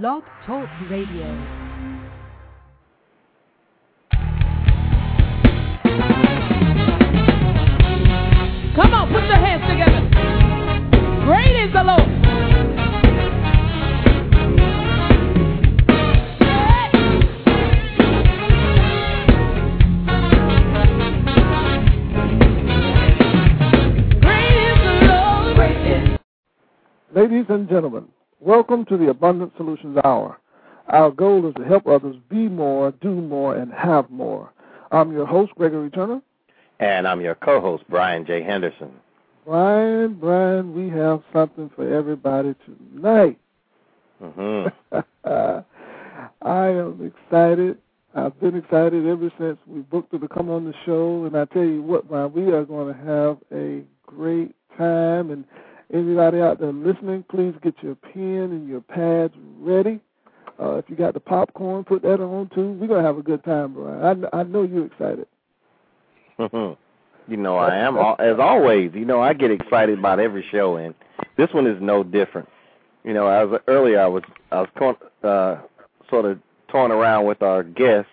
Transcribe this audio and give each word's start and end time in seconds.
Blog 0.00 0.22
Talk 0.46 0.70
Radio. 0.90 1.26
Come 8.74 8.94
on, 8.94 9.12
put 9.12 9.24
your 9.24 9.36
hands 9.36 9.62
together. 9.68 10.00
Great 11.26 11.54
is 11.62 11.72
the 11.74 11.84
Lord. 11.84 12.08
Great 24.22 24.56
is 24.56 24.78
the 24.86 24.94
Lord. 25.06 25.56
Ladies 27.14 27.46
and 27.50 27.68
gentlemen, 27.68 28.08
welcome 28.42 28.84
to 28.84 28.96
the 28.96 29.08
Abundant 29.08 29.52
Solutions 29.56 29.96
Hour. 30.04 30.38
Our 30.88 31.12
goal 31.12 31.48
is 31.48 31.54
to 31.54 31.64
help 31.64 31.86
others 31.86 32.16
be 32.28 32.48
more, 32.48 32.90
do 33.00 33.10
more, 33.10 33.54
and 33.54 33.72
have 33.72 34.10
more. 34.10 34.52
I'm 34.90 35.12
your 35.12 35.26
host, 35.26 35.52
Gregory 35.54 35.90
Turner. 35.90 36.20
And 36.80 37.06
I'm 37.06 37.20
your 37.20 37.36
co 37.36 37.60
host, 37.60 37.84
Brian 37.88 38.26
J. 38.26 38.42
Henderson. 38.42 38.90
Brian, 39.46 40.14
Brian, 40.14 40.74
we 40.74 40.88
have 40.90 41.22
something 41.32 41.70
for 41.76 41.92
everybody 41.92 42.54
tonight. 42.64 43.38
Mm-hmm. 44.20 44.98
I 46.42 46.68
am 46.68 47.12
excited. 47.14 47.78
I've 48.14 48.38
been 48.40 48.56
excited 48.56 49.06
ever 49.06 49.32
since 49.38 49.58
we 49.66 49.80
booked 49.82 50.12
her 50.12 50.18
to 50.18 50.28
come 50.28 50.50
on 50.50 50.64
the 50.64 50.74
show. 50.84 51.24
And 51.26 51.36
I 51.36 51.44
tell 51.46 51.64
you 51.64 51.82
what, 51.82 52.08
Brian, 52.08 52.32
we 52.32 52.52
are 52.52 52.64
going 52.64 52.92
to 52.92 53.00
have 53.04 53.38
a 53.52 53.82
great 54.06 54.54
time. 54.76 55.30
And 55.30 55.44
everybody 55.92 56.40
out 56.40 56.58
there 56.58 56.72
listening, 56.72 57.24
please 57.30 57.54
get 57.62 57.74
your 57.82 57.94
pen 57.94 58.50
and 58.50 58.68
your 58.68 58.80
pads 58.80 59.34
ready. 59.58 60.00
Uh, 60.60 60.76
if 60.76 60.84
you 60.88 60.96
got 60.96 61.14
the 61.14 61.20
popcorn, 61.20 61.84
put 61.84 62.02
that 62.02 62.20
on 62.20 62.50
too. 62.54 62.72
We're 62.72 62.88
to 62.88 63.02
have 63.02 63.18
a 63.18 63.22
good 63.22 63.42
time, 63.44 63.74
Brian. 63.74 64.26
I, 64.32 64.40
I 64.40 64.42
know 64.44 64.62
you're 64.62 64.86
excited. 64.86 65.26
you 67.28 67.36
know, 67.36 67.56
I 67.56 67.76
am, 67.76 67.96
as 68.18 68.38
always, 68.38 68.92
you 68.94 69.04
know, 69.04 69.20
I 69.20 69.32
get 69.32 69.50
excited 69.50 69.98
about 69.98 70.20
every 70.20 70.44
show, 70.50 70.76
and 70.76 70.94
this 71.36 71.52
one 71.52 71.66
is 71.66 71.80
no 71.80 72.02
different. 72.02 72.48
You 73.04 73.14
know, 73.14 73.26
as 73.26 73.60
earlier, 73.66 74.00
I 74.00 74.06
was, 74.06 74.22
I 74.50 74.60
was 74.62 74.96
uh, 75.22 75.56
sort 76.08 76.24
of 76.24 76.38
toying 76.68 76.92
around 76.92 77.26
with 77.26 77.42
our 77.42 77.62
guest, 77.62 78.08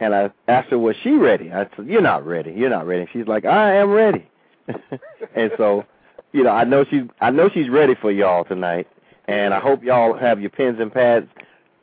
and 0.00 0.14
I 0.14 0.30
asked 0.48 0.70
her, 0.70 0.78
was 0.78 0.96
she 1.02 1.12
ready? 1.12 1.52
I 1.52 1.68
said, 1.76 1.86
you're 1.86 2.00
not 2.00 2.26
ready. 2.26 2.52
You're 2.52 2.70
not 2.70 2.86
ready. 2.86 3.08
She's 3.12 3.26
like, 3.26 3.44
I 3.44 3.76
am 3.76 3.90
ready. 3.90 4.28
and 5.34 5.50
so, 5.56 5.84
you 6.32 6.42
know, 6.42 6.50
I 6.50 6.64
know 6.64 6.84
she's, 6.88 7.02
I 7.20 7.30
know 7.30 7.48
she's 7.52 7.68
ready 7.68 7.94
for 7.94 8.10
y'all 8.10 8.44
tonight, 8.44 8.88
and 9.26 9.54
I 9.54 9.60
hope 9.60 9.82
y'all 9.82 10.16
have 10.16 10.40
your 10.40 10.50
pens 10.50 10.78
and 10.80 10.92
pads 10.92 11.26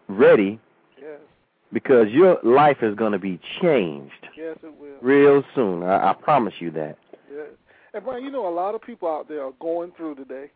ready 0.07 0.59
Yes, 0.99 1.19
because 1.71 2.07
your 2.09 2.39
life 2.43 2.77
is 2.81 2.95
going 2.95 3.11
to 3.11 3.19
be 3.19 3.39
changed 3.61 4.27
yes, 4.35 4.57
it 4.63 4.73
will. 4.79 4.97
real 5.01 5.43
soon. 5.55 5.83
I, 5.83 6.11
I 6.11 6.13
promise 6.13 6.55
you 6.59 6.71
that. 6.71 6.97
Yeah. 7.31 7.43
And 7.93 8.03
Brian, 8.03 8.23
you 8.23 8.31
know, 8.31 8.47
a 8.47 8.53
lot 8.53 8.75
of 8.75 8.81
people 8.81 9.07
out 9.07 9.27
there 9.27 9.43
are 9.43 9.53
going 9.59 9.91
through 9.95 10.15
today. 10.15 10.51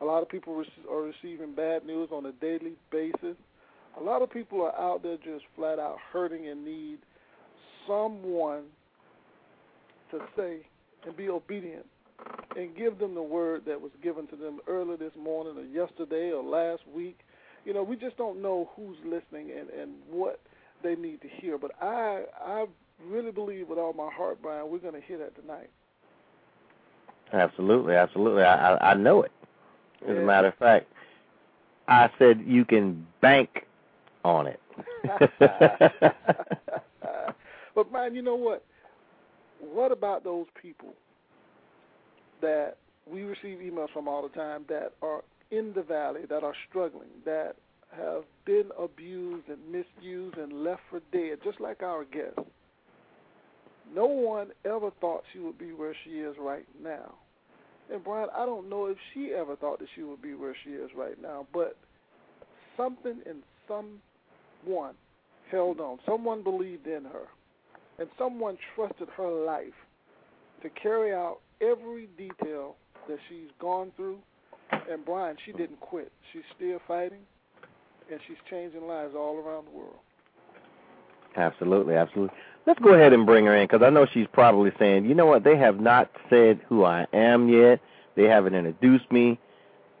A 0.00 0.04
lot 0.04 0.22
of 0.22 0.28
people 0.28 0.62
are 0.90 1.02
receiving 1.02 1.54
bad 1.54 1.84
news 1.84 2.08
on 2.12 2.24
a 2.26 2.32
daily 2.32 2.72
basis. 2.90 3.36
A 4.00 4.02
lot 4.02 4.22
of 4.22 4.30
people 4.30 4.62
are 4.62 4.74
out 4.80 5.02
there 5.02 5.16
just 5.16 5.44
flat 5.56 5.78
out 5.78 5.98
hurting 6.12 6.48
and 6.48 6.64
need 6.64 6.98
someone 7.86 8.62
to 10.10 10.20
say 10.36 10.60
and 11.06 11.16
be 11.16 11.28
obedient 11.28 11.86
and 12.56 12.76
give 12.76 12.98
them 12.98 13.14
the 13.14 13.22
word 13.22 13.62
that 13.66 13.80
was 13.80 13.92
given 14.02 14.26
to 14.28 14.36
them 14.36 14.58
early 14.66 14.96
this 14.96 15.12
morning 15.18 15.56
or 15.56 15.64
yesterday 15.64 16.32
or 16.32 16.42
last 16.42 16.82
week. 16.92 17.20
You 17.64 17.74
know, 17.74 17.82
we 17.82 17.96
just 17.96 18.16
don't 18.16 18.42
know 18.42 18.70
who's 18.74 18.96
listening 19.04 19.50
and, 19.50 19.68
and 19.70 19.92
what 20.10 20.40
they 20.82 20.94
need 20.94 21.20
to 21.22 21.28
hear. 21.28 21.58
But 21.58 21.72
I 21.80 22.24
I 22.42 22.66
really 23.04 23.30
believe 23.30 23.68
with 23.68 23.78
all 23.78 23.92
my 23.92 24.10
heart, 24.10 24.40
Brian, 24.42 24.70
we're 24.70 24.78
going 24.78 24.94
to 24.94 25.00
hear 25.00 25.18
that 25.18 25.40
tonight. 25.40 25.70
Absolutely, 27.32 27.94
absolutely. 27.94 28.42
I 28.42 28.74
I, 28.74 28.90
I 28.92 28.94
know 28.94 29.22
it. 29.22 29.32
As 30.08 30.16
a 30.16 30.20
matter 30.20 30.48
of 30.48 30.54
fact, 30.54 30.86
I 31.86 32.10
said 32.18 32.42
you 32.46 32.64
can 32.64 33.06
bank 33.20 33.66
on 34.24 34.46
it. 34.46 34.60
but 37.74 37.92
man, 37.92 38.14
you 38.14 38.22
know 38.22 38.36
what? 38.36 38.64
What 39.60 39.92
about 39.92 40.24
those 40.24 40.46
people 40.60 40.94
that 42.40 42.76
we 43.10 43.22
receive 43.22 43.58
emails 43.58 43.90
from 43.92 44.08
all 44.08 44.22
the 44.22 44.28
time 44.28 44.64
that 44.68 44.92
are 45.02 45.22
in 45.50 45.72
the 45.74 45.82
valley, 45.82 46.22
that 46.28 46.42
are 46.42 46.54
struggling, 46.68 47.08
that 47.24 47.56
have 47.96 48.22
been 48.44 48.70
abused 48.78 49.48
and 49.48 49.58
misused 49.70 50.36
and 50.36 50.64
left 50.64 50.82
for 50.90 51.00
dead, 51.12 51.38
just 51.44 51.60
like 51.60 51.82
our 51.82 52.04
guest. 52.04 52.38
No 53.92 54.06
one 54.06 54.48
ever 54.64 54.90
thought 55.00 55.24
she 55.32 55.40
would 55.40 55.58
be 55.58 55.72
where 55.72 55.94
she 56.04 56.20
is 56.20 56.36
right 56.38 56.66
now. 56.82 57.14
And 57.92 58.04
Brian, 58.04 58.28
I 58.36 58.46
don't 58.46 58.70
know 58.70 58.86
if 58.86 58.96
she 59.12 59.32
ever 59.36 59.56
thought 59.56 59.80
that 59.80 59.88
she 59.96 60.02
would 60.02 60.22
be 60.22 60.34
where 60.34 60.54
she 60.62 60.70
is 60.70 60.90
right 60.96 61.20
now, 61.20 61.46
but 61.52 61.76
something 62.76 63.18
in 63.26 63.42
someone 63.66 64.94
held 65.50 65.80
on. 65.80 65.98
Someone 66.06 66.44
believed 66.44 66.86
in 66.86 67.04
her. 67.04 67.26
And 67.98 68.08
someone 68.16 68.56
trusted 68.74 69.08
her 69.16 69.28
life 69.44 69.74
to 70.62 70.70
carry 70.70 71.12
out 71.12 71.40
every 71.60 72.08
detail 72.16 72.76
that 73.08 73.18
she's 73.28 73.48
gone 73.60 73.92
through. 73.96 74.18
And 74.90 75.04
Brian, 75.04 75.36
she 75.44 75.52
didn't 75.52 75.80
quit. 75.80 76.12
She's 76.32 76.42
still 76.56 76.78
fighting, 76.86 77.20
and 78.10 78.20
she's 78.26 78.36
changing 78.48 78.86
lives 78.86 79.14
all 79.16 79.36
around 79.36 79.66
the 79.66 79.72
world. 79.76 79.96
absolutely, 81.36 81.94
absolutely. 81.94 82.36
Let's 82.66 82.78
go 82.80 82.94
ahead 82.94 83.12
and 83.12 83.24
bring 83.26 83.46
her 83.46 83.56
in 83.56 83.64
because 83.66 83.82
I 83.82 83.90
know 83.90 84.06
she's 84.12 84.26
probably 84.32 84.70
saying, 84.78 85.06
you 85.06 85.14
know 85.14 85.26
what? 85.26 85.44
They 85.44 85.56
have 85.56 85.80
not 85.80 86.10
said 86.28 86.60
who 86.68 86.84
I 86.84 87.06
am 87.12 87.48
yet. 87.48 87.80
They 88.16 88.24
haven't 88.24 88.54
introduced 88.54 89.10
me. 89.10 89.38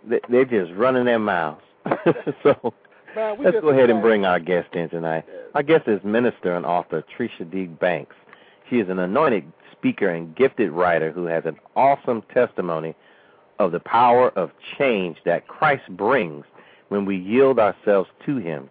They- 0.06 0.20
They're 0.28 0.44
just 0.44 0.72
running 0.72 1.04
their 1.06 1.18
mouths. 1.18 1.62
so 2.42 2.74
let's 3.16 3.60
go 3.60 3.70
ahead 3.70 3.90
and 3.90 4.02
bring 4.02 4.24
our 4.24 4.38
guest 4.38 4.74
in 4.74 4.88
tonight. 4.90 5.24
Our 5.54 5.62
guest 5.62 5.88
is 5.88 6.02
minister 6.04 6.54
and 6.54 6.64
author 6.66 7.02
Tresha 7.18 7.50
D. 7.50 7.64
Banks. 7.66 8.14
She 8.68 8.78
is 8.78 8.88
an 8.88 8.98
anointed 9.00 9.50
speaker 9.80 10.10
and 10.10 10.36
gifted 10.36 10.70
writer 10.70 11.10
who 11.10 11.24
has 11.24 11.44
an 11.46 11.56
awesome 11.74 12.22
testimony 12.32 12.94
of 13.58 13.72
the 13.72 13.80
power 13.80 14.28
of 14.30 14.50
change 14.78 15.16
that 15.24 15.48
Christ 15.48 15.88
brings 15.90 16.44
when 16.88 17.06
we 17.06 17.16
yield 17.16 17.58
ourselves 17.58 18.08
to 18.26 18.36
Him. 18.36 18.70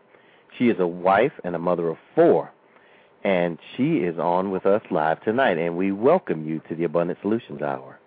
She 0.57 0.69
is 0.69 0.79
a 0.79 0.87
wife 0.87 1.33
and 1.43 1.55
a 1.55 1.59
mother 1.59 1.89
of 1.89 1.97
four, 2.13 2.51
and 3.23 3.57
she 3.75 3.97
is 3.97 4.19
on 4.19 4.51
with 4.51 4.65
us 4.65 4.81
live 4.91 5.21
tonight. 5.23 5.57
And 5.57 5.75
we 5.75 5.91
welcome 5.91 6.47
you 6.47 6.61
to 6.69 6.75
the 6.75 6.83
Abundant 6.83 7.19
Solutions 7.21 7.61
Hour. 7.61 7.99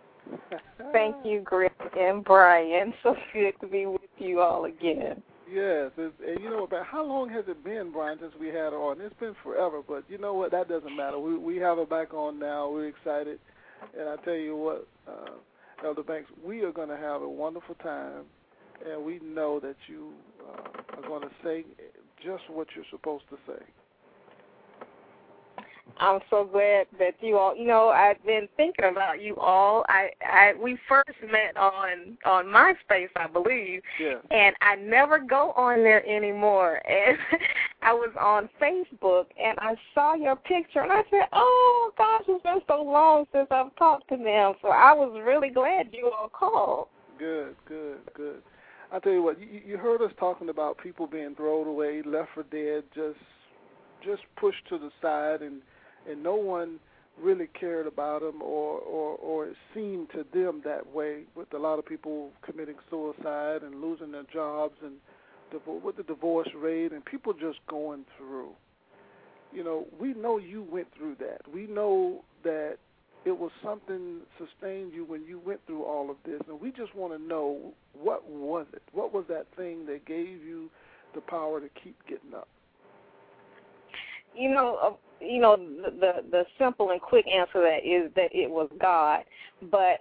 Thank 0.93 1.17
you, 1.25 1.41
Greg 1.41 1.73
and 1.99 2.25
Brian. 2.25 2.95
So 3.03 3.17
good 3.33 3.55
to 3.61 3.67
be 3.67 3.87
with 3.87 4.01
you 4.19 4.41
all 4.41 4.67
again. 4.67 5.23
Yes, 5.53 5.91
it's, 5.99 6.15
and 6.27 6.41
you 6.43 6.49
know 6.49 6.67
what? 6.67 6.87
How 6.87 7.05
long 7.05 7.29
has 7.31 7.45
it 7.47 7.63
been, 7.63 7.93
Brian, 7.93 8.19
since 8.21 8.33
we 8.41 8.47
had 8.47 8.73
her 8.73 8.79
on? 8.79 9.01
It's 9.01 9.15
been 9.21 9.35
forever, 9.43 9.83
but 9.87 10.05
you 10.09 10.17
know 10.17 10.33
what? 10.33 10.51
That 10.51 10.69
doesn't 10.69 10.97
matter. 10.97 11.19
We 11.19 11.37
we 11.37 11.57
have 11.59 11.77
her 11.77 11.85
back 11.85 12.15
on 12.15 12.39
now. 12.39 12.71
We're 12.71 12.89
excited, 12.89 13.39
and 13.99 14.09
I 14.09 14.17
tell 14.25 14.35
you 14.35 14.57
what, 14.57 14.87
uh, 15.07 15.33
Elder 15.85 16.03
Banks, 16.03 16.31
we 16.45 16.63
are 16.63 16.73
going 16.73 16.89
to 16.89 16.97
have 16.97 17.21
a 17.21 17.29
wonderful 17.29 17.75
time, 17.77 18.25
and 18.89 19.05
we 19.05 19.19
know 19.23 19.61
that 19.61 19.77
you 19.89 20.13
uh, 20.41 20.97
are 20.97 21.09
going 21.09 21.23
to 21.23 21.31
say 21.45 21.65
just 22.25 22.49
what 22.49 22.69
you're 22.75 22.87
supposed 22.91 23.25
to 23.31 23.37
say. 23.47 23.63
I'm 26.03 26.21
so 26.31 26.45
glad 26.45 26.87
that 26.99 27.15
you 27.21 27.39
all. 27.39 27.57
You 27.57 27.67
know, 27.67 27.89
I've 27.91 28.23
been 28.27 28.49
thinking 28.57 28.87
about 28.91 29.23
you 29.23 29.37
all. 29.37 29.85
I, 29.89 30.11
I, 30.21 30.53
we 30.61 30.77
first 30.89 31.11
met 31.23 31.57
on 31.57 32.19
on 32.25 32.47
MySpace, 32.47 33.09
I 33.15 33.29
believe, 33.29 33.83
Yeah. 34.01 34.17
and 34.33 34.57
I 34.61 34.75
never 34.75 35.21
go 35.21 35.53
on 35.53 35.83
there 35.85 36.05
anymore. 36.07 36.81
And 36.93 37.17
I 37.83 37.93
was 37.93 38.11
on 38.21 38.49
Facebook, 38.61 39.27
and 39.43 39.59
I 39.61 39.75
saw 39.95 40.15
your 40.15 40.37
picture, 40.37 40.81
and 40.81 40.93
I 40.93 41.03
said, 41.11 41.27
"Oh 41.33 41.93
gosh, 41.97 42.23
it's 42.29 42.43
been 42.43 42.61
so 42.69 42.83
long 42.83 43.27
since 43.33 43.47
I've 43.51 43.75
talked 43.77 44.09
to 44.09 44.17
them." 44.17 44.55
So 44.61 44.69
I 44.69 44.93
was 44.93 45.21
really 45.25 45.51
glad 45.51 45.89
you 45.93 46.11
all 46.17 46.29
called. 46.29 46.89
Good, 47.19 47.55
good, 47.67 47.99
good. 48.15 48.43
I 48.93 48.99
tell 48.99 49.13
you 49.13 49.23
what, 49.23 49.41
you, 49.41 49.61
you 49.65 49.77
heard 49.79 50.03
us 50.03 50.13
talking 50.19 50.49
about 50.49 50.79
people 50.79 51.07
being 51.07 51.35
thrown 51.35 51.67
away, 51.67 52.03
left 52.05 52.31
for 52.35 52.43
dead, 52.45 52.85
just 52.95 53.19
just 54.05 54.23
pushed 54.37 54.67
to 54.69 54.79
the 54.79 54.91
side, 55.01 55.43
and 55.43 55.63
and 56.09 56.23
no 56.23 56.35
one 56.35 56.79
really 57.21 57.49
cared 57.59 57.87
about 57.87 58.23
them, 58.23 58.43
or 58.43 58.79
or 58.79 59.17
or 59.17 59.47
it 59.47 59.57
seemed 59.75 60.11
to 60.11 60.25
them 60.33 60.63
that 60.65 60.93
way. 60.93 61.23
With 61.35 61.53
a 61.55 61.59
lot 61.59 61.79
of 61.79 61.87
people 61.87 62.31
committing 62.43 62.77
suicide 62.91 63.63
and 63.63 63.81
losing 63.81 64.13
their 64.13 64.25
jobs, 64.33 64.75
and 64.83 64.95
with 65.83 65.97
the 65.97 66.03
divorce 66.03 66.49
rate, 66.57 66.93
and 66.93 67.05
people 67.05 67.33
just 67.33 67.59
going 67.69 68.05
through. 68.17 68.51
You 69.53 69.63
know, 69.63 69.87
we 70.01 70.15
know 70.15 70.39
you 70.39 70.63
went 70.63 70.89
through 70.97 71.17
that. 71.17 71.43
We 71.53 71.67
know 71.67 72.25
that 72.43 72.79
it 73.25 73.39
was 73.39 73.51
something 73.63 74.21
sustained 74.39 74.93
you 74.95 75.05
when 75.05 75.25
you 75.25 75.41
went 75.45 75.61
through 75.67 75.85
all 75.85 76.11
of 76.11 76.17
this, 76.25 76.41
and 76.49 76.61
we 76.61 76.71
just 76.71 76.95
want 76.95 77.13
to 77.13 77.23
know 77.23 77.73
what 78.01 78.29
was 78.29 78.67
it? 78.73 78.83
What 78.93 79.13
was 79.13 79.25
that 79.29 79.47
thing 79.57 79.87
that 79.87 80.07
gave 80.07 80.43
you 80.43 80.71
the 81.15 81.21
power 81.21 81.61
to 81.61 81.69
keep 81.69 81.97
getting 82.09 82.35
up? 82.35 82.49
You 84.35 84.51
know, 84.51 84.99
you 85.25 85.41
know 85.41 85.57
the, 85.57 86.25
the 86.31 86.45
simple 86.59 86.91
and 86.91 87.01
quick 87.01 87.27
answer 87.27 87.55
to 87.55 87.61
that 87.61 87.89
is 87.89 88.11
that 88.17 88.35
it 88.35 88.51
was 88.51 88.69
God. 88.81 89.21
But 89.71 90.01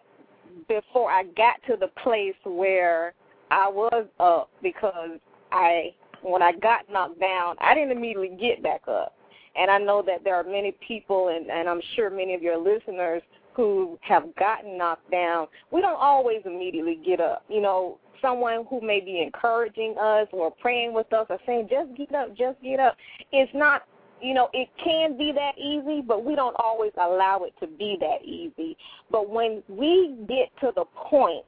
before 0.68 1.10
I 1.12 1.24
got 1.36 1.56
to 1.68 1.78
the 1.78 1.90
place 2.04 2.36
where 2.44 3.14
I 3.50 3.68
was 3.70 4.06
up 4.20 4.50
because 4.62 5.20
I 5.52 5.94
when 6.24 6.42
I 6.42 6.54
got 6.54 6.90
knocked 6.92 7.20
down, 7.20 7.56
I 7.60 7.74
didn't 7.74 7.92
immediately 7.92 8.38
get 8.40 8.62
back 8.62 8.82
up. 8.88 9.16
And 9.56 9.70
I 9.70 9.78
know 9.80 10.02
that 10.06 10.24
there 10.24 10.36
are 10.36 10.44
many 10.44 10.74
people, 10.88 11.30
and, 11.30 11.50
and 11.50 11.68
I'm 11.68 11.82
sure 11.96 12.10
many 12.10 12.34
of 12.34 12.42
your 12.42 12.58
listeners 12.58 13.22
who 13.54 14.00
have 14.02 14.34
gotten 14.36 14.78
knocked 14.78 15.12
down. 15.12 15.48
We 15.72 15.82
don't 15.82 16.00
always 16.00 16.42
immediately 16.46 17.00
get 17.06 17.20
up. 17.20 17.44
You 17.50 17.62
know, 17.62 17.98
someone 18.22 18.66
who 18.70 18.80
may 18.80 19.02
be 19.02 19.22
encouraging 19.22 19.96
us 20.00 20.28
or 20.32 20.52
praying 20.52 20.94
with 20.94 21.12
us 21.12 21.26
or 21.30 21.38
saying, 21.46 21.68
just 21.70 21.98
get 21.98 22.16
up, 22.16 22.30
just 22.38 22.62
get 22.62 22.80
up. 22.80 22.96
It's 23.32 23.52
not 23.54 23.84
you 24.22 24.34
know, 24.34 24.50
it 24.54 24.70
can 24.84 25.18
be 25.18 25.32
that 25.32 25.58
easy, 25.58 26.02
but 26.02 26.24
we 26.24 26.36
don't 26.36 26.56
always 26.60 26.92
allow 26.98 27.44
it 27.44 27.54
to 27.60 27.68
be 27.68 27.98
that 28.00 28.24
easy. 28.24 28.78
But 29.10 29.30
when 29.30 29.64
we 29.68 30.16
get 30.28 30.50
to 30.62 30.72
the 30.76 30.86
point 30.96 31.46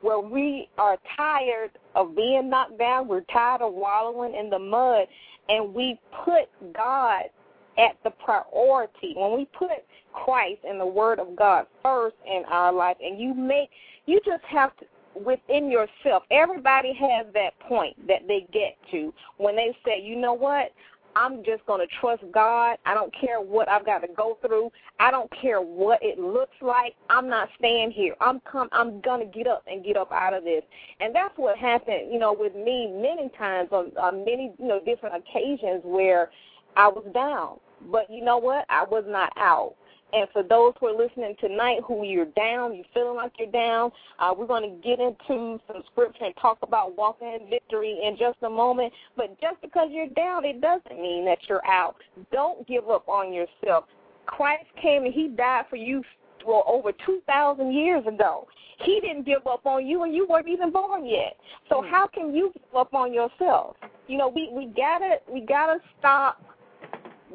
where 0.00 0.20
we 0.20 0.68
are 0.78 0.96
tired 1.16 1.70
of 1.94 2.16
being 2.16 2.50
knocked 2.50 2.78
down, 2.78 3.06
we're 3.06 3.20
tired 3.32 3.60
of 3.60 3.74
wallowing 3.74 4.34
in 4.34 4.50
the 4.50 4.58
mud, 4.58 5.06
and 5.48 5.74
we 5.74 5.98
put 6.24 6.48
God 6.72 7.24
at 7.78 7.96
the 8.04 8.10
priority, 8.10 9.14
when 9.16 9.36
we 9.36 9.46
put 9.56 9.70
Christ 10.12 10.60
and 10.68 10.80
the 10.80 10.86
Word 10.86 11.18
of 11.18 11.36
God 11.36 11.66
first 11.82 12.16
in 12.26 12.44
our 12.48 12.72
life, 12.72 12.96
and 13.02 13.18
you 13.18 13.34
make, 13.34 13.70
you 14.06 14.20
just 14.24 14.44
have 14.44 14.76
to, 14.78 14.86
within 15.24 15.70
yourself, 15.70 16.24
everybody 16.30 16.92
has 16.92 17.26
that 17.34 17.58
point 17.60 17.96
that 18.06 18.26
they 18.26 18.46
get 18.52 18.76
to 18.90 19.12
when 19.38 19.56
they 19.56 19.76
say, 19.84 20.02
you 20.02 20.16
know 20.16 20.34
what, 20.34 20.72
I'm 21.16 21.44
just 21.44 21.64
going 21.66 21.80
to 21.80 21.94
trust 22.00 22.22
God. 22.32 22.78
I 22.86 22.94
don't 22.94 23.12
care 23.18 23.40
what 23.40 23.68
I've 23.68 23.86
got 23.86 23.98
to 23.98 24.08
go 24.16 24.38
through. 24.44 24.70
I 24.98 25.10
don't 25.10 25.30
care 25.40 25.60
what 25.60 25.98
it 26.02 26.18
looks 26.18 26.56
like. 26.60 26.94
I'm 27.08 27.28
not 27.28 27.48
staying 27.58 27.90
here. 27.90 28.14
I'm 28.20 28.40
come 28.50 28.68
I'm 28.72 29.00
going 29.00 29.20
to 29.20 29.38
get 29.38 29.46
up 29.46 29.64
and 29.66 29.84
get 29.84 29.96
up 29.96 30.12
out 30.12 30.34
of 30.34 30.44
this. 30.44 30.62
And 31.00 31.14
that's 31.14 31.36
what 31.36 31.58
happened, 31.58 32.12
you 32.12 32.18
know, 32.18 32.36
with 32.38 32.54
me 32.54 32.88
many 32.92 33.30
times 33.36 33.70
on, 33.72 33.92
on 34.00 34.24
many, 34.24 34.52
you 34.58 34.66
know, 34.66 34.80
different 34.84 35.16
occasions 35.16 35.82
where 35.84 36.30
I 36.76 36.88
was 36.88 37.04
down. 37.12 37.58
But 37.90 38.10
you 38.10 38.24
know 38.24 38.38
what? 38.38 38.66
I 38.68 38.84
was 38.84 39.04
not 39.06 39.32
out. 39.36 39.74
And 40.12 40.28
for 40.32 40.42
those 40.42 40.72
who 40.80 40.86
are 40.86 40.96
listening 40.96 41.34
tonight 41.40 41.78
who 41.86 42.04
you're 42.04 42.26
down, 42.36 42.74
you're 42.74 42.84
feeling 42.92 43.16
like 43.16 43.32
you're 43.38 43.50
down, 43.50 43.90
uh, 44.18 44.34
we're 44.36 44.46
going 44.46 44.68
to 44.68 44.88
get 44.88 44.98
into 44.98 45.60
some 45.66 45.82
scripture 45.92 46.24
and 46.24 46.34
talk 46.40 46.58
about 46.62 46.96
walking 46.96 47.28
in 47.28 47.48
victory 47.48 47.98
in 48.04 48.16
just 48.18 48.38
a 48.42 48.50
moment. 48.50 48.92
But 49.16 49.40
just 49.40 49.60
because 49.62 49.88
you're 49.90 50.08
down, 50.08 50.44
it 50.44 50.60
doesn't 50.60 51.00
mean 51.00 51.24
that 51.26 51.38
you're 51.48 51.64
out. 51.66 51.96
Don't 52.32 52.66
give 52.66 52.88
up 52.88 53.08
on 53.08 53.32
yourself. 53.32 53.84
Christ 54.26 54.66
came 54.80 55.04
and 55.04 55.14
he 55.14 55.28
died 55.28 55.64
for 55.70 55.76
you 55.76 56.02
well 56.46 56.64
over 56.66 56.92
2,000 57.06 57.72
years 57.72 58.04
ago. 58.06 58.46
He 58.84 59.00
didn't 59.00 59.26
give 59.26 59.46
up 59.46 59.66
on 59.66 59.86
you 59.86 60.04
and 60.04 60.14
you 60.14 60.26
weren't 60.28 60.48
even 60.48 60.70
born 60.72 61.06
yet. 61.06 61.36
So 61.68 61.82
hmm. 61.82 61.90
how 61.90 62.06
can 62.06 62.34
you 62.34 62.50
give 62.52 62.76
up 62.76 62.94
on 62.94 63.12
yourself? 63.12 63.76
You 64.08 64.18
know, 64.18 64.28
we, 64.28 64.50
we 64.52 64.66
gotta, 64.76 65.16
we 65.30 65.40
gotta 65.42 65.78
stop 65.98 66.42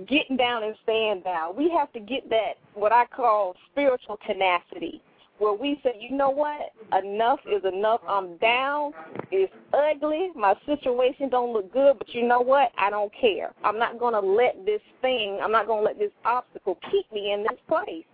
getting 0.08 0.38
down 0.38 0.64
and 0.64 0.76
staying 0.84 1.22
down. 1.22 1.56
We 1.56 1.70
have 1.72 1.92
to 1.94 2.00
get 2.00 2.30
that 2.30 2.54
what 2.74 2.92
I 2.92 3.06
call 3.06 3.56
spiritual 3.72 4.20
tenacity, 4.26 5.02
where 5.38 5.54
we 5.54 5.80
say, 5.84 5.96
you 6.00 6.16
know 6.16 6.30
what, 6.30 6.72
enough 7.04 7.40
is 7.50 7.64
enough. 7.66 8.02
I'm 8.08 8.38
down. 8.38 8.94
It's 9.32 9.54
ugly. 9.74 10.30
My 10.36 10.56
situation 10.66 11.30
don't 11.30 11.54
look 11.54 11.72
good, 11.74 11.98
but 11.98 12.14
you 12.14 12.28
know 12.28 12.42
what? 12.42 12.72
I 12.78 12.90
don't 12.90 13.12
care. 13.20 13.52
I'm 13.64 13.80
not 13.80 14.00
going 14.00 14.14
to 14.14 14.20
let 14.20 14.66
this 14.66 14.82
thing. 15.02 15.40
I'm 15.42 15.52
not 15.52 15.68
going 15.68 15.82
to 15.82 15.86
let 15.86 16.00
this 16.00 16.12
obstacle 16.24 16.78
keep 16.92 17.12
me 17.12 17.34
in 17.34 17.44
this 17.44 17.60
place. 17.68 18.06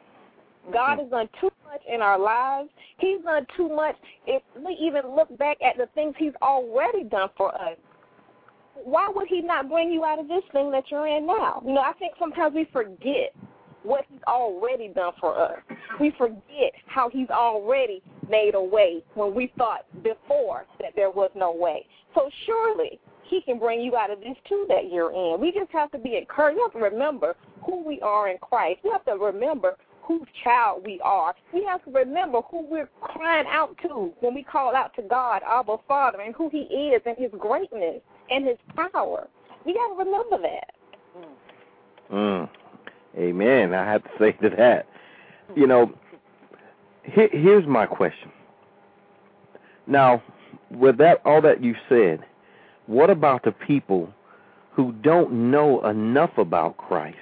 God 0.72 1.00
has 1.00 1.10
done 1.10 1.28
too 1.40 1.52
much 1.66 1.82
in 1.92 2.02
our 2.02 2.20
lives. 2.20 2.70
He's 3.00 3.22
done 3.24 3.46
too 3.58 3.68
much. 3.70 3.96
If 4.28 4.44
we 4.56 4.74
even 4.80 5.16
look 5.16 5.36
back 5.38 5.58
at 5.62 5.78
the 5.78 5.88
things 5.96 6.14
He's 6.18 6.34
already 6.42 7.04
done 7.04 7.30
for 7.36 7.54
us, 7.56 7.78
why 8.84 9.10
would 9.14 9.28
he 9.28 9.42
not 9.42 9.70
bring 9.70 9.92
you 9.92 10.04
out 10.04 10.20
of 10.20 10.28
this 10.28 10.44
thing 10.52 10.72
that 10.72 10.86
you're 10.90 11.08
in 11.08 11.26
now? 11.26 11.62
You 11.66 11.74
know, 11.74 11.82
I 11.82 11.94
think 11.94 12.14
sometimes 12.20 12.56
we 12.56 12.68
forget 12.72 13.34
what 13.84 14.06
he's 14.10 14.22
already 14.28 14.90
done 14.90 15.14
for 15.20 15.40
us. 15.40 15.60
We 16.00 16.14
forget 16.18 16.74
how 16.86 17.10
he's 17.10 17.30
already 17.30 18.02
made 18.30 18.56
a 18.56 18.62
way 18.62 19.04
when 19.16 19.34
we 19.34 19.52
thought 19.58 19.86
before 20.04 20.66
that 20.80 20.94
there 20.96 21.12
was 21.12 21.32
no 21.36 21.52
way. 21.52 21.86
So 22.16 22.30
surely 22.46 23.00
he 23.24 23.42
can 23.42 23.60
bring 23.60 23.82
you 23.82 23.96
out 23.96 24.12
of 24.12 24.20
this 24.20 24.36
too 24.48 24.66
that 24.68 24.92
you're 24.92 25.12
in. 25.12 25.40
We 25.40 25.52
just 25.52 25.72
have 25.72 25.92
to 25.92 25.98
be 25.98 26.18
encouraged. 26.18 26.58
We 26.58 26.62
have 26.62 26.74
to 26.74 26.96
remember 26.96 27.36
who 27.66 27.84
we 27.84 28.00
are 28.02 28.30
in 28.30 28.38
Christ. 28.38 28.82
We 28.84 28.92
have 28.92 29.06
to 29.06 29.14
remember 29.14 29.78
whose 30.04 30.28
child 30.44 30.84
we 30.86 31.00
are. 31.04 31.34
We 31.54 31.64
have 31.64 31.84
to 31.86 31.92
remember 31.92 32.42
who 32.50 32.66
we're 32.70 32.90
crying 33.02 33.46
out 33.50 33.76
to 33.84 34.12
when 34.20 34.34
we 34.34 34.44
call 34.44 34.76
out 34.76 34.94
to 34.96 35.02
God, 35.04 35.42
our 35.48 35.80
Father, 35.88 36.22
and 36.22 36.36
who 36.36 36.50
He 36.50 36.64
is 36.64 37.02
and 37.06 37.16
His 37.18 37.32
greatness 37.40 38.02
and 38.32 38.48
His 38.48 38.58
power. 38.76 39.28
We 39.66 39.74
got 39.74 39.88
to 39.90 39.96
remember 39.98 40.38
that. 40.42 40.74
Mm. 42.12 42.50
Amen. 43.18 43.74
I 43.74 43.86
have 43.86 44.04
to 44.04 44.10
say 44.20 44.32
to 44.44 44.50
that. 44.58 44.88
You 45.56 45.68
know, 45.68 45.94
here, 47.04 47.30
here's 47.32 47.68
my 47.68 47.86
question. 47.86 48.32
Now, 49.88 50.24
with 50.70 50.98
that 50.98 51.22
all 51.26 51.42
that 51.42 51.64
you 51.64 51.76
said, 51.90 52.22
what 52.88 53.10
about 53.10 53.44
the 53.44 53.52
people 53.52 54.14
who 54.72 54.94
don't 54.94 55.52
know 55.52 55.86
enough 55.86 56.38
about 56.38 56.78
Christ 56.78 57.18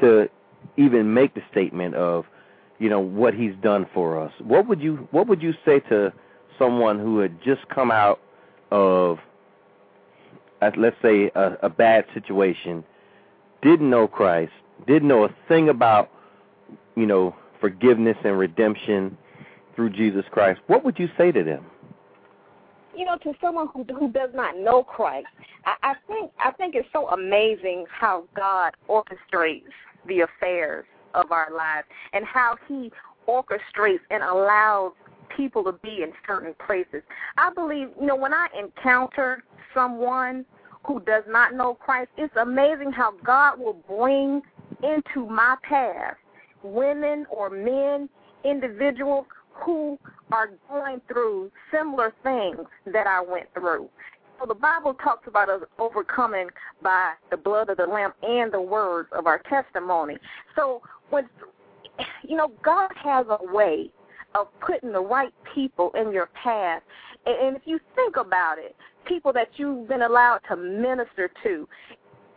to 0.00 0.28
even 0.76 1.14
make 1.14 1.34
the 1.34 1.42
statement 1.50 1.94
of, 1.94 2.26
you 2.78 2.88
know, 2.88 3.00
what 3.00 3.34
he's 3.34 3.54
done 3.62 3.86
for 3.94 4.22
us? 4.22 4.32
What 4.40 4.68
would 4.68 4.80
you 4.80 5.08
what 5.10 5.26
would 5.28 5.42
you 5.42 5.54
say 5.64 5.80
to 5.88 6.12
someone 6.58 6.98
who 6.98 7.18
had 7.20 7.42
just 7.42 7.66
come 7.68 7.90
out 7.90 8.20
of 8.70 9.18
let's 10.76 10.96
say 11.02 11.30
a, 11.34 11.56
a 11.62 11.68
bad 11.68 12.04
situation, 12.14 12.84
didn't 13.62 13.88
know 13.88 14.06
Christ, 14.06 14.52
didn't 14.86 15.08
know 15.08 15.24
a 15.24 15.34
thing 15.48 15.68
about, 15.68 16.10
you 16.96 17.06
know, 17.06 17.34
forgiveness 17.60 18.16
and 18.24 18.38
redemption 18.38 19.16
through 19.76 19.90
Jesus 19.90 20.24
Christ, 20.30 20.60
what 20.66 20.84
would 20.84 20.98
you 20.98 21.08
say 21.16 21.32
to 21.32 21.44
them? 21.44 21.64
You 22.96 23.04
know, 23.04 23.16
to 23.18 23.32
someone 23.40 23.68
who 23.72 23.84
who 23.94 24.10
does 24.10 24.30
not 24.34 24.58
know 24.58 24.82
Christ, 24.82 25.28
I, 25.64 25.74
I 25.82 25.94
think 26.06 26.32
I 26.38 26.50
think 26.52 26.74
it's 26.74 26.88
so 26.92 27.08
amazing 27.08 27.86
how 27.88 28.24
God 28.36 28.72
orchestrates 28.88 29.62
the 30.06 30.20
affairs 30.20 30.84
of 31.14 31.32
our 31.32 31.48
lives 31.56 31.86
and 32.12 32.24
how 32.24 32.56
He 32.68 32.90
orchestrates 33.28 34.00
and 34.10 34.22
allows 34.22 34.92
people 35.40 35.64
to 35.64 35.72
be 35.72 36.02
in 36.02 36.12
certain 36.26 36.54
places. 36.66 37.02
I 37.38 37.50
believe, 37.54 37.88
you 37.98 38.06
know, 38.06 38.16
when 38.16 38.34
I 38.34 38.48
encounter 38.58 39.42
someone 39.72 40.44
who 40.84 41.00
does 41.00 41.24
not 41.28 41.54
know 41.54 41.74
Christ, 41.74 42.10
it's 42.18 42.34
amazing 42.36 42.92
how 42.92 43.12
God 43.24 43.58
will 43.58 43.80
bring 43.88 44.42
into 44.82 45.26
my 45.26 45.56
path 45.62 46.16
women 46.62 47.24
or 47.30 47.48
men, 47.48 48.06
individuals 48.44 49.24
who 49.64 49.98
are 50.30 50.50
going 50.68 51.00
through 51.08 51.50
similar 51.72 52.12
things 52.22 52.66
that 52.92 53.06
I 53.06 53.22
went 53.22 53.46
through. 53.54 53.88
So 54.38 54.46
the 54.46 54.54
Bible 54.54 54.92
talks 54.92 55.26
about 55.26 55.48
us 55.48 55.62
overcoming 55.78 56.48
by 56.82 57.14
the 57.30 57.38
blood 57.38 57.70
of 57.70 57.78
the 57.78 57.86
Lamb 57.86 58.12
and 58.22 58.52
the 58.52 58.60
words 58.60 59.08
of 59.12 59.26
our 59.26 59.38
testimony. 59.38 60.18
So 60.54 60.82
when 61.08 61.30
you 62.22 62.36
know, 62.36 62.52
God 62.62 62.90
has 63.02 63.26
a 63.28 63.52
way 63.52 63.90
of 64.34 64.48
putting 64.60 64.92
the 64.92 65.00
right 65.00 65.32
people 65.54 65.90
in 66.00 66.12
your 66.12 66.28
path. 66.42 66.82
And 67.26 67.56
if 67.56 67.62
you 67.64 67.78
think 67.94 68.16
about 68.16 68.58
it, 68.58 68.74
people 69.06 69.32
that 69.32 69.48
you've 69.56 69.88
been 69.88 70.02
allowed 70.02 70.40
to 70.48 70.56
minister 70.56 71.30
to, 71.42 71.68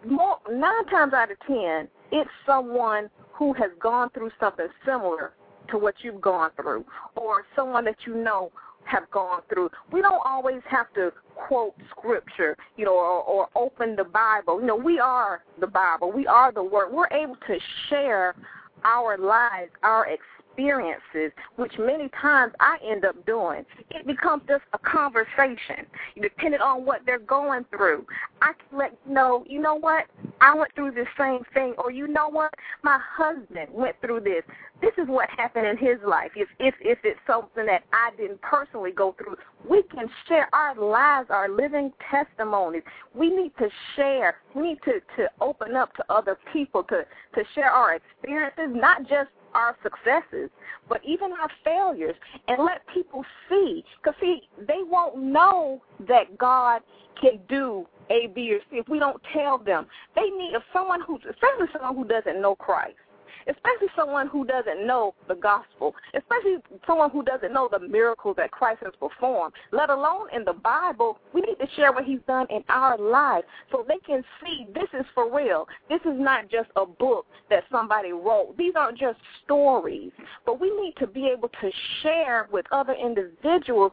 more, 0.06 0.38
nine 0.52 0.86
times 0.88 1.14
out 1.14 1.32
of 1.32 1.38
ten, 1.48 1.88
it's 2.12 2.30
someone 2.46 3.10
who 3.32 3.54
has 3.54 3.72
gone 3.80 4.10
through 4.10 4.32
something 4.40 4.68
similar 4.86 5.34
to 5.70 5.78
what 5.78 5.96
you've 6.02 6.22
gone 6.22 6.52
through, 6.56 6.84
or 7.16 7.46
someone 7.56 7.86
that 7.86 7.96
you 8.06 8.16
know 8.16 8.52
have 8.84 9.10
gone 9.12 9.42
through. 9.52 9.70
We 9.92 10.02
don't 10.02 10.22
always 10.26 10.62
have 10.70 10.94
to 10.96 11.14
quote 11.36 11.74
scripture, 11.90 12.58
you 12.76 12.84
know, 12.84 12.94
or, 12.94 13.24
or 13.24 13.48
open 13.56 13.96
the 13.96 14.04
Bible. 14.04 14.60
You 14.60 14.68
know, 14.68 14.76
we 14.76 15.00
are 15.00 15.44
the 15.62 15.68
Bible. 15.68 16.12
We 16.12 16.28
are 16.28 16.52
the 16.52 16.64
Word. 16.64 16.92
We're 16.92 17.08
able 17.08 17.38
to 17.48 17.58
share 17.90 18.36
our 18.84 19.18
lives, 19.18 19.72
our 19.84 20.06
experiences 20.08 20.43
experiences, 20.54 21.32
which 21.56 21.74
many 21.80 22.10
times 22.22 22.54
I 22.60 22.78
end 22.86 23.06
up 23.06 23.26
doing. 23.26 23.66
It 23.92 24.06
becomes 24.06 24.44
just 24.48 24.64
a 24.74 24.78
conversation, 24.78 25.86
depending 26.22 26.62
on 26.62 26.86
what 26.86 27.02
they're 27.06 27.20
going 27.20 27.66
through. 27.70 28.06
I 28.42 28.54
can 28.54 28.78
let 28.78 28.98
you 29.08 29.14
know, 29.14 29.44
you 29.48 29.62
know 29.62 29.76
what? 29.76 30.06
I 30.42 30.54
went 30.54 30.74
through 30.76 30.92
the 30.92 31.06
same 31.18 31.42
thing, 31.54 31.74
or 31.78 31.92
you 31.92 32.08
know 32.08 32.30
what, 32.30 32.54
my 32.84 33.00
husband 33.02 33.70
went 33.72 33.96
through 34.02 34.22
this. 34.22 34.44
This 34.82 34.92
is 34.98 35.08
what 35.08 35.30
happened 35.30 35.66
in 35.66 35.78
his 35.78 35.98
life. 36.06 36.32
If 36.36 36.50
if 36.60 36.76
if 36.82 37.00
it's 37.04 37.20
something 37.26 37.66
that 37.68 37.84
I 37.94 38.12
didn't 38.18 38.42
personally 38.42 38.92
go 38.92 39.16
through, 39.18 39.38
we 39.70 39.84
can 39.84 40.10
share 40.28 40.54
our 40.54 40.76
lives, 40.76 41.30
our 41.30 41.48
living 41.48 41.94
testimonies. 42.12 42.84
We 43.16 43.30
need 43.30 43.54
to 43.60 43.70
share. 43.96 44.36
We 44.54 44.64
need 44.64 44.80
to 44.84 45.00
to 45.16 45.30
open 45.40 45.78
up 45.78 45.96
to 45.96 46.04
other 46.10 46.38
people 46.52 46.84
to 46.86 47.06
to 47.36 47.44
share 47.56 47.72
our 47.72 47.96
experiences, 47.96 48.76
not 48.76 49.04
just 49.04 49.30
our 49.54 49.76
successes, 49.84 50.50
but 50.90 51.02
even 51.06 51.32
our 51.32 51.50
failures, 51.64 52.16
and 52.48 52.64
let 52.64 52.82
people 52.94 53.24
see. 53.50 53.84
Because, 54.02 54.20
see, 54.20 54.42
they 54.58 54.82
won't 54.84 55.18
know 55.18 55.82
that 56.08 56.38
God 56.38 56.82
can 57.22 57.40
do 57.48 57.86
A, 58.10 58.28
B, 58.34 58.54
or 58.54 58.60
C 58.70 58.78
if 58.78 58.90
we 58.90 59.00
don't 59.00 59.22
tell 59.34 59.58
them. 59.58 59.86
They 60.16 60.30
need 60.30 60.54
if 60.54 60.64
someone 60.74 61.02
who, 61.06 61.18
especially 61.18 61.68
someone 61.72 61.96
who 61.96 62.06
doesn't 62.06 62.42
know 62.42 62.56
Christ, 62.56 62.98
especially 63.48 63.88
someone 63.96 64.28
who 64.28 64.46
doesn't 64.46 64.86
know 64.86 65.14
the 65.28 65.36
gospel, 65.36 65.96
especially 66.14 66.58
someone 66.86 67.10
who 67.10 67.24
doesn't 67.24 67.54
know 67.54 67.70
the 67.72 67.80
miracles 67.80 68.36
that 68.38 68.52
Christ 68.52 68.82
has 68.84 68.94
performed, 69.00 69.54
let 69.72 69.90
alone 69.90 70.28
in 70.36 70.44
the 70.44 70.54
Bible, 70.54 71.20
we 71.34 71.42
need 71.42 71.56
to 71.60 71.68
share 71.76 71.92
what 71.92 72.06
he's 72.06 72.20
done 72.28 72.48
in 72.50 72.64
our 72.70 72.98
lives 72.98 73.46
so 73.72 73.86
they 73.88 74.00
can 74.06 74.24
see 74.44 74.66
this 74.74 74.88
is 74.94 75.06
for 75.14 75.34
real. 75.34 75.68
This 75.90 76.02
is 76.02 76.20
not 76.20 76.50
just 76.50 76.70
a 76.76 76.86
book 76.86 77.26
that 77.50 77.64
somebody 77.72 78.12
wrote. 78.12 78.56
These 78.58 78.74
aren't 78.76 78.98
just 78.98 79.20
stories, 79.44 80.12
but 80.46 80.60
we 80.60 80.70
need 80.82 80.96
to 81.00 81.08
be 81.08 81.28
able 81.28 81.50
to 81.50 81.72
share 82.02 82.48
with 82.52 82.66
other 82.72 82.94
individuals 82.94 83.92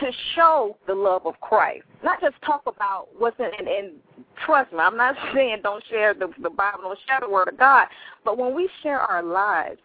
to 0.00 0.10
show 0.34 0.76
the 0.86 0.94
love 0.94 1.26
of 1.26 1.40
Christ, 1.40 1.84
not 2.02 2.20
just 2.20 2.34
talk 2.44 2.62
about 2.66 3.08
what's 3.18 3.38
in. 3.38 3.50
And, 3.58 3.68
and 3.68 3.92
trust 4.44 4.72
me, 4.72 4.78
I'm 4.78 4.96
not 4.96 5.14
saying 5.34 5.58
don't 5.62 5.82
share 5.90 6.14
the, 6.14 6.28
the 6.42 6.50
Bible, 6.50 6.80
don't 6.82 6.98
share 7.06 7.20
the 7.20 7.28
Word 7.28 7.48
of 7.48 7.58
God, 7.58 7.86
but 8.24 8.38
when 8.38 8.54
we 8.54 8.68
share 8.82 9.00
our 9.00 9.22
lives, 9.22 9.78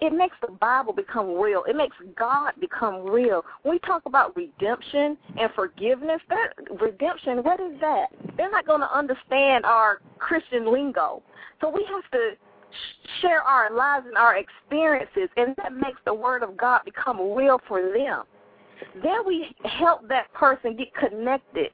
it 0.00 0.12
makes 0.12 0.36
the 0.40 0.52
Bible 0.52 0.92
become 0.92 1.36
real. 1.38 1.64
It 1.68 1.74
makes 1.74 1.96
God 2.16 2.52
become 2.60 3.04
real. 3.04 3.44
When 3.62 3.74
we 3.74 3.78
talk 3.80 4.02
about 4.06 4.36
redemption 4.36 5.16
and 5.36 5.50
forgiveness, 5.54 6.20
that 6.28 6.52
redemption, 6.80 7.42
what 7.42 7.58
is 7.58 7.80
that? 7.80 8.06
They're 8.36 8.50
not 8.50 8.66
going 8.66 8.80
to 8.80 8.96
understand 8.96 9.64
our 9.64 10.00
Christian 10.18 10.72
lingo. 10.72 11.22
So 11.60 11.68
we 11.68 11.84
have 11.90 12.08
to 12.12 12.30
share 13.20 13.42
our 13.42 13.74
lives 13.74 14.06
and 14.06 14.16
our 14.16 14.36
experiences, 14.36 15.28
and 15.36 15.54
that 15.56 15.72
makes 15.72 16.00
the 16.04 16.14
Word 16.14 16.42
of 16.42 16.56
God 16.56 16.82
become 16.84 17.34
real 17.34 17.60
for 17.66 17.82
them. 17.82 18.22
Then 19.02 19.26
we 19.26 19.54
help 19.64 20.08
that 20.08 20.32
person 20.32 20.76
get 20.76 20.94
connected 20.94 21.70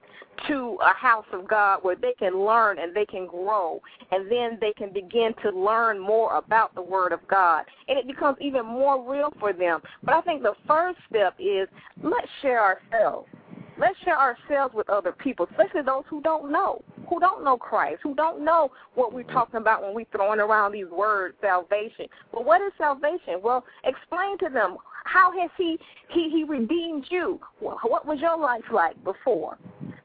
to 0.49 0.79
a 0.83 0.93
house 0.95 1.27
of 1.33 1.49
God 1.49 1.81
where 1.83 1.97
they 1.97 2.13
can 2.19 2.45
learn 2.45 2.79
and 2.79 2.95
they 2.95 3.07
can 3.07 3.27
grow, 3.27 3.81
and 4.11 4.31
then 4.31 4.59
they 4.61 4.73
can 4.73 4.93
begin 4.93 5.33
to 5.43 5.51
learn 5.51 5.99
more 5.99 6.37
about 6.37 6.75
the 6.75 6.83
Word 6.83 7.13
of 7.13 7.21
God, 7.29 7.65
and 7.89 7.99
it 7.99 8.07
becomes 8.07 8.37
even 8.41 8.67
more 8.67 9.11
real 9.11 9.33
for 9.39 9.53
them. 9.53 9.81
But 10.03 10.15
I 10.15 10.21
think 10.23 10.43
the 10.43 10.55
first 10.67 10.99
step 11.09 11.35
is 11.39 11.69
let's 12.03 12.29
share 12.43 12.61
ourselves. 12.63 13.29
Let's 13.77 13.99
share 14.05 14.19
ourselves 14.19 14.73
with 14.73 14.89
other 14.89 15.11
people, 15.11 15.49
especially 15.51 15.83
those 15.83 16.05
who 16.09 16.23
don't 16.23 16.53
know, 16.53 16.83
who 17.09 17.19
don't 17.19 17.43
know 17.43 17.57
Christ, 17.57 18.01
who 18.05 18.15
don't 18.15 18.45
know 18.45 18.71
what 18.95 19.13
we're 19.13 19.25
talking 19.25 19.57
about 19.57 19.83
when 19.83 19.95
we're 19.95 20.07
throwing 20.13 20.39
around 20.39 20.73
these 20.73 20.87
words, 20.87 21.35
salvation. 21.41 22.07
But 22.33 22.45
what 22.45 22.61
is 22.61 22.73
salvation? 22.79 23.41
Well, 23.43 23.65
explain 23.83 24.39
to 24.39 24.49
them 24.49 24.77
how 25.05 25.39
has 25.39 25.51
he 25.57 25.79
he 26.09 26.31
he 26.31 26.45
redeemed 26.45 27.07
you? 27.11 27.41
What 27.61 28.07
was 28.07 28.19
your 28.21 28.39
life 28.39 28.65
like 28.73 29.03
before? 29.05 29.57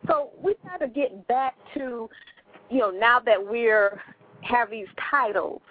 So 0.07 0.29
we 0.41 0.55
got 0.63 0.77
to 0.77 0.87
get 0.87 1.27
back 1.27 1.55
to, 1.75 2.09
you 2.69 2.79
know, 2.79 2.91
now 2.91 3.19
that 3.19 3.37
we're 3.43 4.01
have 4.41 4.69
these 4.69 4.87
titles 5.09 5.61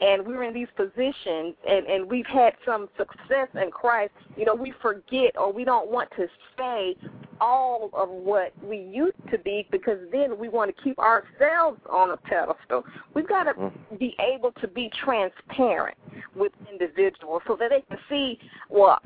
and 0.00 0.24
we're 0.24 0.44
in 0.44 0.54
these 0.54 0.68
positions 0.76 1.54
and, 1.68 1.86
and 1.86 2.08
we've 2.08 2.26
had 2.26 2.52
some 2.64 2.88
success 2.96 3.48
in 3.60 3.70
Christ, 3.70 4.12
you 4.36 4.44
know, 4.44 4.54
we 4.54 4.72
forget 4.80 5.36
or 5.36 5.52
we 5.52 5.64
don't 5.64 5.90
want 5.90 6.08
to 6.16 6.26
say 6.56 6.96
all 7.42 7.90
of 7.92 8.08
what 8.08 8.52
we 8.62 8.78
used 8.78 9.16
to 9.32 9.38
be 9.38 9.66
because 9.72 9.98
then 10.12 10.38
we 10.38 10.48
want 10.48 10.74
to 10.74 10.82
keep 10.82 10.96
ourselves 11.00 11.80
on 11.90 12.10
a 12.10 12.16
pedestal. 12.16 12.84
We've 13.14 13.28
got 13.28 13.44
to 13.44 13.54
mm. 13.54 13.98
be 13.98 14.14
able 14.20 14.52
to 14.52 14.68
be 14.68 14.90
transparent 15.04 15.98
with 16.36 16.52
individuals 16.70 17.42
so 17.48 17.56
that 17.56 17.70
they 17.70 17.82
can 17.88 17.98
see, 18.08 18.38
well, 18.70 19.00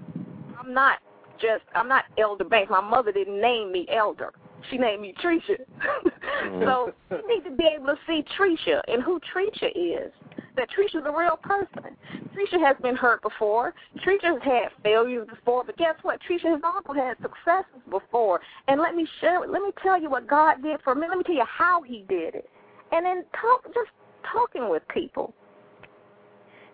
I'm 0.61 0.75
not 0.75 0.99
just, 1.40 1.64
I'm 1.75 1.88
not 1.88 2.05
Elder 2.19 2.45
Banks. 2.45 2.71
My 2.71 2.83
mother 2.83 3.11
didn't 3.11 3.40
name 3.40 3.73
me 3.73 3.87
Elder. 3.90 4.33
She 4.71 4.76
named 4.76 5.00
me 5.02 5.14
Tresha. 5.23 5.57
Mm-hmm. 6.37 6.64
so 6.64 6.93
you 7.11 7.28
need 7.28 7.49
to 7.49 7.57
be 7.57 7.64
able 7.75 7.87
to 7.87 7.99
see 8.07 8.23
Tresha 8.38 8.83
and 8.88 9.02
who 9.02 9.19
Tresha 9.35 9.71
is 9.75 10.12
that 10.57 10.69
Tresha's 10.71 11.05
a 11.07 11.17
real 11.17 11.37
person. 11.37 11.97
Tresha 12.35 12.61
has 12.61 12.77
been 12.83 12.97
hurt 12.97 13.23
before. 13.23 13.75
Tresha's 14.05 14.43
had 14.43 14.69
failures 14.83 15.27
before, 15.29 15.65
but 15.65 15.77
guess 15.77 15.95
what? 16.03 16.21
Tresha 16.29 16.51
has 16.51 16.61
also 16.65 16.93
had 16.93 17.17
successes 17.23 17.81
before. 17.89 18.41
And 18.69 18.81
let 18.81 18.95
me 18.95 19.07
share 19.21 19.41
let 19.41 19.63
me 19.63 19.71
tell 19.83 20.01
you 20.01 20.11
what 20.11 20.27
God 20.27 20.63
did 20.63 20.81
for 20.83 20.95
me. 20.95 21.07
Let 21.09 21.19
me 21.19 21.25
tell 21.25 21.35
you 21.35 21.47
how 21.47 21.83
he 21.83 22.05
did 22.09 22.35
it. 22.35 22.51
And 22.93 23.05
then 23.05 23.25
talk 23.41 23.65
just 23.67 23.91
talking 24.31 24.69
with 24.69 24.87
people. 24.89 25.35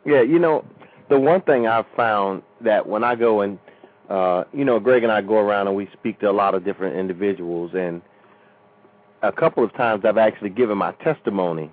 Yeah, 0.05 0.23
you 0.23 0.39
know, 0.39 0.65
the 1.09 1.19
one 1.19 1.43
thing 1.43 1.67
I've 1.67 1.87
found 1.97 2.43
that 2.61 2.87
when 2.87 3.05
I 3.05 3.15
go 3.15 3.43
and 3.43 3.59
uh, 4.11 4.45
you 4.53 4.65
know, 4.65 4.79
Greg 4.79 5.05
and 5.05 5.13
I 5.13 5.23
go 5.23 5.37
around 5.37 5.69
and 5.69 5.77
we 5.77 5.89
speak 5.93 6.21
to 6.21 6.31
a 6.31 6.33
lot 6.33 6.55
of 6.55 6.65
different 6.65 6.97
individuals 6.97 7.71
and 7.75 8.03
a 9.23 9.33
couple 9.33 9.65
of 9.65 9.73
times 9.75 10.05
I've 10.05 10.19
actually 10.19 10.51
given 10.51 10.77
my 10.77 10.93
testimony 10.93 11.71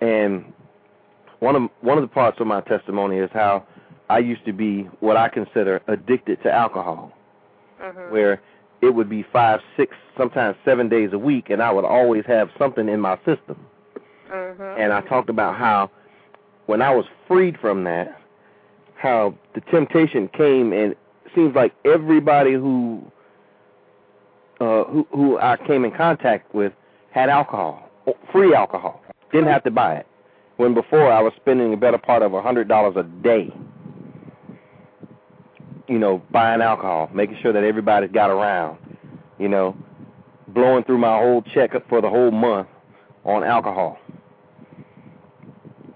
and 0.00 0.52
one 1.40 1.56
of 1.56 1.62
one 1.80 1.98
of 1.98 2.02
the 2.02 2.08
parts 2.08 2.40
of 2.40 2.46
my 2.46 2.60
testimony 2.62 3.18
is 3.18 3.30
how 3.32 3.64
I 4.10 4.18
used 4.18 4.44
to 4.46 4.52
be 4.52 4.82
what 5.00 5.16
I 5.16 5.28
consider 5.28 5.82
addicted 5.86 6.42
to 6.42 6.52
alcohol, 6.52 7.12
mm-hmm. 7.80 8.12
where 8.12 8.40
it 8.80 8.90
would 8.90 9.08
be 9.08 9.24
five, 9.32 9.60
six, 9.76 9.94
sometimes 10.16 10.56
seven 10.64 10.88
days 10.88 11.10
a 11.12 11.18
week, 11.18 11.50
and 11.50 11.62
I 11.62 11.70
would 11.70 11.84
always 11.84 12.24
have 12.26 12.48
something 12.58 12.88
in 12.88 13.00
my 13.00 13.16
system. 13.18 13.56
Mm-hmm. 14.32 14.80
And 14.80 14.92
I 14.92 15.00
talked 15.02 15.30
about 15.30 15.56
how 15.56 15.90
when 16.66 16.82
I 16.82 16.94
was 16.94 17.04
freed 17.26 17.58
from 17.60 17.84
that, 17.84 18.20
how 18.96 19.34
the 19.54 19.60
temptation 19.62 20.28
came, 20.28 20.72
and 20.72 20.92
it 20.92 20.98
seems 21.34 21.54
like 21.54 21.72
everybody 21.84 22.54
who 22.54 23.02
uh, 24.60 24.84
who 24.84 25.06
who 25.12 25.38
I 25.38 25.56
came 25.56 25.84
in 25.84 25.92
contact 25.92 26.52
with 26.54 26.72
had 27.10 27.28
alcohol, 27.28 27.88
free 28.32 28.54
alcohol, 28.54 29.02
didn't 29.32 29.48
have 29.48 29.62
to 29.64 29.70
buy 29.70 29.96
it 29.96 30.06
when 30.58 30.74
before 30.74 31.10
I 31.10 31.22
was 31.22 31.32
spending 31.36 31.72
a 31.72 31.76
better 31.76 31.98
part 31.98 32.22
of 32.22 32.34
a 32.34 32.42
hundred 32.42 32.68
dollars 32.68 32.96
a 32.96 33.04
day, 33.04 33.50
you 35.88 35.98
know, 35.98 36.20
buying 36.30 36.60
alcohol, 36.60 37.08
making 37.14 37.38
sure 37.40 37.52
that 37.52 37.64
everybody's 37.64 38.10
got 38.10 38.28
around, 38.28 38.76
you 39.38 39.48
know, 39.48 39.76
blowing 40.48 40.82
through 40.84 40.98
my 40.98 41.16
whole 41.16 41.42
check 41.54 41.70
for 41.88 42.02
the 42.02 42.10
whole 42.10 42.32
month 42.32 42.68
on 43.24 43.44
alcohol. 43.44 43.98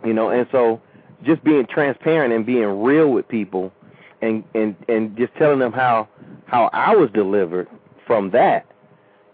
You 0.04 0.14
know, 0.14 0.31
and 0.31 0.47
so 0.52 0.81
just 1.25 1.42
being 1.42 1.66
transparent 1.66 2.33
and 2.33 2.47
being 2.47 2.83
real 2.83 3.11
with 3.11 3.26
people 3.28 3.73
and 4.23 4.45
and 4.54 4.76
and 4.88 5.16
just 5.16 5.35
telling 5.35 5.59
them 5.59 5.73
how 5.73 6.09
how 6.47 6.71
I 6.73 6.95
was 6.95 7.11
delivered 7.11 7.69
from 8.07 8.31
that. 8.31 8.64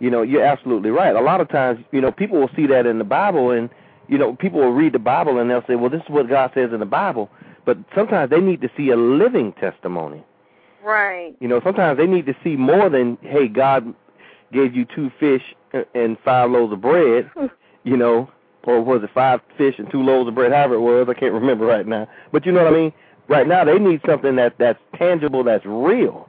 You 0.00 0.08
know, 0.08 0.23
you're 0.23 0.44
absolutely 0.44 0.90
right. 0.90 1.14
A 1.14 1.20
lot 1.20 1.42
of 1.42 1.50
times, 1.50 1.85
you 1.92 2.00
know, 2.00 2.12
people 2.12 2.40
will 2.40 2.50
see 2.56 2.66
that 2.68 2.87
in 2.87 2.97
the 2.97 3.04
Bible 3.04 3.50
and 3.50 3.68
you 4.09 4.19
know, 4.19 4.35
people 4.35 4.61
will 4.61 4.73
read 4.73 4.93
the 4.93 4.99
Bible 4.99 5.38
and 5.38 5.50
they'll 5.50 5.65
say, 5.67 5.77
well, 5.77 5.91
this 5.91 6.03
is 6.03 6.09
what 6.09 6.29
God 6.29 6.50
says 6.55 6.73
in 6.73 6.81
the 6.81 6.87
Bible. 6.87 7.31
But 7.65 7.79
sometimes 7.95 8.31
they 8.31 8.41
need 8.41 8.61
to 8.62 8.71
see 8.77 8.91
a 8.91 8.97
living 8.97 9.53
testimony. 9.55 10.25
Right. 10.83 11.37
You 11.41 11.49
know, 11.49 11.61
sometimes 11.62 11.99
they 11.99 12.07
need 12.07 12.27
to 12.27 12.35
see 12.43 12.57
more 12.57 12.88
than, 12.88 13.19
hey, 13.21 13.49
God 13.49 13.95
gave 14.53 14.75
you 14.75 14.87
two 14.87 15.11
fish 15.21 15.43
and 15.95 16.17
five 16.25 16.50
loaves 16.50 16.73
of 16.73 16.81
bread, 16.81 17.31
you 17.85 17.97
know, 17.97 18.31
or 18.65 18.83
was 18.83 19.03
it 19.03 19.11
five 19.15 19.41
fish 19.57 19.75
and 19.79 19.91
two 19.91 20.03
loaves 20.03 20.29
of 20.29 20.35
bread, 20.35 20.53
however 20.53 20.75
it 20.75 20.81
was. 20.81 21.07
I 21.09 21.19
can't 21.19 21.33
remember 21.33 21.65
right 21.65 21.87
now. 21.87 22.09
But 22.33 22.47
you 22.47 22.53
know 22.53 22.65
what 22.65 22.73
I 22.73 22.77
mean? 22.77 22.93
Right 23.29 23.47
now 23.47 23.65
they 23.65 23.79
need 23.79 24.00
something 24.07 24.37
that 24.37 24.55
that's 24.59 24.79
tangible, 24.97 25.45
that's 25.45 25.65
real. 25.65 26.29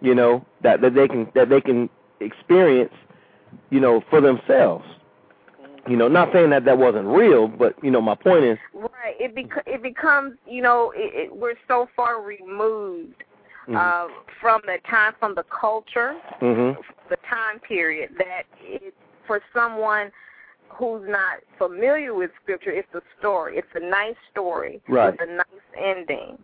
You 0.00 0.14
know, 0.14 0.44
that 0.62 0.80
that 0.80 0.94
they 0.94 1.06
can 1.06 1.30
that 1.34 1.48
they 1.48 1.60
can 1.60 1.88
experience, 2.20 2.92
you 3.70 3.78
know, 3.78 4.02
for 4.10 4.20
themselves. 4.20 4.84
You 5.88 5.96
know, 5.96 6.06
not 6.06 6.32
saying 6.32 6.50
that 6.50 6.64
that 6.64 6.78
wasn't 6.78 7.06
real, 7.08 7.48
but 7.48 7.74
you 7.82 7.90
know, 7.90 8.00
my 8.00 8.14
point 8.14 8.44
is 8.44 8.58
right. 8.74 9.16
It 9.18 9.34
bec- 9.34 9.64
it 9.66 9.82
becomes 9.82 10.36
you 10.46 10.62
know 10.62 10.92
it, 10.94 11.26
it, 11.26 11.36
we're 11.36 11.54
so 11.66 11.88
far 11.96 12.22
removed 12.22 13.24
mm-hmm. 13.68 13.76
uh, 13.76 14.06
from 14.40 14.60
the 14.64 14.78
time 14.88 15.14
from 15.18 15.34
the 15.34 15.44
culture, 15.44 16.14
mm-hmm. 16.40 16.80
the 17.08 17.16
time 17.28 17.58
period 17.66 18.10
that 18.18 18.44
it 18.60 18.94
for 19.26 19.40
someone 19.54 20.10
who's 20.68 21.02
not 21.08 21.40
familiar 21.58 22.14
with 22.14 22.30
scripture, 22.42 22.70
it's 22.70 22.92
a 22.94 23.02
story. 23.18 23.56
It's 23.56 23.68
a 23.74 23.80
nice 23.80 24.16
story 24.30 24.80
right. 24.88 25.12
with 25.12 25.28
a 25.28 25.32
nice 25.32 25.46
ending. 25.78 26.38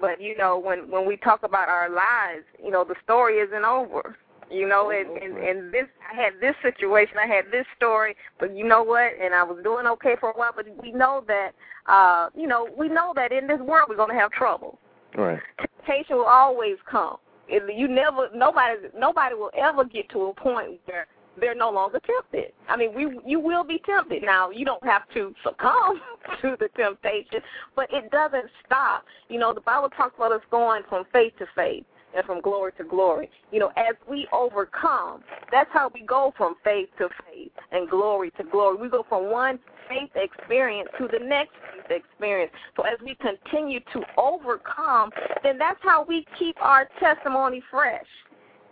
But 0.00 0.20
you 0.20 0.36
know, 0.36 0.58
when 0.58 0.90
when 0.90 1.06
we 1.06 1.16
talk 1.16 1.42
about 1.42 1.68
our 1.68 1.88
lives, 1.88 2.44
you 2.62 2.70
know, 2.70 2.84
the 2.84 2.96
story 3.04 3.36
isn't 3.38 3.64
over. 3.64 4.16
You 4.54 4.68
know, 4.68 4.90
and, 4.90 5.20
and 5.20 5.36
and 5.36 5.74
this 5.74 5.86
I 6.12 6.14
had 6.14 6.34
this 6.40 6.54
situation, 6.62 7.16
I 7.18 7.26
had 7.26 7.46
this 7.50 7.66
story, 7.76 8.14
but 8.38 8.56
you 8.56 8.64
know 8.64 8.84
what? 8.84 9.10
And 9.20 9.34
I 9.34 9.42
was 9.42 9.58
doing 9.64 9.84
okay 9.86 10.14
for 10.20 10.30
a 10.30 10.32
while, 10.32 10.52
but 10.54 10.66
we 10.80 10.92
know 10.92 11.24
that 11.26 11.50
uh, 11.86 12.28
you 12.36 12.46
know, 12.46 12.68
we 12.78 12.88
know 12.88 13.12
that 13.16 13.32
in 13.32 13.48
this 13.48 13.58
world 13.58 13.88
we're 13.88 13.96
gonna 13.96 14.14
have 14.14 14.30
trouble. 14.30 14.78
Right. 15.16 15.40
Temptation 15.58 16.16
will 16.16 16.24
always 16.24 16.76
come. 16.88 17.16
You 17.48 17.88
never 17.88 18.28
nobody 18.32 18.74
nobody 18.96 19.34
will 19.34 19.50
ever 19.58 19.84
get 19.84 20.08
to 20.10 20.26
a 20.26 20.34
point 20.34 20.78
where 20.84 21.08
they're 21.40 21.56
no 21.56 21.70
longer 21.70 21.98
tempted. 22.06 22.52
I 22.68 22.76
mean, 22.76 22.94
we 22.94 23.18
you 23.26 23.40
will 23.40 23.64
be 23.64 23.82
tempted. 23.84 24.22
Now, 24.22 24.50
you 24.50 24.64
don't 24.64 24.84
have 24.84 25.02
to 25.14 25.34
succumb 25.44 26.00
to 26.42 26.56
the 26.60 26.68
temptation, 26.76 27.40
but 27.74 27.88
it 27.92 28.08
doesn't 28.12 28.50
stop. 28.64 29.04
You 29.28 29.40
know, 29.40 29.52
the 29.52 29.62
Bible 29.62 29.90
talks 29.90 30.14
about 30.16 30.30
us 30.30 30.42
going 30.52 30.82
from 30.88 31.06
faith 31.12 31.32
to 31.40 31.46
faith 31.56 31.84
and 32.14 32.24
from 32.24 32.40
glory 32.40 32.72
to 32.78 32.84
glory. 32.84 33.30
You 33.50 33.60
know, 33.60 33.72
as 33.76 33.94
we 34.08 34.28
overcome, 34.32 35.22
that's 35.50 35.70
how 35.72 35.90
we 35.92 36.02
go 36.02 36.32
from 36.36 36.56
faith 36.64 36.88
to 36.98 37.08
faith 37.26 37.52
and 37.72 37.88
glory 37.88 38.30
to 38.38 38.44
glory. 38.44 38.76
We 38.76 38.88
go 38.88 39.04
from 39.08 39.30
one 39.30 39.58
faith 39.88 40.10
experience 40.14 40.88
to 40.98 41.08
the 41.08 41.24
next 41.24 41.52
faith 41.88 42.02
experience. 42.02 42.52
So 42.76 42.84
as 42.84 42.98
we 43.04 43.16
continue 43.16 43.80
to 43.92 44.02
overcome, 44.16 45.10
then 45.42 45.58
that's 45.58 45.80
how 45.82 46.04
we 46.06 46.24
keep 46.38 46.56
our 46.60 46.88
testimony 47.00 47.62
fresh 47.70 48.06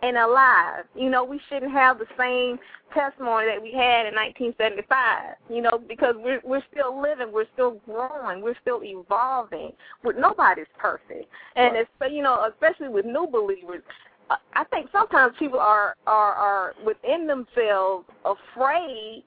and 0.03 0.17
alive. 0.17 0.83
You 0.95 1.09
know, 1.09 1.23
we 1.23 1.39
shouldn't 1.49 1.71
have 1.71 1.97
the 1.97 2.05
same 2.17 2.59
testimony 2.93 3.47
that 3.47 3.61
we 3.61 3.71
had 3.71 4.05
in 4.05 4.13
1975. 4.13 5.35
You 5.49 5.61
know, 5.61 5.81
because 5.87 6.15
we're 6.17 6.41
we're 6.43 6.63
still 6.71 7.01
living, 7.01 7.31
we're 7.31 7.47
still 7.53 7.79
growing, 7.85 8.41
we're 8.41 8.59
still 8.61 8.81
evolving. 8.83 9.71
We're, 10.03 10.19
nobody's 10.19 10.67
perfect, 10.77 11.25
and 11.55 11.73
right. 11.73 11.87
it's 12.01 12.13
you 12.13 12.21
know, 12.21 12.47
especially 12.51 12.89
with 12.89 13.05
new 13.05 13.27
believers. 13.31 13.81
Uh, 14.29 14.35
I 14.53 14.63
think 14.65 14.89
sometimes 14.91 15.35
people 15.39 15.59
are 15.59 15.95
are 16.05 16.33
are 16.33 16.73
within 16.85 17.25
themselves 17.25 18.05
afraid 18.25 19.23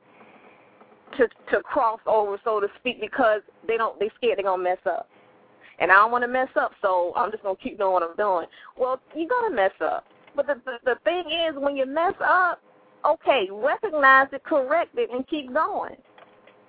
to 1.17 1.29
to 1.51 1.63
cross 1.63 2.01
over, 2.07 2.39
so 2.45 2.61
to 2.61 2.69
speak, 2.79 3.01
because 3.01 3.41
they 3.67 3.79
don't 3.79 3.99
they 3.99 4.11
scared 4.17 4.39
they're 4.39 4.45
gonna 4.45 4.63
mess 4.63 4.79
up. 4.85 5.09
And 5.79 5.93
I 5.93 5.97
don't 5.97 6.11
want 6.11 6.25
to 6.25 6.29
mess 6.29 6.49
up, 6.59 6.73
so 6.81 7.13
I'm 7.17 7.31
just 7.31 7.43
gonna 7.43 7.57
keep 7.63 7.77
doing 7.79 7.93
what 7.93 8.03
I'm 8.03 8.17
doing. 8.17 8.47
Well, 8.79 8.99
you're 9.15 9.29
gonna 9.29 9.55
mess 9.55 9.73
up 9.83 10.07
but 10.37 10.47
the, 10.47 10.55
the 10.65 10.79
the 10.85 10.95
thing 11.05 11.25
is, 11.31 11.57
when 11.57 11.77
you 11.77 11.87
mess 11.87 12.15
up, 12.25 12.61
okay, 13.05 13.49
recognize 13.51 14.29
it, 14.33 14.45
correct 14.45 14.97
it, 14.97 15.11
and 15.11 15.27
keep 15.27 15.53
going. 15.53 15.97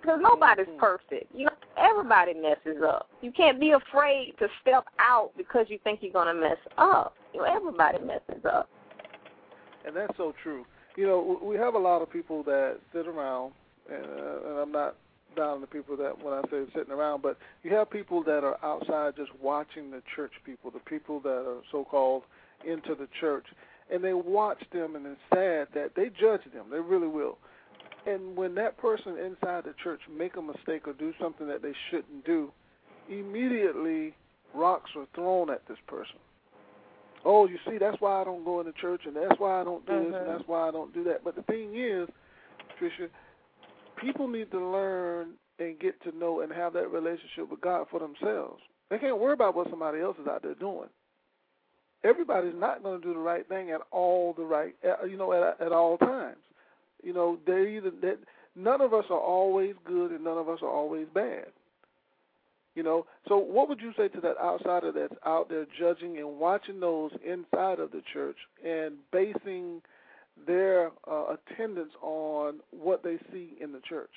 Because 0.02 0.20
nobody's 0.22 0.68
mm-hmm. 0.68 0.80
perfect. 0.80 1.26
You 1.36 1.46
know, 1.46 1.52
everybody 1.78 2.34
messes 2.34 2.82
up. 2.88 3.10
You 3.22 3.32
can't 3.32 3.60
be 3.60 3.72
afraid 3.72 4.34
to 4.40 4.48
step 4.62 4.86
out 5.00 5.32
because 5.36 5.66
you 5.70 5.80
think 5.84 6.00
you're 6.02 6.14
gonna 6.14 6.34
mess 6.34 6.58
up. 6.78 7.16
You 7.34 7.42
know, 7.42 7.46
everybody 7.46 8.00
messes 8.00 8.46
up. 8.46 8.70
And 9.86 9.96
that's 9.96 10.16
so 10.18 10.34
true. 10.42 10.66
You 10.96 11.08
know, 11.08 11.40
we 11.44 11.56
have 11.56 11.76
a 11.76 11.80
lot 11.80 12.02
of 12.02 12.12
people 12.12 12.44
that 12.44 12.78
sit 12.94 13.08
around, 13.08 13.54
and, 13.92 14.04
uh, 14.04 14.50
and 14.50 14.60
I'm 14.60 14.72
not 14.72 14.96
down 15.36 15.50
on 15.50 15.62
the 15.62 15.68
people 15.68 15.96
that 15.98 16.24
when 16.24 16.34
I 16.34 16.42
say 16.50 16.64
sitting 16.76 16.92
around, 16.92 17.22
but 17.22 17.38
you 17.64 17.74
have 17.76 17.90
people 17.90 18.24
that 18.24 18.44
are 18.44 18.58
outside 18.64 19.16
just 19.16 19.30
watching 19.42 19.92
the 19.92 20.02
church 20.16 20.32
people, 20.46 20.72
the 20.72 20.80
people 20.80 21.20
that 21.22 21.30
are 21.30 21.62
so-called 21.72 22.24
into 22.66 22.96
the 22.96 23.08
church, 23.20 23.46
and 23.92 24.04
they 24.04 24.14
watch 24.14 24.62
them, 24.72 24.96
and 24.96 25.06
it's 25.06 25.22
sad 25.34 25.68
that 25.74 25.92
they 25.96 26.10
judge 26.10 26.42
them. 26.54 26.66
They 26.72 26.80
really 26.80 27.08
will. 27.08 27.38
And 28.06 28.36
when 28.38 28.56
that 28.56 28.78
person 28.78 29.18
inside 29.18 29.66
the 29.66 29.74
church 29.84 30.00
make 30.16 30.38
a 30.38 30.42
mistake 30.42 30.88
or 30.88 30.94
do 30.94 31.14
something 31.20 31.48
that 31.48 31.62
they 31.62 31.74
shouldn't 31.90 32.26
do, 32.26 32.52
immediately 33.10 34.14
rocks 34.54 34.92
are 34.96 35.08
thrown 35.14 35.50
at 35.50 35.68
this 35.68 35.78
person. 35.88 36.16
Oh, 37.26 37.48
you 37.48 37.58
see, 37.68 37.78
that's 37.78 38.00
why 38.00 38.22
I 38.22 38.24
don't 38.24 38.46
go 38.46 38.60
into 38.60 38.72
church, 38.74 39.02
and 39.06 39.16
that's 39.16 39.38
why 39.40 39.60
I 39.60 39.64
don't 39.64 39.86
do 39.86 39.92
mm-hmm. 39.92 40.12
this, 40.12 40.14
and 40.16 40.28
mm-hmm. 40.28 40.38
that's 40.38 40.48
why 40.48 40.68
I 40.68 40.72
don't 40.72 40.94
do 40.94 41.04
that. 41.06 41.24
But 41.24 41.36
the 41.36 41.42
thing 41.44 41.76
is, 41.76 42.08
Tresha, 42.80 43.10
people 43.98 44.28
need 44.28 44.52
to 44.52 44.60
learn 44.60 45.32
and 45.60 45.80
get 45.80 46.02
to 46.04 46.16
know 46.18 46.42
and 46.42 46.52
have 46.54 46.74
that 46.74 46.92
relationship 46.92 47.50
with 47.50 47.60
God 47.62 47.88
for 47.90 48.00
themselves. 48.00 48.62
They 48.90 49.00
can't 49.00 49.20
worry 49.20 49.34
about 49.34 49.56
what 49.56 49.70
somebody 49.70 50.00
else 50.00 50.16
is 50.22 50.28
out 50.28 50.44
there 50.44 50.54
doing 50.56 50.88
everybody's 52.04 52.56
not 52.56 52.84
going 52.84 53.02
to 53.02 53.08
do 53.08 53.14
the 53.14 53.20
right 53.20 53.48
thing 53.48 53.72
at 53.72 53.82
all 53.92 54.34
the 54.38 54.44
right 54.44 54.76
uh, 54.86 55.06
you 55.06 55.18
know 55.18 55.34
at 55.34 55.60
at 55.62 55.72
all 55.72 55.98
times. 55.98 56.38
You 57.04 57.14
know 57.14 57.38
they 57.46 57.78
either 57.78 57.92
that 58.02 58.20
none 58.56 58.82
of 58.82 58.94
us 58.94 59.06
are 59.10 59.20
always 59.20 59.76
good 59.86 60.12
and 60.12 60.24
none 60.24 60.38
of 60.38 60.50
us 60.50 60.60
are 60.62 60.70
always 60.70 61.08
bad. 61.14 61.48
You 62.76 62.84
know 62.84 63.06
so 63.28 63.38
what 63.38 63.70
would 63.70 63.82
you 63.82 63.94
say 63.98 64.08
to 64.10 64.22
that 64.22 64.38
outsider 64.42 64.92
that's 64.92 65.20
out 65.26 65.50
there 65.50 65.66
judging 65.80 66.18
and 66.18 66.40
watching 66.40 66.80
those 66.80 67.12
inside 67.26 67.80
of 67.80 67.92
the 67.92 68.02
church 68.14 68.38
and 68.66 68.96
basing 69.12 69.82
their 70.46 70.92
uh, 71.10 71.36
attendance 71.36 71.94
on 72.02 72.60
what 72.72 73.04
they 73.04 73.18
see 73.32 73.54
in 73.60 73.72
the 73.72 73.82
church? 73.88 74.12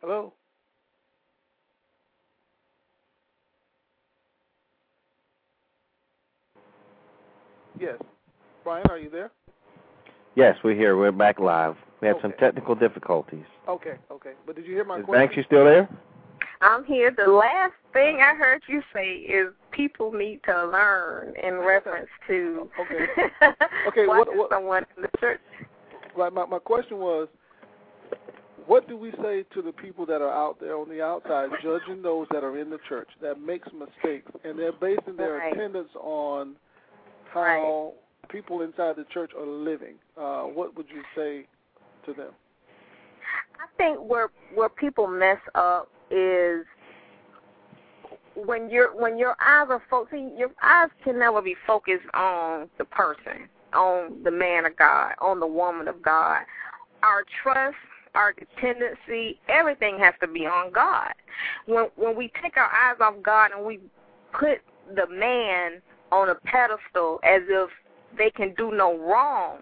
Hello 0.00 0.32
Yes. 7.80 7.96
Brian, 8.62 8.86
are 8.90 8.98
you 8.98 9.08
there? 9.08 9.30
Yes, 10.36 10.56
we're 10.62 10.76
here. 10.76 10.98
We're 10.98 11.12
back 11.12 11.40
live. 11.40 11.76
We 12.02 12.08
had 12.08 12.16
okay. 12.16 12.22
some 12.22 12.32
technical 12.38 12.74
difficulties. 12.74 13.44
Okay, 13.66 13.94
okay. 14.10 14.32
But 14.46 14.56
did 14.56 14.66
you 14.66 14.74
hear 14.74 14.84
my 14.84 14.98
is 14.98 15.04
question? 15.04 15.26
Banks, 15.26 15.36
you 15.36 15.42
still 15.44 15.64
there? 15.64 15.88
I'm 16.60 16.84
here. 16.84 17.10
The 17.10 17.30
last 17.30 17.72
thing 17.94 18.20
I 18.20 18.34
heard 18.34 18.62
you 18.68 18.82
say 18.92 19.14
is 19.14 19.48
people 19.70 20.12
need 20.12 20.40
to 20.44 20.66
learn 20.66 21.32
in 21.42 21.54
reference 21.54 22.08
to 22.28 22.68
okay. 22.78 23.06
Okay, 23.88 24.06
what, 24.06 24.28
what 24.36 24.50
someone 24.50 24.84
in 24.96 25.02
the 25.02 25.08
church. 25.18 25.40
Right. 26.14 26.32
My 26.32 26.44
my 26.44 26.58
question 26.58 26.98
was, 26.98 27.28
what 28.66 28.88
do 28.88 28.96
we 28.96 29.10
say 29.22 29.44
to 29.54 29.62
the 29.62 29.72
people 29.72 30.04
that 30.06 30.20
are 30.20 30.32
out 30.32 30.60
there 30.60 30.76
on 30.76 30.90
the 30.90 31.02
outside 31.02 31.48
judging 31.62 32.02
those 32.02 32.26
that 32.30 32.44
are 32.44 32.58
in 32.58 32.68
the 32.68 32.78
church 32.88 33.08
that 33.22 33.40
makes 33.40 33.68
mistakes 33.72 34.30
and 34.44 34.58
they're 34.58 34.72
basing 34.72 35.16
their 35.16 35.38
right. 35.38 35.52
attendance 35.52 35.88
on 35.98 36.56
how 37.32 37.40
right. 37.40 38.28
people 38.28 38.62
inside 38.62 38.96
the 38.96 39.06
church 39.12 39.32
are 39.38 39.46
living. 39.46 39.94
Uh, 40.16 40.42
what 40.42 40.76
would 40.76 40.86
you 40.88 41.02
say 41.14 41.46
to 42.06 42.12
them? 42.12 42.32
I 43.60 43.66
think 43.76 43.98
where 43.98 44.28
where 44.54 44.68
people 44.68 45.06
mess 45.06 45.38
up 45.54 45.88
is 46.10 46.64
when 48.34 48.70
your 48.70 48.96
when 48.96 49.18
your 49.18 49.36
eyes 49.40 49.66
are 49.68 49.82
focused. 49.90 50.22
Your 50.36 50.50
eyes 50.62 50.88
can 51.04 51.18
never 51.18 51.42
be 51.42 51.54
focused 51.66 52.06
on 52.14 52.68
the 52.78 52.84
person, 52.84 53.48
on 53.72 54.22
the 54.24 54.30
man 54.30 54.66
of 54.66 54.76
God, 54.76 55.12
on 55.20 55.40
the 55.40 55.46
woman 55.46 55.88
of 55.88 56.02
God. 56.02 56.42
Our 57.02 57.24
trust, 57.42 57.76
our 58.14 58.32
dependency, 58.32 59.38
everything 59.48 59.98
has 59.98 60.14
to 60.20 60.26
be 60.26 60.46
on 60.46 60.72
God. 60.72 61.12
When 61.66 61.88
when 61.96 62.16
we 62.16 62.32
take 62.42 62.56
our 62.56 62.70
eyes 62.70 62.96
off 63.00 63.14
God 63.22 63.50
and 63.56 63.64
we 63.64 63.80
put 64.32 64.60
the 64.94 65.06
man 65.08 65.82
on 66.12 66.28
a 66.28 66.34
pedestal 66.34 67.20
as 67.24 67.42
if 67.48 67.70
they 68.16 68.30
can 68.30 68.54
do 68.56 68.72
no 68.72 68.98
wrong, 68.98 69.58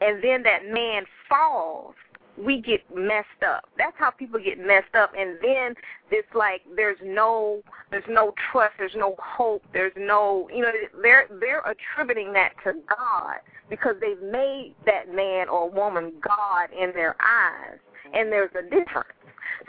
and 0.00 0.22
then 0.22 0.42
that 0.42 0.64
man 0.70 1.04
falls, 1.28 1.94
we 2.36 2.60
get 2.60 2.80
messed 2.94 3.42
up. 3.46 3.68
That's 3.76 3.96
how 3.98 4.10
people 4.10 4.40
get 4.40 4.58
messed 4.58 4.94
up, 4.94 5.12
and 5.18 5.36
then 5.42 5.74
it's 6.10 6.28
like 6.34 6.62
there's 6.76 6.98
no 7.02 7.62
there's 7.90 8.04
no 8.08 8.32
trust, 8.50 8.74
there's 8.78 8.94
no 8.96 9.14
hope, 9.18 9.62
there's 9.72 9.92
no 9.96 10.48
you 10.54 10.62
know 10.62 10.70
they're 11.02 11.26
they're 11.40 11.62
attributing 11.62 12.32
that 12.34 12.52
to 12.64 12.72
God 12.88 13.36
because 13.68 13.96
they've 14.00 14.22
made 14.22 14.74
that 14.86 15.14
man 15.14 15.48
or 15.48 15.70
woman 15.70 16.12
God 16.26 16.68
in 16.72 16.92
their 16.92 17.16
eyes, 17.20 17.78
and 18.14 18.30
there's 18.32 18.50
a 18.58 18.62
difference. 18.62 19.08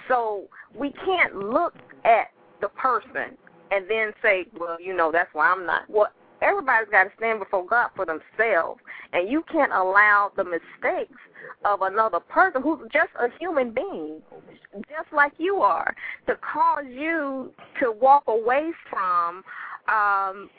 So 0.07 0.45
we 0.75 0.91
can't 1.05 1.35
look 1.35 1.75
at 2.05 2.31
the 2.61 2.69
person 2.69 3.37
and 3.71 3.89
then 3.89 4.11
say, 4.21 4.45
well, 4.59 4.77
you 4.79 4.95
know, 4.95 5.11
that's 5.11 5.29
why 5.33 5.47
I'm 5.47 5.65
not. 5.65 5.89
Well, 5.89 6.09
everybody's 6.41 6.89
got 6.89 7.05
to 7.05 7.11
stand 7.17 7.39
before 7.39 7.65
God 7.65 7.89
for 7.95 8.05
themselves, 8.05 8.81
and 9.13 9.29
you 9.29 9.43
can't 9.51 9.71
allow 9.71 10.31
the 10.35 10.43
mistakes 10.43 11.19
of 11.65 11.81
another 11.81 12.19
person 12.19 12.61
who's 12.61 12.79
just 12.91 13.09
a 13.19 13.27
human 13.39 13.71
being, 13.71 14.21
just 14.89 15.11
like 15.13 15.33
you 15.37 15.57
are, 15.57 15.95
to 16.27 16.35
cause 16.35 16.85
you 16.87 17.51
to 17.79 17.91
walk 17.91 18.23
away 18.27 18.71
from 18.89 19.43
um 19.87 20.49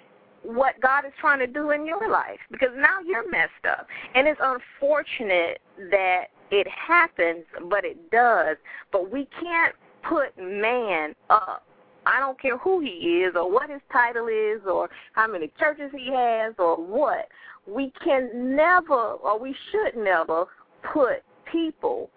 what 0.43 0.75
God 0.81 1.05
is 1.05 1.13
trying 1.21 1.39
to 1.39 1.47
do 1.47 1.71
in 1.71 1.87
your 1.87 2.11
life 2.11 2.41
because 2.51 2.71
now 2.75 2.99
you're 3.07 3.29
messed 3.31 3.65
up. 3.69 3.87
And 4.17 4.27
it's 4.27 4.41
unfortunate 4.43 5.61
that 5.91 6.25
it 6.51 6.67
happens, 6.69 7.45
but 7.71 7.85
it 7.85 8.11
does. 8.11 8.57
But 8.91 9.13
we 9.13 9.29
can't 9.41 9.75
put 10.03 10.37
man 10.37 11.15
up 11.31 11.65
I 12.07 12.21
don't 12.21 12.41
care 12.41 12.59
who 12.59 12.81
he 12.81 13.23
is 13.23 13.35
or 13.37 13.51
what 13.51 13.71
his 13.71 13.81
title 13.93 14.27
is 14.27 14.61
or 14.67 14.89
how 15.13 15.27
many 15.27 15.51
churches 15.59 15.91
he 15.97 16.11
has 16.13 16.55
or 16.59 16.77
what. 16.77 17.29
We 17.67 17.93
can 18.03 18.57
never 18.57 19.13
or 19.13 19.39
we 19.39 19.55
should 19.71 19.97
never 19.97 20.47
put 20.93 21.23
people 21.51 22.11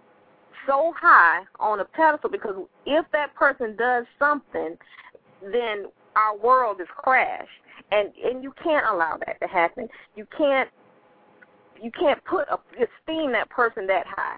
so 0.67 0.93
high 0.97 1.41
on 1.59 1.79
a 1.79 1.85
pedestal 1.85 2.29
because 2.29 2.55
if 2.85 3.05
that 3.11 3.33
person 3.35 3.75
does 3.77 4.05
something, 4.17 4.75
then 5.41 5.85
our 6.15 6.37
world 6.37 6.81
is 6.81 6.87
crashed, 6.95 7.49
and 7.91 8.09
and 8.23 8.43
you 8.43 8.53
can't 8.63 8.85
allow 8.87 9.17
that 9.25 9.39
to 9.41 9.47
happen. 9.47 9.87
You 10.15 10.25
can't 10.37 10.69
you 11.81 11.91
can't 11.91 12.23
put 12.25 12.47
a, 12.49 12.57
esteem 12.73 13.31
that 13.33 13.49
person 13.49 13.85
that 13.87 14.05
high. 14.07 14.37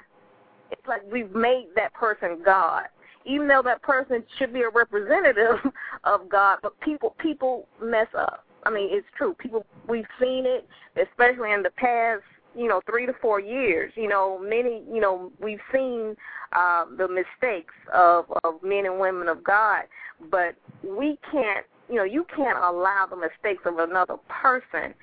It's 0.71 0.85
like 0.87 1.01
we've 1.11 1.33
made 1.33 1.67
that 1.75 1.93
person 1.93 2.39
God, 2.43 2.87
even 3.27 3.47
though 3.47 3.61
that 3.63 3.81
person 3.81 4.23
should 4.39 4.53
be 4.53 4.61
a 4.61 4.69
representative 4.69 5.59
of 6.03 6.29
God. 6.29 6.59
But 6.61 6.79
people 6.79 7.15
people 7.19 7.67
mess 7.81 8.07
up. 8.17 8.45
I 8.63 8.69
mean, 8.69 8.89
it's 8.91 9.07
true. 9.17 9.35
People 9.39 9.65
we've 9.87 10.07
seen 10.19 10.45
it, 10.45 10.67
especially 10.95 11.51
in 11.51 11.63
the 11.63 11.71
past 11.71 12.23
you 12.55 12.67
know 12.67 12.81
three 12.89 13.05
to 13.05 13.13
four 13.21 13.39
years 13.39 13.93
you 13.95 14.07
know 14.07 14.39
many 14.39 14.81
you 14.91 14.99
know 14.99 15.31
we've 15.39 15.59
seen 15.71 16.15
uh, 16.53 16.85
the 16.97 17.07
mistakes 17.07 17.73
of 17.93 18.25
of 18.43 18.55
men 18.63 18.85
and 18.85 18.99
women 18.99 19.27
of 19.27 19.43
god 19.43 19.83
but 20.31 20.55
we 20.83 21.19
can't 21.31 21.65
you 21.87 21.95
know 21.95 22.03
you 22.03 22.25
can't 22.35 22.57
allow 22.57 23.05
the 23.07 23.15
mistakes 23.15 23.61
of 23.65 23.77
another 23.77 24.15
person 24.27 24.93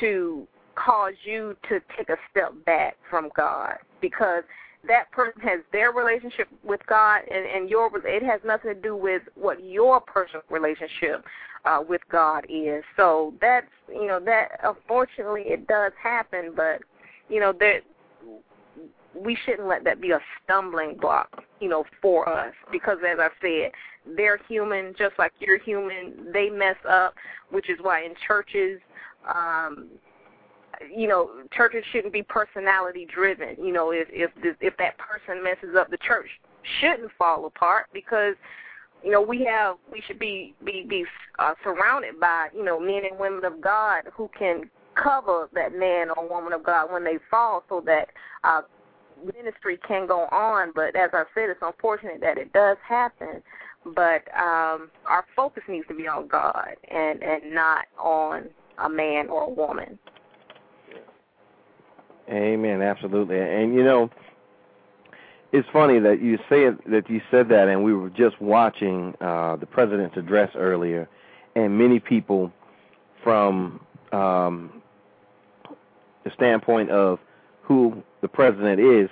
to 0.00 0.46
cause 0.74 1.14
you 1.24 1.56
to 1.68 1.80
take 1.96 2.10
a 2.10 2.16
step 2.30 2.52
back 2.66 2.96
from 3.08 3.30
god 3.34 3.76
because 4.02 4.42
that 4.88 5.10
person 5.12 5.40
has 5.42 5.60
their 5.72 5.92
relationship 5.92 6.48
with 6.64 6.80
God, 6.86 7.20
and 7.30 7.46
and 7.46 7.70
your 7.70 7.90
it 8.06 8.22
has 8.22 8.40
nothing 8.44 8.74
to 8.74 8.80
do 8.80 8.96
with 8.96 9.22
what 9.34 9.64
your 9.64 10.00
personal 10.00 10.42
relationship 10.50 11.24
uh, 11.64 11.82
with 11.86 12.00
God 12.10 12.46
is. 12.48 12.82
So 12.96 13.34
that's 13.40 13.66
you 13.88 14.06
know 14.06 14.20
that 14.24 14.60
unfortunately 14.64 15.42
it 15.46 15.66
does 15.66 15.92
happen, 16.02 16.52
but 16.56 16.80
you 17.28 17.40
know 17.40 17.52
that 17.60 17.80
we 19.14 19.36
shouldn't 19.44 19.68
let 19.68 19.84
that 19.84 20.00
be 20.00 20.12
a 20.12 20.20
stumbling 20.44 20.96
block, 21.00 21.42
you 21.60 21.68
know, 21.68 21.84
for 22.00 22.28
us 22.28 22.54
because 22.70 22.98
as 23.08 23.18
I 23.18 23.28
said, 23.40 23.72
they're 24.16 24.38
human 24.48 24.94
just 24.98 25.14
like 25.18 25.32
you're 25.40 25.58
human. 25.58 26.32
They 26.32 26.50
mess 26.50 26.76
up, 26.88 27.14
which 27.50 27.68
is 27.68 27.78
why 27.80 28.04
in 28.04 28.14
churches 28.26 28.80
um 29.26 29.88
you 30.94 31.08
know, 31.08 31.30
churches 31.52 31.84
shouldn't 31.92 32.12
be 32.12 32.22
personality 32.22 33.06
driven. 33.12 33.56
You 33.58 33.72
know, 33.72 33.90
if 33.90 34.08
if 34.10 34.30
if 34.60 34.76
that 34.78 34.96
person 34.98 35.42
messes 35.42 35.76
up, 35.76 35.90
the 35.90 35.98
church 35.98 36.28
shouldn't 36.80 37.10
fall 37.18 37.46
apart 37.46 37.86
because 37.92 38.34
you 39.02 39.10
know 39.10 39.22
we 39.22 39.44
have 39.44 39.76
we 39.92 40.02
should 40.06 40.18
be 40.18 40.54
be 40.64 40.84
be 40.88 41.04
uh, 41.38 41.54
surrounded 41.62 42.18
by 42.20 42.48
you 42.54 42.64
know 42.64 42.78
men 42.78 43.02
and 43.10 43.18
women 43.18 43.44
of 43.44 43.60
God 43.60 44.02
who 44.12 44.30
can 44.38 44.70
cover 44.94 45.48
that 45.54 45.72
man 45.72 46.08
or 46.10 46.28
woman 46.28 46.52
of 46.52 46.64
God 46.64 46.92
when 46.92 47.04
they 47.04 47.18
fall 47.30 47.62
so 47.68 47.82
that 47.86 48.08
uh, 48.44 48.62
ministry 49.24 49.78
can 49.86 50.06
go 50.06 50.22
on. 50.32 50.72
But 50.74 50.96
as 50.96 51.10
I 51.12 51.24
said, 51.34 51.50
it's 51.50 51.60
unfortunate 51.62 52.20
that 52.20 52.38
it 52.38 52.52
does 52.52 52.76
happen. 52.86 53.42
But 53.84 54.26
um, 54.36 54.90
our 55.06 55.24
focus 55.36 55.62
needs 55.68 55.86
to 55.88 55.94
be 55.94 56.08
on 56.08 56.26
God 56.26 56.76
and, 56.90 57.22
and 57.22 57.54
not 57.54 57.86
on 57.98 58.48
a 58.78 58.88
man 58.88 59.28
or 59.28 59.44
a 59.44 59.50
woman. 59.50 59.98
Amen. 62.28 62.82
Absolutely. 62.82 63.38
And 63.38 63.74
you 63.74 63.82
know, 63.82 64.10
it's 65.52 65.68
funny 65.72 65.98
that 66.00 66.20
you 66.20 66.38
say 66.48 66.68
that 66.86 67.08
you 67.08 67.20
said 67.30 67.48
that, 67.48 67.68
and 67.68 67.82
we 67.82 67.94
were 67.94 68.10
just 68.10 68.40
watching 68.40 69.14
uh, 69.20 69.56
the 69.56 69.66
president's 69.66 70.16
address 70.16 70.50
earlier, 70.54 71.08
and 71.54 71.78
many 71.78 72.00
people 72.00 72.52
from 73.22 73.80
um, 74.12 74.82
the 76.24 76.30
standpoint 76.34 76.90
of 76.90 77.18
who 77.62 78.02
the 78.20 78.28
president 78.28 78.80
is, 78.80 79.08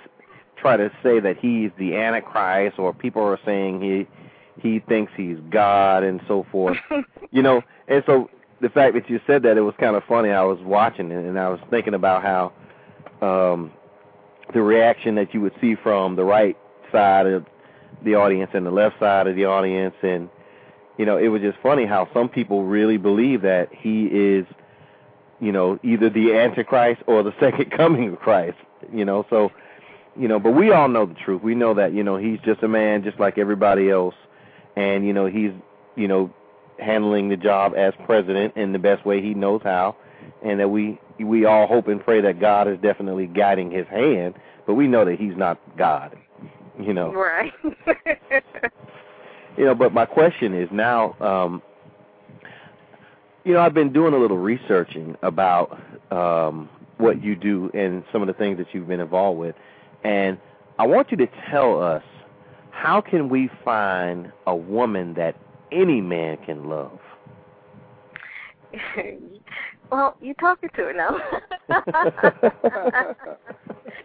try 0.55 0.77
to 0.77 0.91
say 1.01 1.19
that 1.19 1.37
he's 1.37 1.71
the 1.77 1.95
Antichrist, 1.95 2.77
or 2.77 2.93
people 2.93 3.23
are 3.23 3.39
saying 3.45 3.81
he 3.81 4.07
he 4.61 4.79
thinks 4.79 5.11
he's 5.15 5.37
God 5.49 6.03
and 6.03 6.21
so 6.27 6.45
forth. 6.51 6.77
you 7.31 7.41
know, 7.41 7.61
and 7.87 8.03
so 8.05 8.29
the 8.61 8.69
fact 8.69 8.95
that 8.95 9.09
you 9.09 9.19
said 9.27 9.43
that 9.43 9.57
it 9.57 9.61
was 9.61 9.75
kind 9.79 9.95
of 9.95 10.03
funny. 10.05 10.29
I 10.29 10.43
was 10.43 10.59
watching 10.61 11.11
it 11.11 11.25
and 11.25 11.39
I 11.39 11.49
was 11.49 11.59
thinking 11.69 11.93
about 11.93 12.23
how 12.23 12.51
um 13.21 13.71
the 14.53 14.61
reaction 14.61 15.15
that 15.15 15.33
you 15.33 15.41
would 15.41 15.53
see 15.59 15.75
from 15.75 16.15
the 16.15 16.23
right 16.23 16.57
side 16.91 17.27
of 17.27 17.45
the 18.03 18.15
audience 18.15 18.51
and 18.53 18.65
the 18.65 18.71
left 18.71 18.97
side 18.99 19.27
of 19.27 19.35
the 19.35 19.45
audience 19.45 19.95
and 20.03 20.29
you 20.97 21.05
know 21.05 21.17
it 21.17 21.27
was 21.27 21.41
just 21.41 21.57
funny 21.61 21.85
how 21.85 22.07
some 22.13 22.29
people 22.29 22.63
really 22.63 22.97
believe 22.97 23.41
that 23.41 23.69
he 23.73 24.05
is 24.05 24.45
you 25.39 25.51
know, 25.51 25.79
either 25.83 26.09
the 26.09 26.33
Antichrist 26.33 27.01
or 27.07 27.23
the 27.23 27.33
second 27.39 27.71
coming 27.71 28.13
of 28.13 28.19
Christ. 28.19 28.57
You 28.93 29.05
know, 29.05 29.25
so 29.29 29.51
you 30.15 30.27
know, 30.27 30.39
but 30.39 30.51
we 30.51 30.71
all 30.71 30.87
know 30.87 31.05
the 31.05 31.13
truth. 31.13 31.43
We 31.43 31.53
know 31.53 31.75
that, 31.75 31.93
you 31.93 32.03
know, 32.03 32.17
he's 32.17 32.39
just 32.39 32.63
a 32.63 32.67
man 32.67 33.03
just 33.03 33.19
like 33.19 33.37
everybody 33.37 33.91
else 33.91 34.15
and, 34.75 35.05
you 35.05 35.13
know, 35.13 35.27
he's 35.27 35.51
you 35.95 36.07
know, 36.07 36.31
handling 36.79 37.29
the 37.29 37.37
job 37.37 37.73
as 37.75 37.93
president 38.05 38.55
in 38.55 38.71
the 38.71 38.79
best 38.79 39.05
way 39.05 39.21
he 39.21 39.33
knows 39.33 39.61
how 39.63 39.95
and 40.43 40.59
that 40.59 40.69
we 40.69 40.99
we 41.19 41.45
all 41.45 41.67
hope 41.67 41.87
and 41.87 42.03
pray 42.03 42.21
that 42.21 42.39
God 42.39 42.67
is 42.67 42.77
definitely 42.79 43.27
guiding 43.27 43.71
his 43.71 43.87
hand, 43.87 44.35
but 44.65 44.75
we 44.75 44.87
know 44.87 45.05
that 45.05 45.19
he's 45.19 45.35
not 45.35 45.59
God. 45.77 46.17
You 46.79 46.93
know. 46.93 47.11
Right. 47.13 47.53
you 49.57 49.65
know, 49.65 49.75
but 49.75 49.93
my 49.93 50.05
question 50.05 50.53
is 50.53 50.69
now 50.71 51.15
um 51.19 51.61
you 53.47 53.53
know, 53.53 53.61
I've 53.61 53.73
been 53.73 53.93
doing 53.93 54.13
a 54.13 54.17
little 54.17 54.37
researching 54.37 55.15
about 55.21 55.79
um, 56.11 56.67
what 56.97 57.23
you 57.23 57.33
do 57.33 57.71
and 57.73 58.03
some 58.11 58.21
of 58.21 58.27
the 58.27 58.33
things 58.33 58.57
that 58.57 58.67
you've 58.73 58.89
been 58.89 58.99
involved 58.99 59.39
with, 59.39 59.55
and 60.03 60.37
I 60.77 60.85
want 60.85 61.11
you 61.11 61.17
to 61.17 61.27
tell 61.49 61.81
us 61.81 62.03
how 62.71 62.99
can 62.99 63.29
we 63.29 63.49
find 63.63 64.33
a 64.45 64.55
woman 64.55 65.13
that 65.13 65.35
any 65.71 66.01
man 66.01 66.37
can 66.45 66.67
love? 66.69 66.99
well, 69.91 70.17
you're 70.21 70.35
talking 70.35 70.69
to 70.75 70.81
her 70.81 70.93
now. 70.93 71.17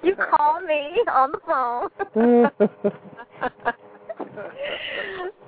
you 0.03 0.15
call 0.17 0.61
me 0.61 1.03
on 1.11 1.33
the 1.33 1.39
phone. 1.47 1.89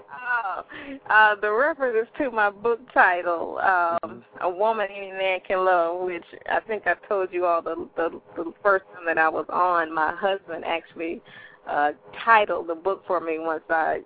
Uh, 0.08 0.62
uh, 1.10 1.34
the 1.40 1.52
reference 1.52 1.96
is 2.02 2.08
to 2.18 2.30
my 2.30 2.50
book 2.50 2.80
title, 2.92 3.58
um, 3.58 4.24
"A 4.40 4.48
Woman 4.50 4.88
Any 4.94 5.12
Man 5.12 5.40
Can 5.46 5.64
Love," 5.64 6.02
which 6.02 6.24
I 6.50 6.60
think 6.60 6.86
I 6.86 6.94
told 7.08 7.32
you 7.32 7.46
all 7.46 7.62
the 7.62 7.88
the, 7.96 8.20
the 8.36 8.52
first 8.62 8.84
time 8.94 9.06
that 9.06 9.18
I 9.18 9.28
was 9.28 9.46
on. 9.48 9.94
My 9.94 10.14
husband 10.14 10.64
actually 10.64 11.22
uh, 11.68 11.92
titled 12.24 12.68
the 12.68 12.74
book 12.74 13.02
for 13.06 13.20
me 13.20 13.38
once 13.38 13.64
I 13.70 14.00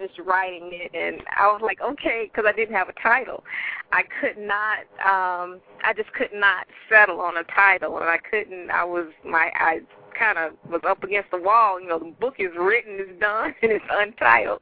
finished 0.00 0.20
writing 0.26 0.70
it, 0.72 0.90
and 0.94 1.22
I 1.36 1.46
was 1.46 1.60
like, 1.62 1.80
okay, 1.80 2.30
because 2.30 2.48
I 2.48 2.56
didn't 2.56 2.74
have 2.74 2.88
a 2.88 2.94
title. 3.02 3.44
I 3.92 4.02
could 4.20 4.38
not. 4.38 4.78
um 5.00 5.60
I 5.84 5.92
just 5.96 6.12
could 6.12 6.32
not 6.32 6.66
settle 6.88 7.20
on 7.20 7.36
a 7.36 7.44
title, 7.44 7.98
and 7.98 8.08
I 8.08 8.18
couldn't. 8.18 8.70
I 8.70 8.84
was 8.84 9.06
my 9.24 9.50
I 9.54 9.80
kind 10.18 10.38
of 10.38 10.52
was 10.70 10.82
up 10.86 11.02
against 11.04 11.30
the 11.30 11.38
wall. 11.38 11.80
You 11.80 11.88
know, 11.88 11.98
the 11.98 12.12
book 12.20 12.34
is 12.38 12.50
written, 12.58 12.96
it's 12.98 13.20
done, 13.20 13.54
and 13.62 13.72
it's 13.72 13.84
untitled. 13.90 14.60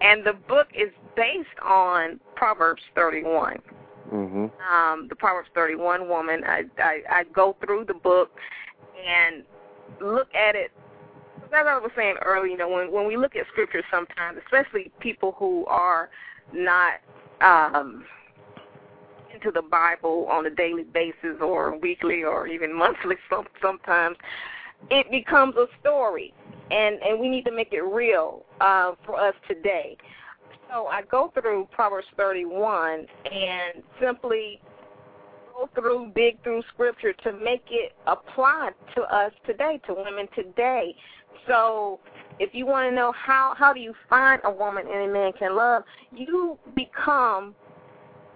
And 0.00 0.24
the 0.24 0.32
book 0.32 0.68
is 0.74 0.90
based 1.14 1.48
on 1.62 2.20
Proverbs 2.34 2.82
31. 2.94 3.58
Mm-hmm. 4.12 4.46
Um, 4.74 5.06
the 5.08 5.14
Proverbs 5.14 5.48
31 5.54 6.08
woman. 6.08 6.42
I, 6.44 6.64
I 6.78 7.00
I 7.10 7.24
go 7.34 7.56
through 7.64 7.84
the 7.86 7.94
book 7.94 8.30
and 9.06 9.44
look 10.00 10.28
at 10.34 10.54
it. 10.54 10.72
As 11.52 11.66
I 11.66 11.78
was 11.78 11.90
saying 11.96 12.14
earlier, 12.24 12.52
you 12.52 12.56
know, 12.56 12.68
when 12.68 12.92
when 12.92 13.06
we 13.06 13.16
look 13.16 13.34
at 13.34 13.46
scripture, 13.48 13.82
sometimes, 13.90 14.38
especially 14.44 14.92
people 15.00 15.34
who 15.38 15.66
are 15.66 16.10
not 16.52 16.94
um, 17.40 18.04
into 19.34 19.50
the 19.50 19.62
Bible 19.62 20.28
on 20.30 20.46
a 20.46 20.50
daily 20.50 20.84
basis 20.84 21.40
or 21.40 21.76
weekly 21.78 22.22
or 22.22 22.46
even 22.46 22.72
monthly, 22.72 23.16
some, 23.30 23.46
sometimes 23.60 24.16
it 24.90 25.10
becomes 25.10 25.56
a 25.56 25.66
story, 25.80 26.32
and 26.70 26.96
and 27.02 27.18
we 27.18 27.28
need 27.28 27.44
to 27.46 27.52
make 27.52 27.72
it 27.72 27.82
real 27.82 28.44
uh, 28.60 28.92
for 29.04 29.18
us 29.20 29.34
today. 29.48 29.96
So 30.70 30.86
I 30.86 31.02
go 31.02 31.32
through 31.34 31.68
Proverbs 31.72 32.06
31 32.16 33.06
and 33.24 33.82
simply 34.00 34.60
go 35.52 35.68
through, 35.74 36.12
dig 36.14 36.42
through 36.42 36.62
scripture 36.72 37.12
to 37.12 37.32
make 37.32 37.64
it 37.70 37.92
apply 38.06 38.70
to 38.94 39.02
us 39.02 39.32
today, 39.46 39.80
to 39.86 39.94
women 39.94 40.28
today. 40.34 40.94
So 41.50 41.98
if 42.38 42.50
you 42.52 42.64
want 42.64 42.88
to 42.88 42.94
know 42.94 43.12
how 43.12 43.54
how 43.58 43.72
do 43.72 43.80
you 43.80 43.92
find 44.08 44.40
a 44.44 44.50
woman 44.50 44.84
any 44.86 45.12
man 45.12 45.32
can 45.36 45.56
love, 45.56 45.82
you 46.16 46.56
become 46.76 47.54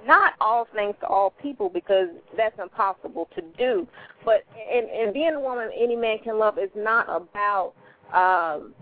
not 0.05 0.35
all 0.41 0.67
things 0.75 0.97
to 1.01 1.07
all 1.07 1.33
people 1.41 1.69
because 1.69 2.09
that's 2.37 2.59
impossible 2.61 3.29
to 3.37 3.43
do. 3.57 3.87
But 4.25 4.43
and, 4.73 4.89
and 4.91 5.15
being 5.15 5.35
a 5.35 5.41
woman 5.41 5.71
any 5.81 5.95
man 5.95 6.19
can 6.25 6.39
love 6.39 6.59
is 6.59 6.71
not 6.75 7.07
about 7.09 7.75
um 8.13 8.75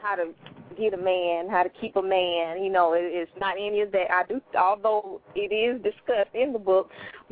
how 0.00 0.14
to 0.16 0.32
get 0.78 0.94
a 0.94 0.96
man, 0.96 1.48
how 1.48 1.62
to 1.62 1.70
keep 1.80 1.96
a 1.96 2.02
man. 2.02 2.62
You 2.62 2.70
know, 2.70 2.92
it, 2.92 3.02
it's 3.04 3.30
not 3.40 3.56
any 3.58 3.80
of 3.80 3.90
that. 3.92 4.10
I 4.10 4.22
do, 4.28 4.40
although 4.56 5.20
it 5.34 5.52
is 5.52 5.82
discussed 5.82 6.34
in 6.34 6.52
the 6.52 6.58
book, 6.58 6.90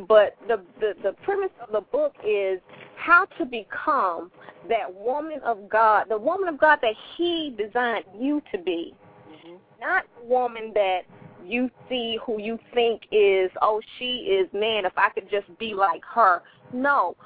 but 0.08 0.36
the, 0.48 0.60
the 0.80 0.94
the 1.02 1.12
premise 1.24 1.52
of 1.60 1.72
the 1.72 1.82
book 1.82 2.14
is 2.26 2.60
how 3.04 3.24
to 3.38 3.44
become 3.44 4.30
that 4.68 4.92
woman 4.94 5.40
of 5.44 5.68
God, 5.68 6.06
the 6.08 6.18
woman 6.18 6.48
of 6.48 6.58
God 6.58 6.78
that 6.82 6.94
He 7.16 7.54
designed 7.58 8.04
you 8.18 8.40
to 8.52 8.58
be, 8.58 8.94
mm-hmm. 9.28 9.56
not 9.80 10.04
the 10.20 10.26
woman 10.26 10.72
that 10.74 11.00
you 11.44 11.70
see 11.88 12.18
who 12.24 12.40
you 12.40 12.58
think 12.72 13.02
is, 13.10 13.50
oh, 13.60 13.80
she 13.98 14.04
is 14.04 14.48
man, 14.52 14.84
if 14.84 14.92
I 14.96 15.08
could 15.10 15.28
just 15.28 15.46
be 15.58 15.74
like 15.74 16.02
her. 16.14 16.42
No. 16.72 17.16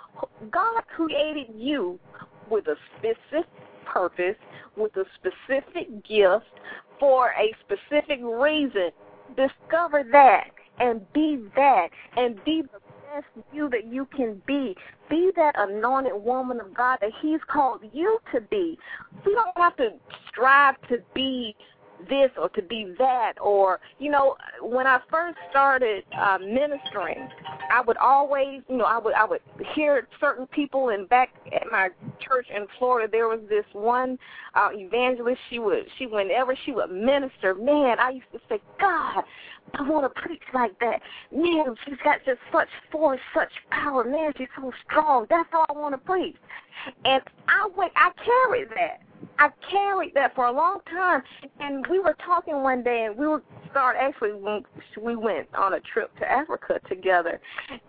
God 0.50 0.82
created 0.94 1.48
you 1.54 1.98
with 2.50 2.66
a 2.68 2.76
specific 2.98 3.46
purpose, 3.84 4.36
with 4.76 4.96
a 4.96 5.04
specific 5.16 5.88
gift, 6.06 6.46
for 6.98 7.32
a 7.32 7.54
specific 7.60 8.20
reason. 8.22 8.90
Discover 9.36 10.04
that 10.12 10.50
and 10.78 11.00
be 11.12 11.44
that 11.54 11.88
and 12.16 12.42
be 12.44 12.62
the 12.62 12.80
best 13.16 13.46
you 13.52 13.68
that 13.70 13.86
you 13.86 14.06
can 14.16 14.40
be. 14.46 14.74
Be 15.08 15.30
that 15.36 15.54
anointed 15.56 16.14
woman 16.14 16.60
of 16.60 16.74
God 16.74 16.98
that 17.00 17.10
He's 17.22 17.40
called 17.50 17.82
you 17.92 18.18
to 18.34 18.40
be. 18.40 18.78
We 19.24 19.34
don't 19.34 19.56
have 19.56 19.76
to 19.76 19.90
strive 20.28 20.76
to 20.88 20.98
be 21.14 21.54
this 22.10 22.30
or 22.36 22.50
to 22.50 22.60
be 22.60 22.94
that 22.98 23.32
or 23.40 23.80
you 23.98 24.10
know 24.10 24.36
when 24.60 24.86
i 24.86 25.00
first 25.10 25.38
started 25.48 26.04
uh 26.14 26.36
ministering 26.36 27.26
i 27.72 27.80
would 27.80 27.96
always 27.96 28.60
you 28.68 28.76
know 28.76 28.84
i 28.84 28.98
would 28.98 29.14
i 29.14 29.24
would 29.24 29.40
hear 29.74 30.06
certain 30.20 30.46
people 30.48 30.90
and 30.90 31.08
back 31.08 31.30
at 31.54 31.62
my 31.72 31.88
church 32.20 32.46
in 32.54 32.66
florida 32.78 33.08
there 33.10 33.28
was 33.28 33.40
this 33.48 33.64
one 33.72 34.18
uh 34.56 34.68
evangelist 34.74 35.40
she 35.48 35.58
would 35.58 35.86
she 35.98 36.06
whenever 36.06 36.54
she 36.66 36.72
would 36.72 36.90
minister 36.90 37.54
man 37.54 37.98
i 37.98 38.10
used 38.10 38.30
to 38.30 38.38
say 38.46 38.60
god 38.78 39.24
I 39.74 39.82
want 39.88 40.12
to 40.12 40.20
preach 40.20 40.42
like 40.54 40.78
that. 40.80 41.00
Man, 41.32 41.74
she's 41.84 41.98
got 42.02 42.24
just 42.24 42.40
such 42.52 42.68
force, 42.90 43.20
such 43.34 43.52
power. 43.70 44.04
Man, 44.04 44.32
she's 44.36 44.48
so 44.56 44.72
strong. 44.88 45.26
That's 45.28 45.48
how 45.50 45.66
I 45.68 45.72
want 45.72 45.94
to 45.94 45.98
preach. 45.98 46.36
And 47.04 47.22
I 47.48 47.68
went, 47.76 47.92
I 47.96 48.10
carry 48.24 48.64
that. 48.64 49.00
I 49.38 49.50
carried 49.70 50.14
that 50.14 50.34
for 50.34 50.46
a 50.46 50.52
long 50.52 50.80
time. 50.90 51.22
And 51.60 51.86
we 51.88 51.98
were 51.98 52.16
talking 52.24 52.62
one 52.62 52.82
day, 52.82 53.04
and 53.04 53.16
we 53.16 53.26
were 53.26 53.42
start 53.70 53.96
actually 54.00 54.32
we 55.02 55.16
went 55.16 55.46
on 55.54 55.74
a 55.74 55.80
trip 55.80 56.10
to 56.18 56.30
Africa 56.30 56.80
together, 56.88 57.38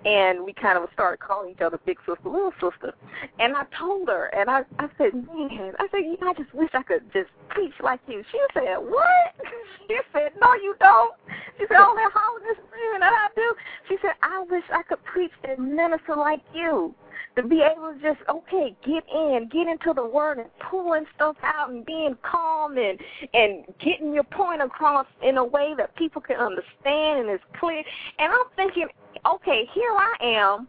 and 0.04 0.44
we 0.44 0.52
kind 0.54 0.78
of 0.78 0.90
started 0.94 1.20
calling 1.20 1.52
each 1.52 1.62
other 1.62 1.80
big 1.86 1.98
sister, 2.00 2.30
little 2.30 2.52
sister. 2.60 2.94
And 3.40 3.56
I 3.56 3.64
told 3.78 4.10
her, 4.10 4.26
and 4.36 4.50
I 4.50 4.64
I 4.80 4.90
said, 4.98 5.14
man, 5.14 5.74
I 5.80 5.88
said, 5.92 6.02
I 6.22 6.34
just 6.34 6.54
wish 6.54 6.70
I 6.74 6.84
could 6.84 7.04
just 7.14 7.30
preach 7.50 7.74
like 7.82 8.02
you. 8.08 8.22
She 8.32 8.40
said, 8.54 8.78
what? 8.78 9.36
She 9.88 9.98
said, 10.12 10.34
no, 10.42 10.54
you 10.56 10.76
don't. 10.82 11.16
She 11.58 11.66
said, 11.66 11.78
all 11.78 11.96
that 11.96 12.12
Holy 12.14 12.56
Spirit 12.56 13.00
that 13.00 13.14
I 13.14 13.30
do. 13.38 13.56
She 13.88 13.96
said, 14.02 14.12
I 14.22 14.44
wish 14.50 14.66
I 14.70 14.84
could 14.84 15.02
preach 15.06 15.32
and 15.46 15.78
minister 15.78 16.14
like 16.18 16.42
you 16.54 16.94
to 17.36 17.44
be 17.44 17.62
able 17.62 17.94
to 17.94 18.00
just 18.02 18.20
okay 18.30 18.76
get 18.86 19.04
in 19.14 19.50
get 19.52 19.68
into 19.68 19.94
the 19.94 20.06
word 20.06 20.40
and 20.40 20.50
pulling 20.70 21.06
stuff 21.16 21.36
out 21.44 21.70
and 21.70 21.86
being 21.86 22.18
calm 22.24 22.78
and 22.78 23.00
and 23.34 23.64
getting 23.80 24.14
your 24.14 24.24
point 24.24 24.62
across 24.62 25.06
in 25.22 25.38
a 25.38 25.44
way 25.44 25.74
that 25.78 25.96
people 25.96 26.22
can 26.22 26.38
understand 26.38 27.20
and 27.20 27.30
is 27.30 27.40
clear. 27.60 27.84
And 28.20 28.32
i'm 28.32 28.48
thinking 28.56 28.88
okay 29.26 29.68
here 29.74 29.92
i 29.92 30.14
am 30.22 30.68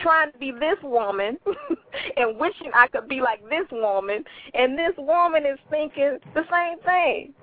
trying 0.00 0.30
to 0.30 0.38
be 0.38 0.52
this 0.52 0.78
woman 0.82 1.36
and 2.16 2.38
wishing 2.38 2.70
i 2.74 2.86
could 2.88 3.08
be 3.08 3.20
like 3.20 3.42
this 3.48 3.66
woman. 3.70 4.24
And 4.54 4.78
this 4.78 4.94
woman 4.96 5.44
is 5.44 5.58
thinking 5.70 6.18
the 6.34 6.44
same 6.50 6.78
thing. 6.80 7.34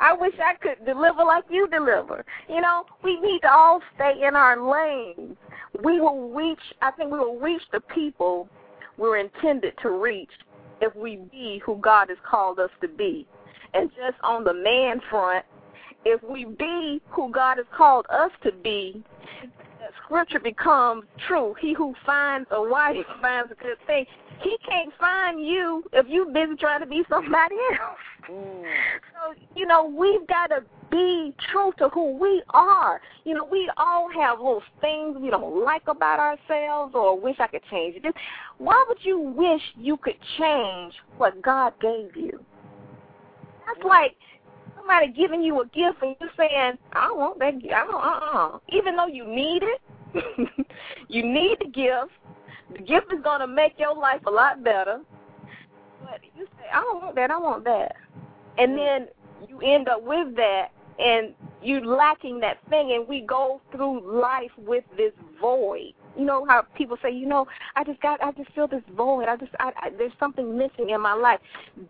I 0.00 0.12
wish 0.12 0.34
I 0.38 0.54
could 0.54 0.84
deliver 0.86 1.24
like 1.24 1.44
you 1.50 1.66
deliver. 1.68 2.24
You 2.48 2.60
know, 2.60 2.84
we 3.02 3.20
need 3.20 3.40
to 3.40 3.52
all 3.52 3.80
stay 3.96 4.14
in 4.24 4.36
our 4.36 4.56
lanes 4.56 5.36
we 5.82 6.00
will 6.00 6.30
reach, 6.30 6.58
I 6.82 6.90
think 6.92 7.12
we 7.12 7.18
will 7.18 7.38
reach 7.38 7.62
the 7.72 7.80
people 7.80 8.48
we're 8.96 9.18
intended 9.18 9.74
to 9.82 9.90
reach 9.90 10.30
if 10.80 10.94
we 10.96 11.16
be 11.30 11.62
who 11.64 11.76
God 11.76 12.08
has 12.08 12.18
called 12.28 12.58
us 12.58 12.70
to 12.80 12.88
be. 12.88 13.26
And 13.74 13.90
just 13.90 14.16
on 14.22 14.44
the 14.44 14.54
man 14.54 15.00
front, 15.10 15.44
if 16.04 16.22
we 16.22 16.44
be 16.44 17.00
who 17.10 17.30
God 17.30 17.58
has 17.58 17.66
called 17.76 18.06
us 18.10 18.30
to 18.42 18.52
be, 18.52 19.02
scripture 20.04 20.40
becomes 20.40 21.04
true. 21.26 21.54
He 21.60 21.74
who 21.74 21.94
finds 22.04 22.48
a 22.50 22.62
wife 22.62 22.96
finds 23.20 23.52
a 23.52 23.62
good 23.62 23.76
thing. 23.86 24.06
He 24.42 24.56
can't 24.68 24.92
find 24.98 25.44
you 25.44 25.84
if 25.92 26.06
you're 26.08 26.32
busy 26.32 26.56
trying 26.56 26.80
to 26.80 26.86
be 26.86 27.02
somebody 27.08 27.56
else. 27.80 27.98
Mm. 28.30 28.62
So, 28.62 29.40
you 29.56 29.66
know, 29.66 29.84
we've 29.86 30.26
got 30.26 30.48
to 30.48 30.62
be 30.90 31.34
true 31.50 31.72
to 31.78 31.88
who 31.88 32.16
we 32.18 32.42
are. 32.50 33.00
You 33.24 33.34
know, 33.34 33.48
we 33.50 33.70
all 33.76 34.08
have 34.10 34.38
little 34.38 34.62
things 34.80 35.16
we 35.18 35.30
don't 35.30 35.64
like 35.64 35.82
about 35.86 36.18
ourselves 36.18 36.94
or 36.94 37.18
wish 37.18 37.36
I 37.38 37.46
could 37.46 37.62
change 37.70 37.96
it. 37.96 38.14
Why 38.58 38.84
would 38.88 38.98
you 39.02 39.18
wish 39.18 39.62
you 39.76 39.96
could 39.96 40.16
change 40.38 40.94
what 41.16 41.40
God 41.42 41.72
gave 41.80 42.16
you? 42.16 42.44
That's 43.66 43.84
like 43.86 44.16
somebody 44.76 45.12
giving 45.12 45.42
you 45.42 45.60
a 45.60 45.66
gift 45.66 46.02
and 46.02 46.16
you 46.20 46.28
saying, 46.36 46.78
I 46.92 47.08
don't 47.08 47.18
want 47.18 47.38
that 47.40 47.60
gift. 47.60 47.74
I 47.74 47.86
don't, 47.86 47.94
uh-uh. 47.94 48.58
Even 48.70 48.96
though 48.96 49.06
you 49.06 49.26
need 49.26 49.62
it, 49.62 49.80
you 51.08 51.22
need 51.22 51.58
the 51.60 51.70
gift. 51.70 52.12
The 52.72 52.78
gift 52.78 53.12
is 53.12 53.22
going 53.22 53.40
to 53.40 53.46
make 53.46 53.78
your 53.78 53.94
life 53.94 54.20
a 54.26 54.30
lot 54.30 54.62
better. 54.62 55.00
But 56.02 56.20
you 56.36 56.46
say, 56.58 56.66
I 56.72 56.80
don't 56.80 57.02
want 57.02 57.14
that. 57.16 57.30
I 57.30 57.38
want 57.38 57.64
that. 57.64 57.96
And 58.56 58.76
then 58.76 59.08
you 59.48 59.60
end 59.60 59.88
up 59.88 60.02
with 60.02 60.34
that 60.36 60.70
and 60.98 61.34
you 61.62 61.84
lacking 61.84 62.40
that 62.40 62.58
thing 62.68 62.92
and 62.92 63.06
we 63.06 63.20
go 63.20 63.60
through 63.72 64.20
life 64.20 64.50
with 64.56 64.84
this 64.96 65.12
void 65.40 65.92
you 66.16 66.24
know 66.24 66.44
how 66.46 66.62
people 66.74 66.96
say 67.02 67.10
you 67.10 67.26
know 67.26 67.46
i 67.76 67.84
just 67.84 68.00
got 68.00 68.22
i 68.22 68.32
just 68.32 68.50
feel 68.52 68.66
this 68.66 68.82
void 68.96 69.28
i 69.28 69.36
just 69.36 69.52
I, 69.60 69.72
I 69.76 69.90
there's 69.90 70.12
something 70.18 70.56
missing 70.58 70.90
in 70.90 71.00
my 71.00 71.14
life 71.14 71.38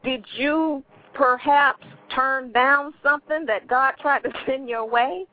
did 0.04 0.24
you 0.36 0.82
perhaps 1.14 1.84
turn 2.14 2.52
down 2.52 2.92
something 3.02 3.46
that 3.46 3.66
god 3.66 3.94
tried 4.00 4.22
to 4.24 4.30
send 4.46 4.68
your 4.68 4.88
way 4.88 5.24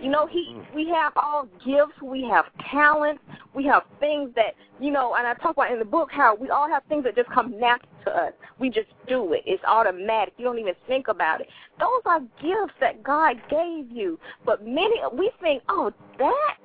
you 0.00 0.10
know, 0.10 0.26
he 0.26 0.54
mm. 0.54 0.74
we 0.74 0.88
have 0.88 1.12
all 1.16 1.48
gifts, 1.64 2.00
we 2.02 2.22
have 2.24 2.46
talents, 2.70 3.22
we 3.54 3.64
have 3.64 3.82
things 4.00 4.30
that 4.34 4.54
you 4.80 4.90
know, 4.90 5.14
and 5.14 5.26
I 5.26 5.34
talk 5.34 5.52
about 5.52 5.72
in 5.72 5.78
the 5.78 5.84
book 5.84 6.10
how 6.10 6.34
we 6.34 6.50
all 6.50 6.68
have 6.68 6.82
things 6.88 7.04
that 7.04 7.14
just 7.14 7.30
come 7.30 7.58
natural 7.58 7.88
to 8.04 8.10
us. 8.10 8.32
We 8.58 8.70
just 8.70 8.88
do 9.08 9.32
it. 9.32 9.42
It's 9.46 9.62
automatic. 9.64 10.34
You 10.36 10.44
don't 10.44 10.58
even 10.58 10.74
think 10.86 11.08
about 11.08 11.40
it. 11.40 11.48
Those 11.78 12.02
are 12.06 12.20
gifts 12.42 12.74
that 12.80 13.02
God 13.02 13.40
gave 13.48 13.90
you. 13.90 14.18
But 14.44 14.64
many 14.64 15.00
we 15.12 15.30
think, 15.40 15.62
oh, 15.68 15.92
that 16.18 16.56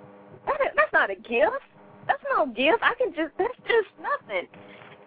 that 0.46 0.58
that's 0.76 0.94
not 0.94 1.10
a 1.10 1.16
gift. 1.16 1.64
That's 2.08 2.24
no 2.36 2.48
gift. 2.48 2.80
I 2.82 2.94
can 2.96 3.14
just 3.14 3.32
that's 3.38 3.58
just 3.68 3.90
nothing. 4.02 4.48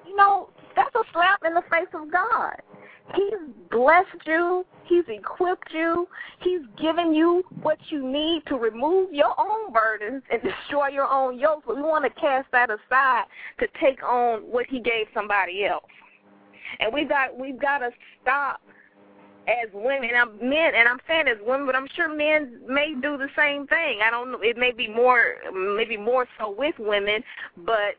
You 0.07 0.17
know, 0.17 0.51
that's 0.77 0.95
a 0.95 1.03
slap 1.13 1.41
in 1.45 1.55
the 1.55 1.63
face 1.71 1.89
of 1.95 2.11
God. 2.11 2.57
He's 3.15 3.35
blessed 3.71 4.27
you. 4.27 4.65
He's 4.85 5.05
equipped 5.09 5.73
you. 5.73 6.07
He's 6.41 6.63
given 6.81 7.15
you 7.15 7.43
what 7.63 7.79
you 7.89 8.07
need 8.07 8.43
to 8.47 8.57
remove 8.57 9.13
your 9.13 9.35
own 9.39 9.73
burdens 9.73 10.23
and 10.31 10.41
destroy 10.43 10.89
your 10.89 11.09
own 11.11 11.39
yokes. 11.39 11.65
But 11.67 11.77
we 11.77 11.83
want 11.83 12.05
to 12.05 12.21
cast 12.21 12.51
that 12.53 12.71
aside 12.71 13.25
to 13.61 13.67
take 13.81 14.03
on 14.03 14.41
what 14.43 14.67
he 14.67 14.81
gave 14.81 15.07
somebody 15.15 15.65
else. 15.65 15.85
And 16.81 16.93
we 16.93 17.05
got 17.05 17.39
we've 17.39 17.61
got 17.61 17.79
to 17.79 17.91
stop 18.23 18.61
as 19.49 19.69
women, 19.73 20.11
and 20.11 20.17
I'm 20.17 20.39
men, 20.39 20.75
and 20.75 20.89
I'm 20.89 21.01
saying 21.09 21.27
as 21.29 21.39
women, 21.45 21.67
but 21.67 21.75
I'm 21.75 21.89
sure 21.95 22.09
men 22.09 22.61
may 22.69 22.95
do 22.95 23.19
the 23.19 23.29
same 23.37 23.67
thing. 23.67 23.99
I 24.03 24.11
don't 24.11 24.31
know. 24.31 24.41
It 24.41 24.57
may 24.57 24.73
be 24.73 24.89
more, 24.89 25.37
maybe 25.77 25.97
more 25.97 26.27
so 26.39 26.55
with 26.57 26.77
women, 26.79 27.23
but 27.59 27.97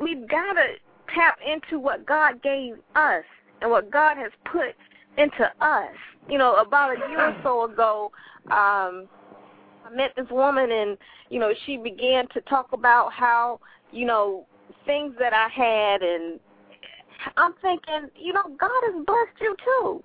we've 0.00 0.28
got 0.28 0.52
to 0.54 0.66
tap 1.14 1.38
into 1.44 1.78
what 1.78 2.06
God 2.06 2.42
gave 2.42 2.74
us 2.94 3.24
and 3.60 3.70
what 3.70 3.90
God 3.90 4.16
has 4.16 4.32
put 4.50 4.74
into 5.18 5.50
us. 5.60 5.94
You 6.28 6.38
know, 6.38 6.56
about 6.56 6.96
a 6.96 7.08
year 7.08 7.20
or 7.20 7.36
so 7.42 7.64
ago, 7.72 8.10
um, 8.46 9.08
I 9.84 9.94
met 9.94 10.12
this 10.16 10.26
woman, 10.30 10.70
and 10.70 10.98
you 11.30 11.38
know, 11.38 11.52
she 11.64 11.76
began 11.76 12.26
to 12.28 12.40
talk 12.42 12.72
about 12.72 13.12
how 13.12 13.60
you 13.92 14.06
know 14.06 14.46
things 14.84 15.14
that 15.18 15.32
I 15.32 15.48
had, 15.48 16.02
and 16.02 16.40
I'm 17.36 17.54
thinking, 17.62 18.10
you 18.16 18.32
know, 18.32 18.42
God 18.58 18.80
has 18.82 19.04
blessed 19.04 19.40
you 19.40 19.56
too 19.64 20.04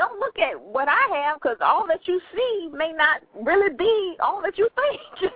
don't 0.00 0.18
look 0.18 0.38
at 0.38 0.58
what 0.58 0.88
I 0.88 1.08
have 1.12 1.36
because 1.42 1.58
all 1.60 1.86
that 1.88 2.00
you 2.08 2.18
see 2.34 2.70
may 2.72 2.90
not 2.90 3.20
really 3.44 3.74
be 3.76 4.16
all 4.20 4.40
that 4.40 4.56
you 4.56 4.66
think. 4.74 5.32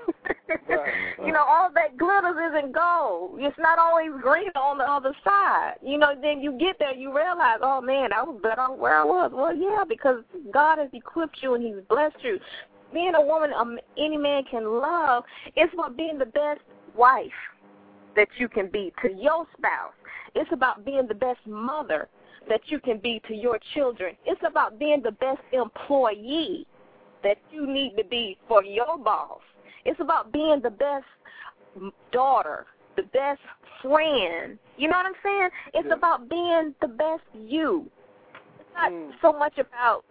right. 0.71 0.95
You 1.23 1.33
know, 1.33 1.45
all 1.47 1.69
that 1.75 1.99
glitters 1.99 2.37
isn't 2.49 2.73
gold. 2.73 3.37
It's 3.41 3.59
not 3.59 3.79
always 3.79 4.09
green 4.23 4.49
on 4.57 4.79
the 4.79 4.85
other 4.85 5.15
side. 5.23 5.75
You 5.83 5.99
know, 5.99 6.15
then 6.19 6.41
you 6.41 6.57
get 6.59 6.79
there, 6.79 6.95
you 6.95 7.15
realize, 7.15 7.59
oh 7.61 7.83
man, 7.83 8.15
I 8.15 8.23
was 8.23 8.41
better 8.43 8.73
where 8.73 9.03
I 9.03 9.05
was. 9.05 9.33
Well, 9.35 9.55
yeah, 9.55 9.85
because 9.87 10.25
God 10.51 10.79
has 10.79 10.89
equipped 10.95 11.37
you 11.43 11.55
and 11.55 11.63
He's 11.63 11.85
blessed 11.87 12.17
you. 12.23 12.39
Being 12.95 13.13
a 13.17 13.21
woman 13.21 13.51
um, 13.53 13.79
any 13.99 14.17
man 14.17 14.45
can 14.51 14.65
love 14.65 15.25
is 15.57 15.69
about 15.75 15.95
being 15.95 16.17
the 16.17 16.27
best 16.27 16.63
wife 16.97 17.29
that 18.17 18.29
you 18.39 18.49
can 18.49 18.71
be 18.71 18.95
to 19.03 19.13
your 19.13 19.47
spouse. 19.59 19.93
It's 20.35 20.51
about 20.53 20.87
being 20.87 21.07
the 21.07 21.15
best 21.15 21.41
mother 21.47 22.09
that 22.49 22.61
you 22.67 22.79
can 22.81 22.99
be 22.99 23.21
to 23.29 23.35
your 23.35 23.59
children. 23.75 24.15
It's 24.27 24.41
about 24.47 24.79
being 24.79 25.03
the 25.03 25.13
best 25.13 25.41
employee 25.53 26.67
that 27.23 27.39
you 27.51 27.67
need 27.67 27.97
to 27.97 28.05
be 28.05 28.37
for 28.47 28.63
your 28.63 28.99
boss. 28.99 29.41
It's 29.85 30.01
about 30.01 30.33
being 30.33 30.61
the 30.63 30.71
best 30.71 31.07
daughter, 32.13 32.67
the 32.97 33.03
best 33.05 33.41
friend. 33.83 34.59
You 34.77 34.89
know 34.89 34.97
what 34.97 35.07
I'm 35.07 35.13
saying? 35.23 35.49
It's 35.75 35.89
yeah. 35.89 35.95
about 35.95 36.29
being 36.29 36.75
the 36.81 36.89
best 36.89 37.23
you. 37.35 37.91
It's 38.61 38.69
not 38.75 38.93
mm. 38.93 39.11
so 39.21 39.33
much 39.33 39.59
about 39.59 40.05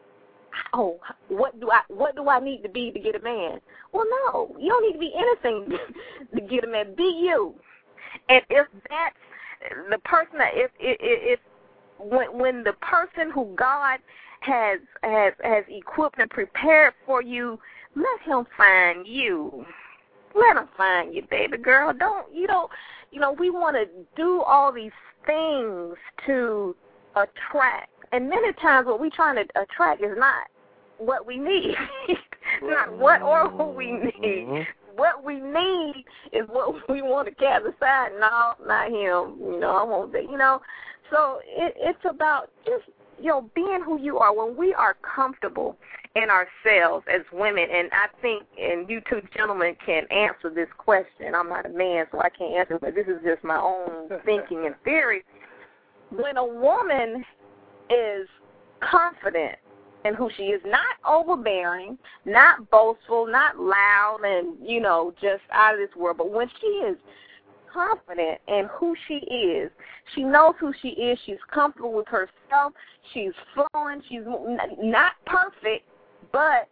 oh, 0.73 0.99
what 1.29 1.59
do 1.59 1.69
I 1.71 1.81
what 1.87 2.15
do 2.15 2.29
I 2.29 2.39
need 2.39 2.63
to 2.63 2.69
be 2.69 2.91
to 2.91 2.99
get 2.99 3.15
a 3.15 3.23
man? 3.23 3.59
Well, 3.91 4.05
no, 4.25 4.55
you 4.59 4.69
don't 4.69 4.85
need 4.85 4.93
to 4.93 4.99
be 4.99 5.13
anything 5.15 5.77
to 6.35 6.41
get 6.41 6.63
a 6.63 6.67
man. 6.67 6.95
Be 6.95 7.03
you. 7.03 7.53
And 8.29 8.41
if 8.49 8.67
that's 8.89 9.15
the 9.89 9.97
person 9.99 10.37
that 10.37 10.51
if 10.53 10.71
if, 10.79 10.97
if 10.99 11.39
when 12.03 12.37
when 12.37 12.63
the 12.63 12.73
person 12.73 13.31
who 13.31 13.53
God 13.55 13.99
has 14.41 14.79
has 15.03 15.33
has 15.43 15.63
equipped 15.69 16.19
and 16.19 16.29
prepared 16.29 16.93
for 17.05 17.21
you, 17.21 17.59
let 17.95 18.21
him 18.25 18.45
find 18.57 19.07
you. 19.07 19.65
Let 20.35 20.57
him 20.57 20.67
find 20.75 21.13
you, 21.13 21.21
baby 21.29 21.57
girl. 21.57 21.93
Don't 21.93 22.33
you 22.33 22.47
don't 22.47 22.69
you 23.13 23.19
know, 23.19 23.31
we 23.31 23.51
want 23.51 23.75
to 23.75 23.85
do 24.15 24.41
all 24.41 24.71
these 24.71 24.91
things 25.25 25.95
to 26.25 26.75
attract. 27.15 27.89
And 28.11 28.27
many 28.27 28.51
times 28.53 28.87
what 28.87 28.99
we're 28.99 29.11
trying 29.11 29.35
to 29.35 29.61
attract 29.61 30.03
is 30.03 30.17
not 30.17 30.47
what 30.97 31.25
we 31.25 31.37
need. 31.37 31.75
not 32.63 32.97
what 32.97 33.21
or 33.21 33.49
who 33.49 33.65
we 33.65 33.91
need. 33.91 34.13
Mm-hmm. 34.19 34.61
What 34.95 35.23
we 35.23 35.39
need 35.39 36.05
is 36.31 36.47
what 36.47 36.75
we 36.89 37.01
want 37.01 37.27
to 37.27 37.35
cast 37.35 37.65
aside. 37.65 38.11
No, 38.19 38.53
not 38.65 38.87
him. 38.87 39.37
You 39.39 39.59
know, 39.59 39.75
I 39.75 39.83
won't. 39.83 40.13
You 40.13 40.37
know, 40.37 40.61
so 41.11 41.39
it, 41.45 41.73
it's 41.77 42.05
about 42.09 42.49
just 42.65 42.85
you 43.19 43.29
know 43.29 43.49
being 43.55 43.81
who 43.83 43.99
you 43.99 44.19
are. 44.19 44.35
When 44.35 44.57
we 44.57 44.73
are 44.73 44.95
comfortable 45.15 45.77
in 46.15 46.29
ourselves 46.29 47.05
as 47.11 47.21
women, 47.31 47.65
and 47.73 47.89
I 47.91 48.07
think, 48.21 48.43
and 48.59 48.87
you 48.89 49.01
two 49.09 49.21
gentlemen 49.35 49.75
can 49.83 50.03
answer 50.11 50.51
this 50.53 50.69
question. 50.77 51.33
I'm 51.35 51.49
not 51.49 51.65
a 51.65 51.69
man, 51.69 52.05
so 52.11 52.19
I 52.19 52.29
can't 52.29 52.53
answer, 52.53 52.77
but 52.79 52.93
this 52.93 53.07
is 53.07 53.19
just 53.23 53.43
my 53.43 53.57
own 53.57 54.09
thinking 54.25 54.65
and 54.65 54.75
theory. 54.83 55.23
When 56.11 56.37
a 56.37 56.45
woman 56.45 57.25
is 57.89 58.27
confident 58.79 59.57
in 60.05 60.13
who 60.13 60.29
she 60.35 60.43
is, 60.43 60.61
not 60.65 60.97
overbearing, 61.07 61.97
not 62.25 62.69
boastful, 62.69 63.25
not 63.27 63.57
loud, 63.57 64.19
and 64.23 64.57
you 64.61 64.79
know 64.79 65.13
just 65.21 65.43
out 65.51 65.73
of 65.73 65.79
this 65.79 65.95
world, 65.95 66.17
but 66.17 66.31
when 66.31 66.49
she 66.59 66.67
is 66.67 66.97
confident 67.73 68.39
in 68.47 68.69
who 68.71 68.95
she 69.07 69.15
is. 69.15 69.71
She 70.13 70.23
knows 70.23 70.53
who 70.59 70.73
she 70.81 70.89
is. 70.89 71.17
She's 71.25 71.37
comfortable 71.51 71.93
with 71.93 72.07
herself. 72.07 72.73
She's 73.13 73.31
flowing. 73.53 74.01
She's 74.07 74.21
not 74.81 75.13
perfect, 75.25 75.85
but 76.31 76.69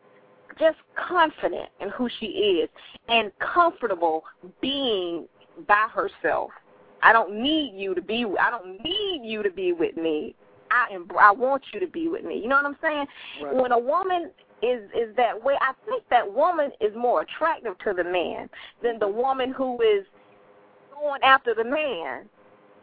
just 0.60 0.78
confident 0.96 1.70
in 1.80 1.90
who 1.90 2.08
she 2.20 2.26
is 2.26 2.70
and 3.08 3.32
comfortable 3.40 4.24
being 4.62 5.28
by 5.68 5.88
herself. 5.94 6.52
I 7.02 7.14
don't 7.14 7.42
need 7.42 7.74
you 7.76 7.96
to 7.96 8.02
be. 8.02 8.26
I 8.40 8.52
don't 8.52 8.84
need 8.84 9.22
you 9.24 9.42
to 9.44 9.50
be 9.50 9.74
with 9.74 9.98
me. 9.98 10.36
I 10.72 10.94
am. 10.94 11.08
I 11.20 11.32
want 11.32 11.64
you 11.74 11.80
to 11.80 11.88
be 11.88 12.08
with 12.08 12.24
me. 12.24 12.40
You 12.42 12.48
know 12.48 12.56
what 12.56 12.66
I'm 12.66 12.78
saying? 12.82 13.06
Right. 13.44 13.56
When 13.56 13.72
a 13.72 13.80
woman 13.80 14.32
is 14.62 14.84
is 14.92 15.16
that 15.18 15.42
way, 15.42 15.56
I 15.62 15.74
think 15.86 16.04
that 16.10 16.32
woman 16.32 16.72
is 16.80 16.96
more 16.96 17.22
attractive 17.22 17.78
to 17.80 17.94
the 17.94 18.04
man 18.04 18.50
than 18.82 19.00
the 19.00 19.08
woman 19.08 19.52
who 19.52 19.82
is 19.82 20.06
going 20.94 21.22
after 21.24 21.54
the 21.54 21.64
man. 21.64 22.30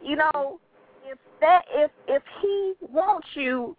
You 0.03 0.17
know, 0.17 0.31
mm-hmm. 0.35 1.11
if 1.11 1.17
that 1.41 1.63
if 1.73 1.91
if 2.07 2.23
he 2.41 2.73
wants 2.81 3.27
you, 3.33 3.75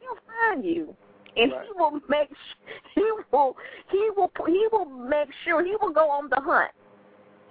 he'll 0.00 0.18
find 0.26 0.64
you, 0.64 0.96
and 1.36 1.52
right. 1.52 1.62
he 1.66 1.72
will 1.78 2.00
make 2.08 2.30
he 2.94 3.04
will 3.30 3.56
he 3.90 4.10
will 4.16 4.32
he 4.46 4.66
will 4.72 4.86
make 4.86 5.28
sure 5.44 5.64
he 5.64 5.76
will 5.80 5.92
go 5.92 6.10
on 6.10 6.28
the 6.30 6.40
hunt, 6.40 6.70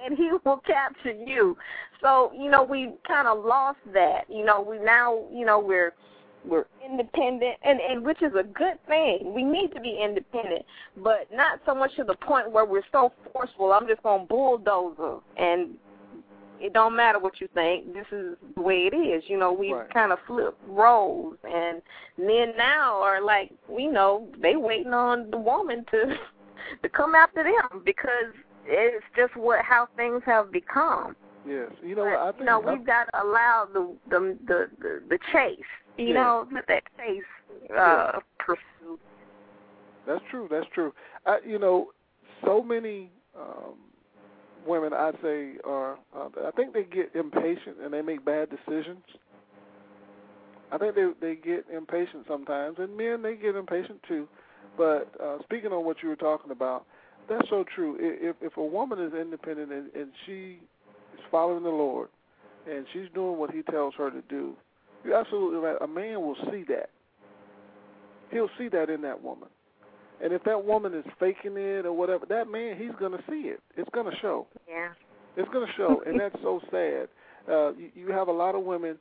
and 0.06 0.18
he 0.18 0.30
will 0.44 0.62
capture 0.66 1.12
you. 1.12 1.58
So 2.02 2.32
you 2.38 2.50
know 2.50 2.63
we 2.63 2.92
kind 3.08 3.28
of 3.28 3.44
lost 3.44 3.80
that. 3.94 4.26
You 4.30 4.46
know 4.46 4.62
we 4.62 4.80
now 4.80 5.24
you 5.32 5.46
know 5.46 5.60
we're 5.60 5.94
we're 6.46 6.66
independent 6.86 7.56
and 7.63 7.80
and 7.80 8.04
which 8.04 8.22
is 8.22 8.34
a 8.38 8.44
good 8.44 8.78
thing 8.86 9.32
we 9.34 9.46
need 9.46 9.74
to 9.74 9.80
be 9.80 9.98
independent 10.04 10.62
but 10.98 11.26
not 11.32 11.58
so 11.66 11.74
much 11.74 11.96
to 11.96 12.04
the 12.04 12.16
point 12.16 12.52
where 12.52 12.66
we're 12.66 12.84
so 12.92 13.13
forceful 13.32 13.72
i'm 13.72 13.88
just 13.88 14.04
going 14.04 14.20
to 14.20 14.28
bulldozer 14.28 15.20
and 15.38 15.70
it 16.63 16.72
don't 16.72 16.96
matter 16.96 17.20
what 17.20 17.42
you 17.42 17.50
think. 17.54 17.94
This 17.94 18.06
is 18.13 18.38
the 18.56 18.62
way 18.62 18.89
it 18.92 18.96
is. 18.96 19.24
You 19.28 19.38
know, 19.38 19.52
we 19.52 19.74
right. 19.74 19.94
kind 19.94 20.13
of 20.13 20.20
flip 20.26 20.58
roles, 20.66 21.36
and 21.44 21.82
men 22.18 22.54
now 22.58 23.02
are 23.02 23.22
like, 23.22 23.52
we 23.68 23.86
know 23.86 24.30
they 24.42 24.56
waiting 24.56 24.94
on 24.94 25.30
the 25.30 25.38
woman 25.38 25.86
to 25.92 26.16
to 26.82 26.89
come 26.89 27.16
after 27.16 27.44
them 27.44 27.82
because 27.84 28.34
it's 28.65 29.06
just 29.15 29.36
what 29.36 29.63
how 29.63 29.88
things 29.95 30.21
have 30.26 30.52
become. 30.52 31.15
Yes, 31.47 31.71
you 31.84 31.95
know, 31.95 32.06
but, 32.06 32.19
I 32.19 32.32
think 32.32 32.39
you 32.39 32.45
know 32.45 32.60
we've 32.60 32.86
got 32.86 33.06
to 33.06 33.23
allow 33.23 33.67
the 33.71 33.95
the 34.10 34.38
the 34.47 34.69
the, 34.80 35.04
the 35.10 35.19
chase. 35.32 35.60
You 35.97 36.08
yeah. 36.08 36.13
know, 36.13 36.47
that 36.67 36.84
chase 36.97 37.23
uh, 37.71 37.76
yeah. 37.76 38.12
pursue. 38.39 38.99
That's 40.08 40.21
true. 40.30 40.47
That's 40.49 40.65
true. 40.73 40.93
I, 41.26 41.39
you 41.45 41.60
know, 41.60 41.89
so 42.45 42.63
many 42.63 43.12
um, 43.39 43.76
women 44.65 44.93
I'd 44.93 45.15
say 45.21 45.54
are 45.63 45.97
uh, 46.15 46.30
I 46.45 46.52
think 46.56 46.73
they 46.73 46.84
get 46.84 47.12
impatient 47.15 47.78
and 47.84 47.93
they 47.93 48.02
make 48.02 48.23
bad 48.26 48.49
decisions. 48.49 49.04
I 50.71 50.78
think 50.78 50.95
they 50.95 51.10
they 51.21 51.36
get 51.36 51.65
impatient 51.73 52.26
sometimes, 52.28 52.78
and 52.80 52.95
men 52.97 53.21
they 53.21 53.36
get 53.36 53.56
impatient 53.56 54.02
too. 54.08 54.28
But 54.78 55.12
uh, 55.23 55.38
speaking 55.43 55.71
on 55.71 55.86
what 55.86 56.02
you 56.02 56.10
were 56.10 56.15
talking 56.15 56.52
about, 56.52 56.86
that's 57.30 57.50
so 57.50 57.64
true. 57.76 57.98
If 58.00 58.36
if 58.42 58.58
a 58.58 58.64
woman 58.64 59.00
is 59.00 59.14
independent 59.14 59.72
and, 59.72 59.94
and 59.94 60.12
she 60.26 60.60
is 61.14 61.20
following 61.32 61.64
the 61.64 61.70
Lord, 61.70 62.10
and 62.70 62.86
she's 62.94 63.08
doing 63.14 63.38
what 63.38 63.52
He 63.52 63.62
tells 63.64 63.94
her 63.96 64.10
to 64.10 64.22
do, 64.30 64.54
you're 65.04 65.18
absolutely 65.18 65.60
right. 65.60 65.78
A 65.82 65.88
man 65.88 66.22
will 66.22 66.38
see 66.52 66.64
that. 66.70 66.90
He'll 68.32 68.50
see 68.58 68.68
that 68.70 68.90
in 68.90 69.02
that 69.02 69.22
woman. 69.22 69.50
And 70.24 70.32
if 70.32 70.44
that 70.46 70.64
woman 70.64 70.94
is 70.94 71.06
faking 71.20 71.58
it 71.58 71.86
or 71.86 71.94
whatever, 71.94 72.26
that 72.28 72.48
man, 72.48 72.78
he's 72.78 72.96
going 73.00 73.12
to 73.12 73.24
see 73.30 73.50
it. 73.50 73.60
It's 73.76 73.90
going 73.94 74.10
to 74.10 74.18
show. 74.22 74.48
Yeah. 74.70 74.90
It's 75.36 75.50
going 75.52 75.68
to 75.68 75.74
show, 75.76 76.02
and 76.06 76.20
that's 76.20 76.36
so 76.42 76.62
sad. 76.72 77.10
Uh, 77.50 77.74
you, 77.74 77.90
you 77.94 78.12
have 78.12 78.28
a 78.28 78.32
lot 78.32 78.56
of 78.56 78.64
women 78.64 78.98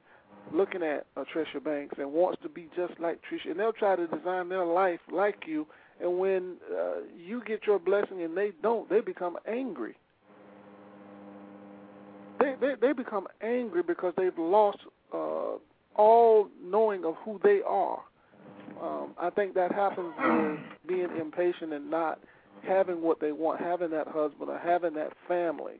looking 0.52 0.82
at 0.82 1.06
uh, 1.16 1.24
Tresha 1.34 1.62
Banks 1.62 1.94
and 1.98 2.12
wants 2.12 2.42
to 2.42 2.48
be 2.48 2.68
just 2.74 2.98
like 2.98 3.20
Tresha, 3.30 3.50
and 3.50 3.60
they'll 3.60 3.72
try 3.72 3.94
to 3.96 4.06
design 4.06 4.48
their 4.48 4.64
life 4.64 5.00
like 5.12 5.44
you. 5.46 5.66
And 6.00 6.18
when 6.18 6.56
uh, 6.72 7.00
you 7.16 7.42
get 7.46 7.66
your 7.66 7.78
blessing 7.78 8.22
and 8.22 8.36
they 8.36 8.52
don't, 8.62 8.88
they 8.88 9.00
become 9.00 9.36
angry. 9.46 9.94
They 12.40 12.54
they, 12.60 12.74
they 12.80 12.92
become 12.92 13.26
angry 13.40 13.82
because 13.82 14.14
they've 14.16 14.36
lost 14.38 14.78
uh, 15.12 15.56
all 15.96 16.48
knowing 16.62 17.04
of 17.04 17.14
who 17.24 17.40
they 17.42 17.60
are. 17.66 18.00
Um, 18.82 19.14
I 19.20 19.30
think 19.30 19.54
that 19.54 19.72
happens 19.72 20.12
with 20.18 20.58
being 20.88 21.08
impatient 21.20 21.72
and 21.72 21.90
not 21.90 22.18
having 22.66 23.02
what 23.02 23.20
they 23.20 23.32
want, 23.32 23.60
having 23.60 23.90
that 23.90 24.08
husband 24.08 24.48
or 24.48 24.58
having 24.58 24.94
that 24.94 25.12
family, 25.28 25.74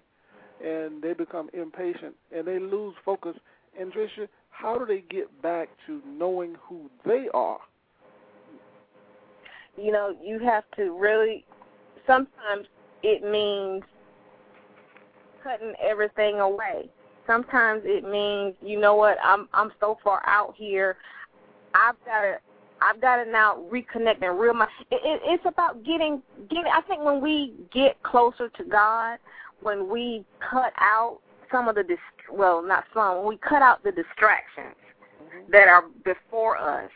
and 0.65 1.03
they 1.03 1.13
become 1.13 1.49
impatient 1.53 2.15
and 2.35 2.47
they 2.47 2.59
lose 2.59 2.95
focus. 3.05 3.37
And 3.79 3.93
Tresha, 3.93 4.29
how 4.51 4.79
do 4.79 4.87
they 4.87 5.03
get 5.11 5.43
back 5.43 5.69
to 5.87 6.01
knowing 6.07 6.57
who 6.61 6.91
they 7.05 7.27
are? 7.35 7.59
You 9.77 9.93
know, 9.93 10.17
you 10.23 10.39
have 10.41 10.65
to 10.77 10.97
really. 10.99 11.45
Sometimes 12.07 12.67
it 13.03 13.23
means 13.23 13.83
cutting 15.43 15.75
everything 15.83 16.41
away. 16.41 16.91
Sometimes 17.27 17.83
it 17.85 18.05
means, 18.05 18.55
you 18.61 18.81
know 18.81 18.97
what, 18.97 19.17
I'm 19.23 19.49
I'm 19.55 19.71
so 19.81 19.99
far 20.03 20.23
out 20.27 20.55
here. 20.57 20.97
I've 21.75 21.95
got 22.05 22.23
to 22.23 22.39
I've 22.83 23.01
got 23.01 23.23
to 23.23 23.31
now 23.31 23.63
reconnect 23.71 24.23
and 24.23 24.39
real. 24.39 24.55
My, 24.55 24.67
it, 24.91 25.01
it, 25.05 25.21
it's 25.25 25.45
about 25.47 25.85
getting, 25.85 26.21
getting. 26.49 26.71
I 26.73 26.81
think 26.83 27.05
when 27.05 27.21
we 27.21 27.55
get 27.73 28.03
closer 28.03 28.49
to 28.49 28.65
God, 28.65 29.19
when 29.61 29.89
we 29.89 30.25
cut 30.41 30.73
out 30.79 31.21
some 31.51 31.69
of 31.69 31.77
the, 31.77 31.85
dist- 31.85 32.01
well, 32.31 32.63
not 32.63 32.85
some, 32.93 33.19
when 33.19 33.27
we 33.27 33.37
cut 33.37 33.63
out 33.63 33.85
the 33.85 33.93
distractions 33.93 34.75
mm-hmm. 35.23 35.53
that 35.53 35.69
are 35.69 35.85
before 36.05 36.57
us, 36.59 36.91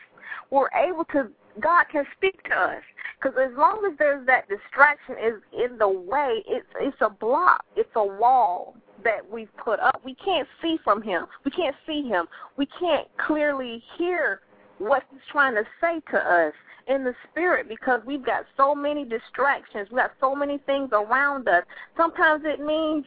we're 0.51 0.69
able 0.71 1.05
to. 1.05 1.29
God 1.61 1.85
can 1.91 2.05
speak 2.15 2.41
to 2.43 2.55
us 2.55 2.83
because 3.19 3.37
as 3.39 3.55
long 3.57 3.87
as 3.89 3.97
there's 3.97 4.25
that 4.27 4.47
distraction 4.47 5.15
is 5.23 5.41
in 5.53 5.77
the 5.77 5.87
way, 5.87 6.43
it's 6.47 6.67
it's 6.79 6.97
a 7.01 7.09
block, 7.09 7.63
it's 7.75 7.89
a 7.95 8.05
wall 8.05 8.75
that 9.03 9.29
we've 9.29 9.55
put 9.57 9.79
up. 9.79 10.01
We 10.03 10.15
can't 10.15 10.47
see 10.61 10.77
from 10.83 11.01
Him. 11.01 11.25
We 11.45 11.51
can't 11.51 11.75
see 11.85 12.03
Him. 12.03 12.25
We 12.57 12.67
can't 12.79 13.07
clearly 13.17 13.83
hear 13.97 14.41
what 14.79 15.03
he's 15.11 15.21
trying 15.31 15.55
to 15.55 15.63
say 15.81 15.99
to 16.11 16.17
us 16.17 16.53
in 16.87 17.03
the 17.03 17.13
spirit 17.29 17.67
because 17.67 18.01
we've 18.05 18.25
got 18.25 18.45
so 18.55 18.73
many 18.73 19.03
distractions. 19.03 19.89
We've 19.89 19.99
got 19.99 20.11
so 20.19 20.35
many 20.35 20.59
things 20.59 20.89
around 20.91 21.47
us. 21.47 21.63
Sometimes 21.95 22.43
it 22.45 22.59
means, 22.59 23.05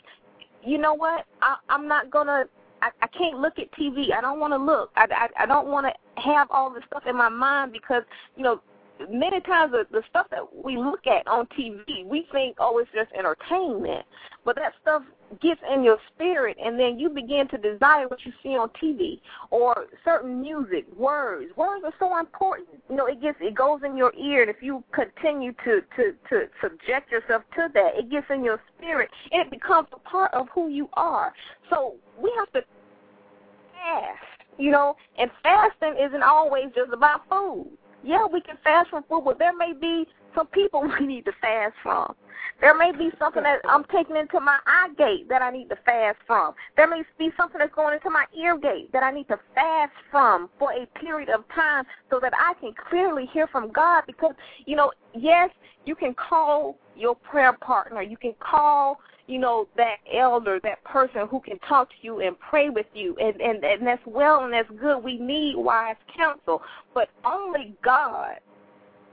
you 0.64 0.78
know 0.78 0.94
what, 0.94 1.26
I, 1.42 1.56
I'm 1.68 1.88
not 1.88 2.10
going 2.10 2.26
to, 2.82 2.90
I 3.02 3.06
can't 3.08 3.38
look 3.38 3.58
at 3.58 3.72
TV. 3.72 4.12
I 4.12 4.20
don't 4.20 4.40
want 4.40 4.52
to 4.52 4.58
look. 4.58 4.90
I, 4.96 5.06
I, 5.10 5.42
I 5.44 5.46
don't 5.46 5.68
want 5.68 5.86
to 5.86 6.22
have 6.22 6.48
all 6.50 6.70
this 6.70 6.82
stuff 6.86 7.04
in 7.06 7.16
my 7.16 7.28
mind 7.28 7.72
because, 7.72 8.02
you 8.36 8.42
know, 8.42 8.60
many 9.08 9.40
times 9.40 9.72
the, 9.72 9.86
the 9.90 10.02
stuff 10.08 10.26
that 10.30 10.42
we 10.52 10.76
look 10.76 11.06
at 11.06 11.26
on 11.26 11.46
TV, 11.58 12.04
we 12.04 12.26
think, 12.32 12.56
oh, 12.58 12.78
it's 12.78 12.90
just 12.94 13.10
entertainment. 13.12 14.04
But 14.44 14.56
that 14.56 14.72
stuff 14.82 15.02
gets 15.40 15.60
in 15.72 15.84
your 15.84 15.98
spirit, 16.14 16.56
and 16.62 16.78
then 16.78 16.98
you 16.98 17.08
begin 17.08 17.46
to 17.48 17.58
desire 17.58 18.08
what 18.08 18.18
you 18.24 18.32
see 18.42 18.56
on 18.56 18.68
TV 18.82 19.20
or 19.50 19.86
certain 20.04 20.40
music, 20.40 20.86
words. 20.96 21.54
Words 21.56 21.84
are 21.84 21.94
so 21.98 22.18
important. 22.18 22.68
You 22.88 22.96
know, 22.96 23.06
it 23.06 23.20
gets 23.20 23.38
it 23.40 23.54
goes 23.54 23.80
in 23.84 23.96
your 23.96 24.12
ear, 24.14 24.42
and 24.42 24.50
if 24.50 24.56
you 24.60 24.82
continue 24.92 25.52
to 25.64 25.82
to 25.96 26.12
to 26.30 26.48
subject 26.60 27.12
yourself 27.12 27.42
to 27.56 27.68
that, 27.74 27.90
it 27.96 28.10
gets 28.10 28.26
in 28.30 28.42
your 28.42 28.60
spirit, 28.76 29.10
and 29.30 29.42
it 29.42 29.50
becomes 29.50 29.88
a 29.92 29.98
part 29.98 30.32
of 30.34 30.48
who 30.54 30.68
you 30.68 30.88
are. 30.94 31.32
So 31.68 31.94
we 32.22 32.32
have 32.38 32.52
to 32.52 32.62
fast. 33.72 34.18
You 34.58 34.70
know, 34.70 34.96
and 35.18 35.30
fasting 35.42 35.96
isn't 35.98 36.22
always 36.22 36.66
just 36.74 36.92
about 36.92 37.22
food 37.28 37.66
yeah, 38.02 38.26
we 38.26 38.40
can 38.40 38.56
fast 38.64 38.90
from 38.90 39.04
food, 39.08 39.22
but 39.24 39.38
there 39.38 39.56
may 39.56 39.72
be 39.72 40.06
some 40.34 40.46
people 40.48 40.82
we 41.00 41.06
need 41.06 41.24
to 41.26 41.32
fast 41.40 41.74
from. 41.82 42.14
There 42.60 42.76
may 42.76 42.92
be 42.92 43.10
something 43.18 43.42
that 43.42 43.60
I'm 43.64 43.84
taking 43.84 44.16
into 44.16 44.38
my 44.38 44.58
eye 44.66 44.88
gate 44.98 45.28
that 45.30 45.40
I 45.40 45.50
need 45.50 45.70
to 45.70 45.76
fast 45.86 46.18
from. 46.26 46.54
There 46.76 46.88
may 46.88 47.02
be 47.18 47.30
something 47.34 47.58
that's 47.58 47.74
going 47.74 47.94
into 47.94 48.10
my 48.10 48.26
ear 48.38 48.58
gate 48.58 48.92
that 48.92 49.02
I 49.02 49.10
need 49.10 49.28
to 49.28 49.38
fast 49.54 49.92
from 50.10 50.50
for 50.58 50.70
a 50.72 50.86
period 50.98 51.30
of 51.30 51.44
time 51.54 51.84
so 52.10 52.20
that 52.20 52.34
I 52.38 52.52
can 52.60 52.74
clearly 52.90 53.26
hear 53.32 53.46
from 53.46 53.72
God. 53.72 54.04
Because, 54.06 54.34
you 54.66 54.76
know, 54.76 54.92
yes, 55.14 55.48
you 55.86 55.94
can 55.94 56.12
call 56.14 56.76
your 56.96 57.14
prayer 57.14 57.54
partner, 57.54 58.02
you 58.02 58.18
can 58.18 58.34
call 58.40 59.00
you 59.30 59.38
know, 59.38 59.68
that 59.76 59.96
elder, 60.12 60.58
that 60.64 60.82
person 60.84 61.28
who 61.30 61.40
can 61.40 61.58
talk 61.60 61.88
to 61.88 61.94
you 62.02 62.20
and 62.20 62.38
pray 62.40 62.68
with 62.68 62.86
you. 62.94 63.16
And, 63.20 63.40
and, 63.40 63.64
and 63.64 63.86
that's 63.86 64.02
well 64.04 64.44
and 64.44 64.52
that's 64.52 64.68
good. 64.80 65.04
We 65.04 65.18
need 65.18 65.54
wise 65.56 65.96
counsel. 66.16 66.62
But 66.94 67.08
only 67.24 67.74
God 67.84 68.36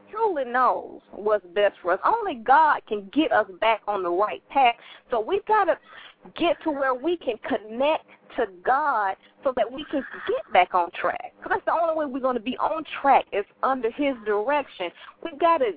truly 0.09 0.45
knows 0.45 1.01
what's 1.11 1.45
best 1.53 1.76
for 1.82 1.93
us. 1.93 1.99
Only 2.03 2.36
God 2.36 2.82
can 2.88 3.09
get 3.13 3.32
us 3.32 3.45
back 3.61 3.82
on 3.88 4.01
the 4.01 4.09
right 4.09 4.41
path. 4.49 4.76
So 5.11 5.20
we've 5.20 5.45
got 5.45 5.65
to 5.65 5.78
get 6.36 6.57
to 6.63 6.72
where 6.72 6.95
we 6.95 7.18
can 7.18 7.36
connect 7.47 8.05
to 8.38 8.45
God 8.65 9.15
so 9.43 9.53
that 9.55 9.72
we 9.72 9.86
can 9.91 10.03
get 10.28 10.53
back 10.53 10.74
on 10.74 10.89
track. 10.99 11.34
Because 11.38 11.51
that's 11.55 11.65
the 11.65 11.74
only 11.80 11.95
way 11.95 12.11
we're 12.11 12.20
going 12.20 12.36
to 12.36 12.41
be 12.41 12.57
on 12.57 12.84
track 13.01 13.26
is 13.32 13.45
under 13.61 13.91
His 13.91 14.15
direction. 14.26 14.89
We've 15.24 15.39
got 15.39 15.59
to 15.59 15.74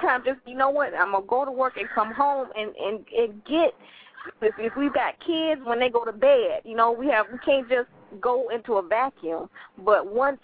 sometimes 0.00 0.24
just 0.24 0.40
you 0.46 0.56
know 0.56 0.70
what 0.70 0.94
I'm 0.94 1.12
gonna 1.12 1.26
go 1.26 1.44
to 1.44 1.50
work 1.50 1.76
and 1.76 1.88
come 1.94 2.12
home 2.12 2.48
and 2.56 2.74
and 2.76 3.04
and 3.16 3.44
get 3.44 3.74
if 4.40 4.54
if 4.58 4.76
we've 4.76 4.94
got 4.94 5.14
kids 5.20 5.60
when 5.64 5.80
they 5.80 5.88
go 5.88 6.04
to 6.04 6.12
bed, 6.12 6.62
you 6.64 6.76
know 6.76 6.92
we 6.92 7.08
have 7.08 7.26
we 7.32 7.38
can't 7.38 7.68
just 7.68 7.88
go 8.20 8.48
into 8.50 8.74
a 8.74 8.82
vacuum. 8.82 9.48
But 9.84 10.12
once 10.12 10.38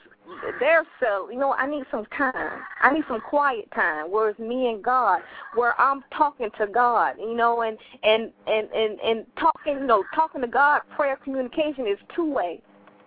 they're 0.61 0.85
so 1.01 1.31
you 1.31 1.39
know 1.39 1.53
I 1.55 1.67
need 1.69 1.85
some 1.91 2.07
time. 2.07 2.61
I 2.83 2.93
need 2.93 3.05
some 3.09 3.21
quiet 3.21 3.71
time 3.75 4.11
where 4.11 4.31
it's 4.31 4.39
me 4.39 4.69
and 4.69 4.83
God, 4.83 5.21
where 5.55 5.79
I'm 5.81 6.03
talking 6.17 6.51
to 6.59 6.67
God, 6.67 7.17
you 7.19 7.35
know, 7.35 7.63
and 7.63 7.79
and 8.03 8.33
and 8.47 8.69
and 8.73 9.01
and 9.01 9.27
talking 9.39 9.79
you 9.79 9.87
know 9.87 10.05
talking 10.15 10.41
to 10.41 10.49
God. 10.49 10.83
Prayer 10.97 11.17
communication 11.17 11.87
is 11.87 11.99
two 12.15 12.31
way. 12.33 12.61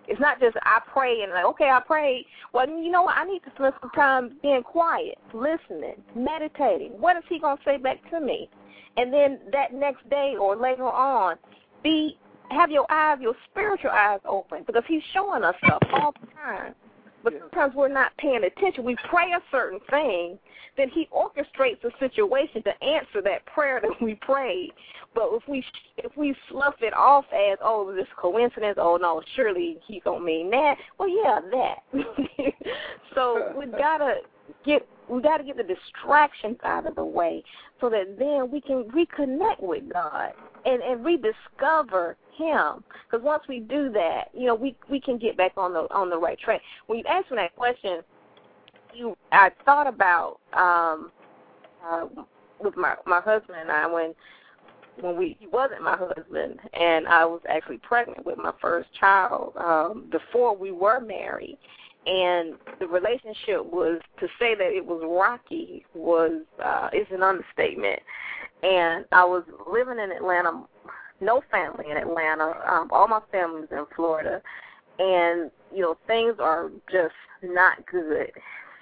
It's 0.08 0.20
not 0.20 0.40
just 0.40 0.56
I 0.62 0.80
pray 0.92 1.22
and 1.22 1.32
like, 1.32 1.44
okay, 1.44 1.70
I 1.70 1.80
pray. 1.80 2.26
Well, 2.52 2.68
you 2.68 2.90
know 2.90 3.02
what? 3.02 3.16
I 3.16 3.24
need 3.24 3.42
to 3.44 3.50
spend 3.54 3.74
some 3.80 3.90
time 3.90 4.36
being 4.42 4.62
quiet, 4.62 5.18
listening, 5.32 6.02
meditating. 6.14 6.92
What 7.00 7.16
is 7.16 7.22
he 7.28 7.38
going 7.38 7.56
to 7.56 7.62
say 7.64 7.76
back 7.76 7.98
to 8.10 8.20
me? 8.20 8.48
And 8.96 9.12
then 9.12 9.40
that 9.52 9.72
next 9.72 10.08
day 10.10 10.34
or 10.38 10.56
later 10.56 10.84
on, 10.84 11.36
be 11.82 12.18
have 12.50 12.70
your 12.70 12.90
eyes, 12.90 13.18
your 13.20 13.34
spiritual 13.50 13.90
eyes 13.90 14.20
open 14.26 14.64
because 14.66 14.82
he's 14.86 15.02
showing 15.14 15.42
us 15.42 15.54
stuff 15.64 15.82
all 15.94 16.12
the 16.20 16.26
time. 16.34 16.74
But 17.22 17.34
sometimes 17.40 17.74
we're 17.74 17.88
not 17.88 18.16
paying 18.18 18.44
attention. 18.44 18.84
We 18.84 18.96
pray 19.08 19.32
a 19.32 19.40
certain 19.50 19.80
thing, 19.90 20.38
then 20.76 20.88
he 20.88 21.08
orchestrates 21.12 21.84
a 21.84 21.90
situation 21.98 22.62
to 22.62 22.84
answer 22.84 23.20
that 23.22 23.44
prayer 23.46 23.80
that 23.82 24.00
we 24.00 24.14
prayed. 24.16 24.72
But 25.14 25.28
if 25.32 25.42
we 25.46 25.64
if 25.98 26.16
we 26.16 26.34
slough 26.48 26.76
it 26.80 26.94
off 26.94 27.26
as 27.32 27.58
oh 27.62 27.94
this 27.94 28.06
coincidence, 28.16 28.78
oh 28.80 28.96
no, 28.96 29.22
surely 29.36 29.78
he 29.86 30.00
don't 30.04 30.24
mean 30.24 30.50
that. 30.50 30.76
Well, 30.98 31.08
yeah, 31.08 31.40
that. 31.50 32.54
so 33.14 33.52
we 33.58 33.66
gotta 33.66 34.16
get 34.64 34.86
we 35.08 35.20
gotta 35.20 35.44
get 35.44 35.58
the 35.58 35.64
distractions 35.64 36.56
out 36.64 36.86
of 36.86 36.94
the 36.94 37.04
way 37.04 37.44
so 37.80 37.90
that 37.90 38.18
then 38.18 38.50
we 38.50 38.60
can 38.60 38.84
reconnect 38.84 39.60
with 39.60 39.92
God 39.92 40.32
and 40.64 40.82
and 40.82 41.04
rediscover 41.04 42.16
Him. 42.36 42.84
Because 43.10 43.24
once 43.24 43.42
we 43.48 43.60
do 43.60 43.90
that, 43.92 44.28
you 44.34 44.46
know, 44.46 44.54
we 44.54 44.76
we 44.90 45.00
can 45.00 45.18
get 45.18 45.36
back 45.36 45.52
on 45.56 45.72
the 45.72 45.86
on 45.92 46.10
the 46.10 46.18
right 46.18 46.38
track. 46.38 46.60
When 46.86 46.98
you 46.98 47.04
asked 47.06 47.30
me 47.30 47.36
that 47.36 47.54
question, 47.56 48.02
you 48.94 49.16
I 49.30 49.50
thought 49.64 49.86
about 49.86 50.38
um 50.52 51.10
uh, 51.84 52.06
with 52.60 52.76
my 52.76 52.94
my 53.06 53.20
husband 53.20 53.58
and 53.60 53.70
I 53.70 53.86
when 53.86 54.14
when 55.00 55.16
we 55.16 55.36
he 55.40 55.46
wasn't 55.46 55.82
my 55.82 55.96
husband 55.96 56.60
and 56.74 57.06
I 57.08 57.24
was 57.24 57.40
actually 57.48 57.78
pregnant 57.78 58.24
with 58.26 58.38
my 58.38 58.52
first 58.60 58.88
child 58.98 59.54
um 59.56 60.08
before 60.10 60.56
we 60.56 60.70
were 60.70 61.00
married 61.00 61.58
and 62.06 62.54
the 62.80 62.86
relationship 62.86 63.64
was 63.64 64.00
to 64.18 64.26
say 64.38 64.54
that 64.54 64.72
it 64.72 64.84
was 64.84 65.02
rocky 65.04 65.84
was 65.94 66.42
uh 66.64 66.88
is 66.92 67.06
an 67.10 67.22
understatement. 67.22 68.00
And 68.62 69.04
I 69.12 69.24
was 69.24 69.44
living 69.70 69.98
in 69.98 70.10
Atlanta 70.10 70.64
no 71.20 71.42
family 71.50 71.90
in 71.90 71.96
Atlanta 71.96 72.54
um 72.68 72.88
all 72.90 73.06
my 73.06 73.20
family's 73.30 73.68
in 73.70 73.84
Florida. 73.94 74.42
And 74.98 75.50
you 75.74 75.80
know 75.80 75.96
things 76.06 76.36
are 76.38 76.70
just 76.90 77.14
not 77.42 77.86
good. 77.86 78.32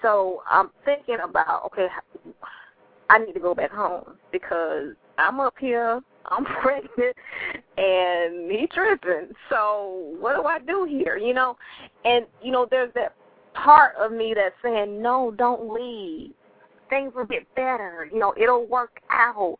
So 0.02 0.42
I'm 0.48 0.70
thinking 0.84 1.18
about 1.22 1.66
okay 1.66 1.88
I 3.10 3.18
need 3.18 3.32
to 3.32 3.40
go 3.40 3.54
back 3.54 3.72
home 3.72 4.14
because 4.30 4.94
I'm 5.18 5.40
up 5.40 5.54
here, 5.58 6.00
I'm 6.26 6.44
pregnant, 6.62 7.16
and 7.76 8.19
he 8.50 8.66
tripping. 8.72 9.34
So 9.48 10.14
what 10.18 10.36
do 10.36 10.44
I 10.44 10.58
do 10.58 10.86
here? 10.88 11.16
You 11.16 11.34
know, 11.34 11.56
and 12.04 12.26
you 12.42 12.52
know, 12.52 12.66
there's 12.70 12.92
that 12.94 13.14
part 13.54 13.94
of 13.96 14.12
me 14.12 14.34
that's 14.34 14.54
saying, 14.62 15.00
no, 15.00 15.32
don't 15.36 15.72
leave. 15.72 16.32
Things 16.88 17.12
will 17.14 17.26
get 17.26 17.52
better. 17.54 18.08
You 18.12 18.18
know, 18.18 18.34
it'll 18.40 18.66
work 18.66 19.00
out. 19.10 19.56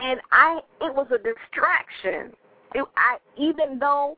And 0.00 0.20
I, 0.32 0.60
it 0.80 0.94
was 0.94 1.06
a 1.10 1.18
distraction. 1.18 2.32
It, 2.74 2.84
I, 2.96 3.18
even 3.36 3.78
though 3.78 4.16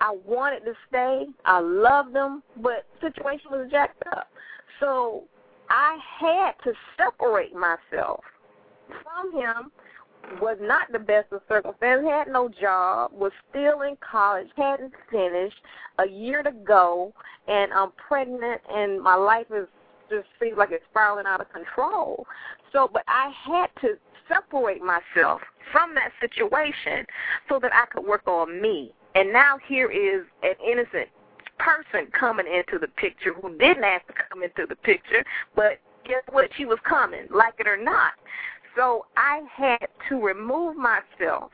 I 0.00 0.16
wanted 0.26 0.60
to 0.60 0.74
stay, 0.88 1.26
I 1.44 1.60
loved 1.60 2.14
them, 2.14 2.42
but 2.62 2.86
situation 3.00 3.50
was 3.50 3.68
jacked 3.70 4.02
up. 4.12 4.28
So 4.80 5.24
I 5.70 5.96
had 6.20 6.52
to 6.64 6.72
separate 6.96 7.54
myself 7.54 8.20
from 8.88 9.32
him 9.32 9.72
was 10.40 10.58
not 10.60 10.90
the 10.92 10.98
best 10.98 11.32
of 11.32 11.40
circumstances, 11.48 12.06
had 12.08 12.28
no 12.28 12.48
job, 12.48 13.12
was 13.12 13.32
still 13.50 13.82
in 13.82 13.96
college, 14.00 14.48
hadn't 14.56 14.92
finished, 15.10 15.56
a 15.98 16.08
year 16.08 16.42
to 16.42 16.52
go, 16.52 17.12
and 17.48 17.72
I'm 17.72 17.92
pregnant, 17.92 18.60
and 18.68 19.00
my 19.00 19.14
life 19.14 19.46
is 19.54 19.66
just 20.08 20.26
seems 20.40 20.56
like 20.56 20.70
it's 20.70 20.84
spiraling 20.90 21.26
out 21.26 21.40
of 21.40 21.52
control. 21.52 22.26
So, 22.72 22.88
but 22.92 23.02
I 23.08 23.32
had 23.44 23.68
to 23.80 23.96
separate 24.28 24.82
myself 24.82 25.40
from 25.72 25.94
that 25.94 26.12
situation 26.20 27.04
so 27.48 27.58
that 27.60 27.72
I 27.74 27.86
could 27.86 28.06
work 28.06 28.26
on 28.26 28.60
me. 28.60 28.92
And 29.14 29.32
now 29.32 29.58
here 29.66 29.90
is 29.90 30.24
an 30.42 30.54
innocent 30.64 31.08
person 31.58 32.06
coming 32.12 32.46
into 32.46 32.78
the 32.78 32.88
picture 32.88 33.32
who 33.32 33.56
didn't 33.56 33.82
have 33.82 34.06
to 34.06 34.12
come 34.28 34.42
into 34.42 34.66
the 34.68 34.76
picture, 34.76 35.24
but 35.54 35.80
guess 36.04 36.22
what? 36.30 36.50
She 36.56 36.64
was 36.64 36.78
coming, 36.88 37.26
like 37.34 37.54
it 37.58 37.66
or 37.66 37.82
not. 37.82 38.12
So 38.76 39.06
I 39.16 39.42
had 39.54 39.88
to 40.08 40.20
remove 40.20 40.76
myself. 40.76 41.50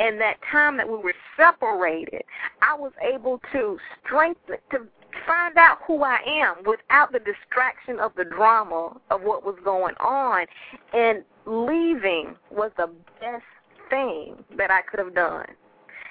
And 0.00 0.20
that 0.20 0.36
time 0.52 0.76
that 0.76 0.88
we 0.88 0.96
were 0.96 1.14
separated, 1.36 2.22
I 2.62 2.74
was 2.74 2.92
able 3.02 3.40
to 3.52 3.78
strengthen, 4.04 4.56
to 4.70 4.86
find 5.26 5.56
out 5.56 5.78
who 5.86 6.02
I 6.04 6.18
am 6.24 6.56
without 6.64 7.10
the 7.10 7.18
distraction 7.18 7.98
of 7.98 8.12
the 8.16 8.24
drama 8.24 8.96
of 9.10 9.22
what 9.22 9.44
was 9.44 9.56
going 9.64 9.94
on. 9.96 10.46
And 10.92 11.24
leaving 11.46 12.36
was 12.50 12.70
the 12.76 12.90
best 13.20 13.44
thing 13.90 14.36
that 14.56 14.70
I 14.70 14.82
could 14.82 15.00
have 15.00 15.14
done. 15.14 15.46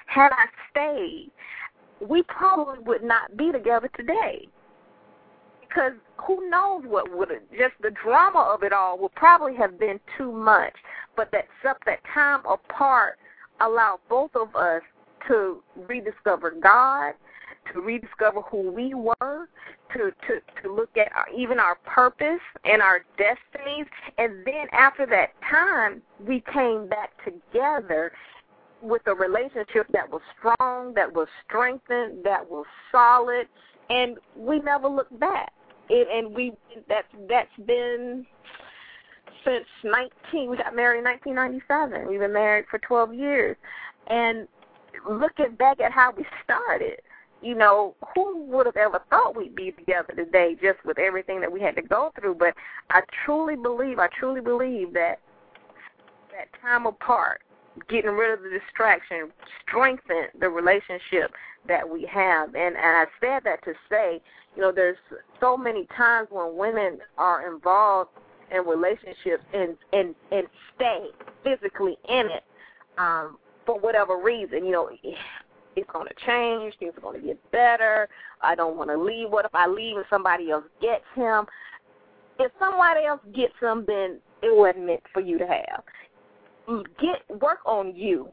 Had 0.06 0.32
I 0.32 0.46
stayed, 0.70 1.30
we 2.06 2.22
probably 2.24 2.78
would 2.84 3.02
not 3.02 3.36
be 3.36 3.52
together 3.52 3.88
today. 3.96 4.48
Because 5.68 5.92
who 6.16 6.48
knows 6.48 6.82
what 6.86 7.14
would 7.16 7.30
have 7.30 7.42
just 7.50 7.74
the 7.80 7.90
drama 7.90 8.40
of 8.40 8.62
it 8.62 8.72
all 8.72 8.98
would 8.98 9.14
probably 9.14 9.54
have 9.56 9.78
been 9.78 10.00
too 10.16 10.32
much. 10.32 10.74
But 11.16 11.30
that 11.32 11.46
that 11.62 12.00
time 12.12 12.40
apart 12.46 13.18
allowed 13.60 13.98
both 14.08 14.30
of 14.34 14.54
us 14.54 14.82
to 15.26 15.62
rediscover 15.88 16.50
God, 16.50 17.12
to 17.72 17.80
rediscover 17.80 18.40
who 18.42 18.70
we 18.70 18.94
were, 18.94 19.48
to 19.92 20.12
to 20.26 20.40
to 20.62 20.72
look 20.72 20.96
at 20.96 21.10
our, 21.14 21.26
even 21.36 21.58
our 21.58 21.76
purpose 21.86 22.40
and 22.64 22.82
our 22.82 23.04
destinies, 23.16 23.86
and 24.18 24.44
then 24.44 24.66
after 24.72 25.06
that 25.06 25.30
time, 25.48 26.02
we 26.26 26.42
came 26.52 26.88
back 26.88 27.10
together 27.24 28.12
with 28.80 29.02
a 29.06 29.14
relationship 29.14 29.86
that 29.92 30.08
was 30.10 30.22
strong, 30.38 30.94
that 30.94 31.12
was 31.12 31.26
strengthened, 31.44 32.24
that 32.24 32.48
was 32.48 32.64
solid, 32.92 33.48
and 33.90 34.18
we 34.36 34.60
never 34.60 34.88
looked 34.88 35.18
back. 35.18 35.52
It, 35.88 36.08
and 36.12 36.34
we 36.34 36.52
that's 36.88 37.06
that's 37.28 37.48
been 37.66 38.26
since 39.44 39.66
19. 39.84 40.50
We 40.50 40.56
got 40.56 40.74
married 40.74 40.98
in 40.98 41.04
1997. 41.04 42.08
We've 42.08 42.20
been 42.20 42.32
married 42.32 42.66
for 42.70 42.78
12 42.78 43.14
years, 43.14 43.56
and 44.08 44.48
looking 45.08 45.54
back 45.56 45.80
at 45.80 45.92
how 45.92 46.12
we 46.16 46.24
started, 46.44 47.00
you 47.42 47.54
know, 47.54 47.94
who 48.14 48.44
would 48.44 48.66
have 48.66 48.76
ever 48.76 49.00
thought 49.10 49.36
we'd 49.36 49.54
be 49.54 49.70
together 49.72 50.12
today 50.14 50.56
just 50.60 50.78
with 50.84 50.98
everything 50.98 51.40
that 51.40 51.50
we 51.50 51.60
had 51.60 51.76
to 51.76 51.82
go 51.82 52.10
through? 52.18 52.34
But 52.34 52.54
I 52.90 53.00
truly 53.24 53.56
believe, 53.56 53.98
I 53.98 54.08
truly 54.18 54.40
believe 54.40 54.92
that 54.94 55.20
that 56.32 56.48
time 56.60 56.86
apart, 56.86 57.40
getting 57.88 58.10
rid 58.10 58.32
of 58.32 58.42
the 58.42 58.50
distraction, 58.50 59.30
strengthened 59.62 60.30
the 60.40 60.48
relationship 60.48 61.32
that 61.68 61.88
we 61.88 62.06
have. 62.06 62.54
And, 62.54 62.76
and 62.76 62.78
I 62.78 63.04
said 63.20 63.42
that 63.44 63.62
to 63.64 63.72
say, 63.90 64.20
you 64.56 64.62
know, 64.62 64.72
there's 64.72 64.96
so 65.40 65.56
many 65.56 65.86
times 65.96 66.28
when 66.30 66.56
women 66.56 66.98
are 67.16 67.52
involved 67.52 68.10
in 68.50 68.64
relationships 68.66 69.44
and 69.52 69.76
and 69.92 70.14
and 70.32 70.46
stay 70.74 71.08
physically 71.44 71.96
in 72.08 72.26
it 72.26 72.44
um, 72.96 73.38
for 73.66 73.78
whatever 73.78 74.16
reason. 74.16 74.64
You 74.64 74.72
know, 74.72 74.90
it's 75.76 75.90
going 75.92 76.08
to 76.08 76.26
change. 76.26 76.74
Things 76.78 76.94
are 76.96 77.00
going 77.00 77.20
to 77.20 77.26
get 77.26 77.50
better. 77.52 78.08
I 78.42 78.54
don't 78.54 78.76
want 78.76 78.90
to 78.90 78.96
leave. 78.96 79.30
What 79.30 79.44
if 79.44 79.54
I 79.54 79.66
leave 79.66 79.96
and 79.96 80.06
somebody 80.10 80.50
else 80.50 80.64
gets 80.80 81.04
him? 81.14 81.46
If 82.38 82.52
somebody 82.58 83.04
else 83.04 83.20
gets 83.34 83.54
him, 83.60 83.84
then 83.86 84.18
it 84.42 84.56
wasn't 84.56 84.86
meant 84.86 85.02
for 85.12 85.20
you 85.20 85.38
to 85.38 85.46
have. 85.46 85.82
Get 87.00 87.40
work 87.40 87.60
on 87.64 87.94
you. 87.94 88.28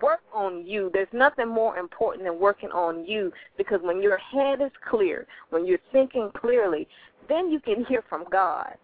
Work 0.00 0.20
on 0.32 0.66
you. 0.66 0.90
There's 0.92 1.08
nothing 1.12 1.48
more 1.48 1.76
important 1.76 2.24
than 2.24 2.38
working 2.38 2.70
on 2.70 3.04
you 3.04 3.32
because 3.58 3.80
when 3.82 4.00
your 4.00 4.18
head 4.18 4.60
is 4.60 4.70
clear, 4.88 5.26
when 5.50 5.66
you're 5.66 5.78
thinking 5.90 6.30
clearly, 6.34 6.88
then 7.28 7.50
you 7.50 7.60
can 7.60 7.84
hear 7.84 8.02
from 8.08 8.24
God 8.30 8.76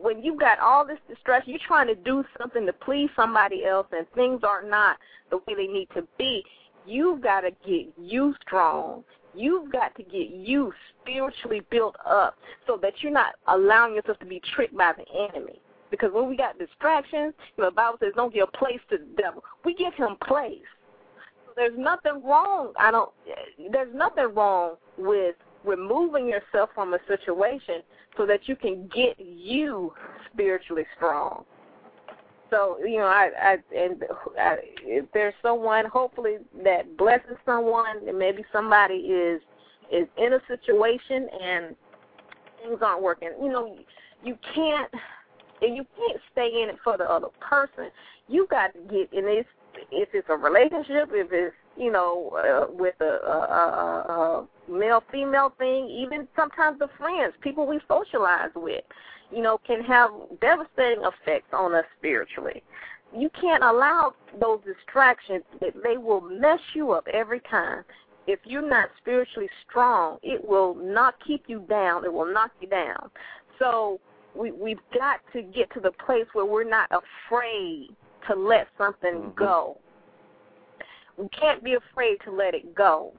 when 0.00 0.22
you've 0.22 0.40
got 0.40 0.58
all 0.58 0.86
this 0.86 0.98
distress, 1.08 1.42
you're 1.46 1.58
trying 1.66 1.86
to 1.88 1.94
do 1.94 2.24
something 2.38 2.66
to 2.66 2.72
please 2.72 3.10
somebody 3.16 3.64
else, 3.64 3.86
and 3.92 4.06
things 4.14 4.40
are 4.42 4.62
not 4.62 4.96
the 5.30 5.38
way 5.38 5.54
they 5.56 5.66
need 5.66 5.88
to 5.94 6.06
be. 6.18 6.44
You've 6.86 7.22
got 7.22 7.42
to 7.42 7.50
get 7.66 7.92
you 7.98 8.34
strong. 8.46 9.04
You've 9.34 9.72
got 9.72 9.94
to 9.96 10.02
get 10.02 10.30
you 10.30 10.72
spiritually 11.00 11.62
built 11.70 11.96
up 12.06 12.36
so 12.66 12.78
that 12.82 12.94
you're 13.00 13.12
not 13.12 13.34
allowing 13.48 13.94
yourself 13.94 14.18
to 14.20 14.26
be 14.26 14.40
tricked 14.54 14.76
by 14.76 14.92
the 14.92 15.04
enemy. 15.28 15.60
Because 15.94 16.12
when 16.12 16.28
we 16.28 16.36
got 16.36 16.58
distractions, 16.58 17.34
the 17.56 17.70
Bible 17.70 17.98
says 18.00 18.12
don't 18.16 18.34
give 18.34 18.48
a 18.52 18.56
place 18.58 18.80
to 18.90 18.98
the 18.98 19.22
devil. 19.22 19.44
We 19.64 19.74
give 19.74 19.94
him 19.94 20.16
place. 20.26 20.58
So 21.46 21.52
there's 21.54 21.78
nothing 21.78 22.20
wrong. 22.24 22.72
I 22.76 22.90
don't. 22.90 23.12
There's 23.70 23.94
nothing 23.94 24.34
wrong 24.34 24.74
with 24.98 25.36
removing 25.64 26.26
yourself 26.26 26.70
from 26.74 26.94
a 26.94 26.98
situation 27.06 27.82
so 28.16 28.26
that 28.26 28.48
you 28.48 28.56
can 28.56 28.88
get 28.88 29.20
you 29.20 29.92
spiritually 30.32 30.84
strong. 30.96 31.44
So 32.50 32.78
you 32.84 32.98
know, 32.98 33.06
I, 33.06 33.30
I 33.40 33.56
and 33.76 34.02
I, 34.36 34.56
if 34.82 35.04
there's 35.14 35.34
someone, 35.42 35.84
hopefully 35.86 36.38
that 36.64 36.96
blesses 36.96 37.36
someone, 37.46 38.08
and 38.08 38.18
maybe 38.18 38.44
somebody 38.52 38.94
is 38.94 39.40
is 39.92 40.08
in 40.16 40.32
a 40.32 40.40
situation 40.48 41.28
and 41.40 41.76
things 42.64 42.78
aren't 42.82 43.00
working. 43.00 43.30
You 43.40 43.48
know, 43.48 43.78
you 44.24 44.36
can't 44.56 44.90
and 45.64 45.76
you 45.76 45.84
can't 45.96 46.20
stay 46.32 46.62
in 46.62 46.68
it 46.68 46.76
for 46.84 46.96
the 46.98 47.04
other 47.04 47.28
person. 47.40 47.90
You 48.28 48.46
got 48.50 48.72
to 48.74 48.80
get 48.80 49.12
in 49.12 49.24
this. 49.24 49.46
If 49.90 50.10
it's 50.12 50.28
a 50.28 50.36
relationship, 50.36 51.10
if 51.12 51.32
it's 51.32 51.54
you 51.76 51.90
know 51.90 52.30
uh, 52.38 52.72
with 52.72 52.94
a, 53.00 53.04
a, 53.04 53.38
a, 53.38 54.46
a 54.68 54.70
male 54.70 55.02
female 55.10 55.52
thing, 55.58 55.88
even 55.88 56.28
sometimes 56.36 56.78
the 56.78 56.88
friends, 56.98 57.34
people 57.40 57.66
we 57.66 57.80
socialize 57.88 58.50
with, 58.54 58.84
you 59.32 59.42
know, 59.42 59.58
can 59.66 59.82
have 59.82 60.10
devastating 60.40 61.02
effects 61.02 61.48
on 61.52 61.74
us 61.74 61.84
spiritually. 61.98 62.62
You 63.16 63.30
can't 63.40 63.62
allow 63.62 64.14
those 64.40 64.60
distractions; 64.64 65.42
they 65.60 65.96
will 65.96 66.20
mess 66.20 66.60
you 66.74 66.92
up 66.92 67.06
every 67.12 67.40
time. 67.40 67.84
If 68.26 68.40
you're 68.44 68.66
not 68.66 68.88
spiritually 68.98 69.50
strong, 69.68 70.18
it 70.22 70.42
will 70.46 70.74
not 70.74 71.14
keep 71.26 71.44
you 71.46 71.60
down. 71.68 72.04
It 72.04 72.12
will 72.12 72.32
knock 72.32 72.52
you 72.60 72.68
down. 72.68 73.10
So 73.58 74.00
we 74.34 74.52
we've 74.52 74.80
got 74.92 75.20
to 75.32 75.42
get 75.42 75.72
to 75.74 75.80
the 75.80 75.92
place 76.04 76.26
where 76.32 76.44
we're 76.44 76.68
not 76.68 76.90
afraid 76.90 77.88
to 78.28 78.34
let 78.34 78.68
something 78.78 79.14
mm-hmm. 79.14 79.38
go. 79.38 79.78
We 81.16 81.28
can't 81.28 81.62
be 81.62 81.74
afraid 81.74 82.18
to 82.24 82.32
let 82.32 82.54
it 82.54 82.74
go. 82.74 83.12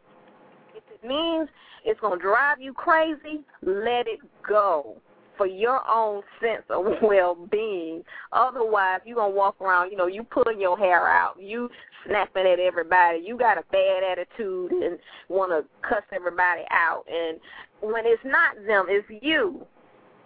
If 0.75 0.83
it 0.93 1.07
means 1.07 1.47
it's 1.85 1.99
going 1.99 2.19
to 2.19 2.23
drive 2.23 2.59
you 2.59 2.73
crazy, 2.73 3.41
let 3.61 4.07
it 4.07 4.19
go 4.47 4.97
for 5.37 5.47
your 5.47 5.81
own 5.89 6.21
sense 6.41 6.63
of 6.69 6.85
well-being. 7.01 8.03
Otherwise, 8.31 9.01
you're 9.05 9.15
going 9.15 9.31
to 9.31 9.37
walk 9.37 9.59
around, 9.61 9.91
you 9.91 9.97
know, 9.97 10.07
you 10.07 10.23
pulling 10.23 10.59
your 10.59 10.77
hair 10.77 11.07
out, 11.07 11.35
you 11.39 11.69
snapping 12.05 12.45
at 12.45 12.59
everybody, 12.59 13.23
you 13.25 13.37
got 13.37 13.57
a 13.57 13.63
bad 13.71 14.03
attitude 14.03 14.71
and 14.71 14.99
want 15.29 15.51
to 15.51 15.65
cuss 15.87 16.03
everybody 16.13 16.61
out. 16.71 17.03
And 17.11 17.39
when 17.81 18.05
it's 18.05 18.21
not 18.25 18.55
them, 18.67 18.85
it's 18.89 19.07
you. 19.21 19.65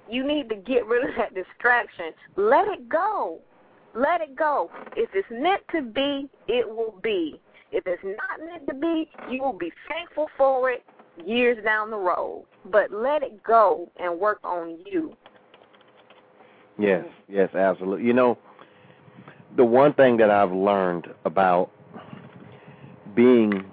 You 0.09 0.25
need 0.25 0.49
to 0.49 0.55
get 0.55 0.85
rid 0.85 1.07
of 1.07 1.15
that 1.17 1.33
distraction. 1.35 2.11
Let 2.35 2.67
it 2.67 2.89
go. 2.89 3.39
Let 3.95 4.21
it 4.21 4.35
go. 4.35 4.71
If 4.95 5.09
it's 5.13 5.27
meant 5.31 5.61
to 5.73 5.81
be, 5.81 6.29
it 6.47 6.67
will 6.67 6.99
be. 7.03 7.39
If 7.71 7.85
it's 7.85 8.03
not 8.03 8.45
meant 8.45 8.67
to 8.67 8.73
be, 8.73 9.09
you 9.29 9.41
will 9.41 9.57
be 9.57 9.71
thankful 9.87 10.27
for 10.37 10.71
it 10.71 10.83
years 11.25 11.63
down 11.63 11.91
the 11.91 11.97
road. 11.97 12.45
But 12.65 12.91
let 12.91 13.23
it 13.23 13.43
go 13.43 13.91
and 13.97 14.19
work 14.19 14.39
on 14.43 14.77
you. 14.85 15.15
Yes, 16.79 17.05
yes, 17.27 17.53
absolutely. 17.53 18.05
You 18.05 18.13
know, 18.13 18.37
the 19.57 19.65
one 19.65 19.93
thing 19.93 20.17
that 20.17 20.31
I've 20.31 20.51
learned 20.51 21.07
about 21.25 21.71
being, 23.15 23.65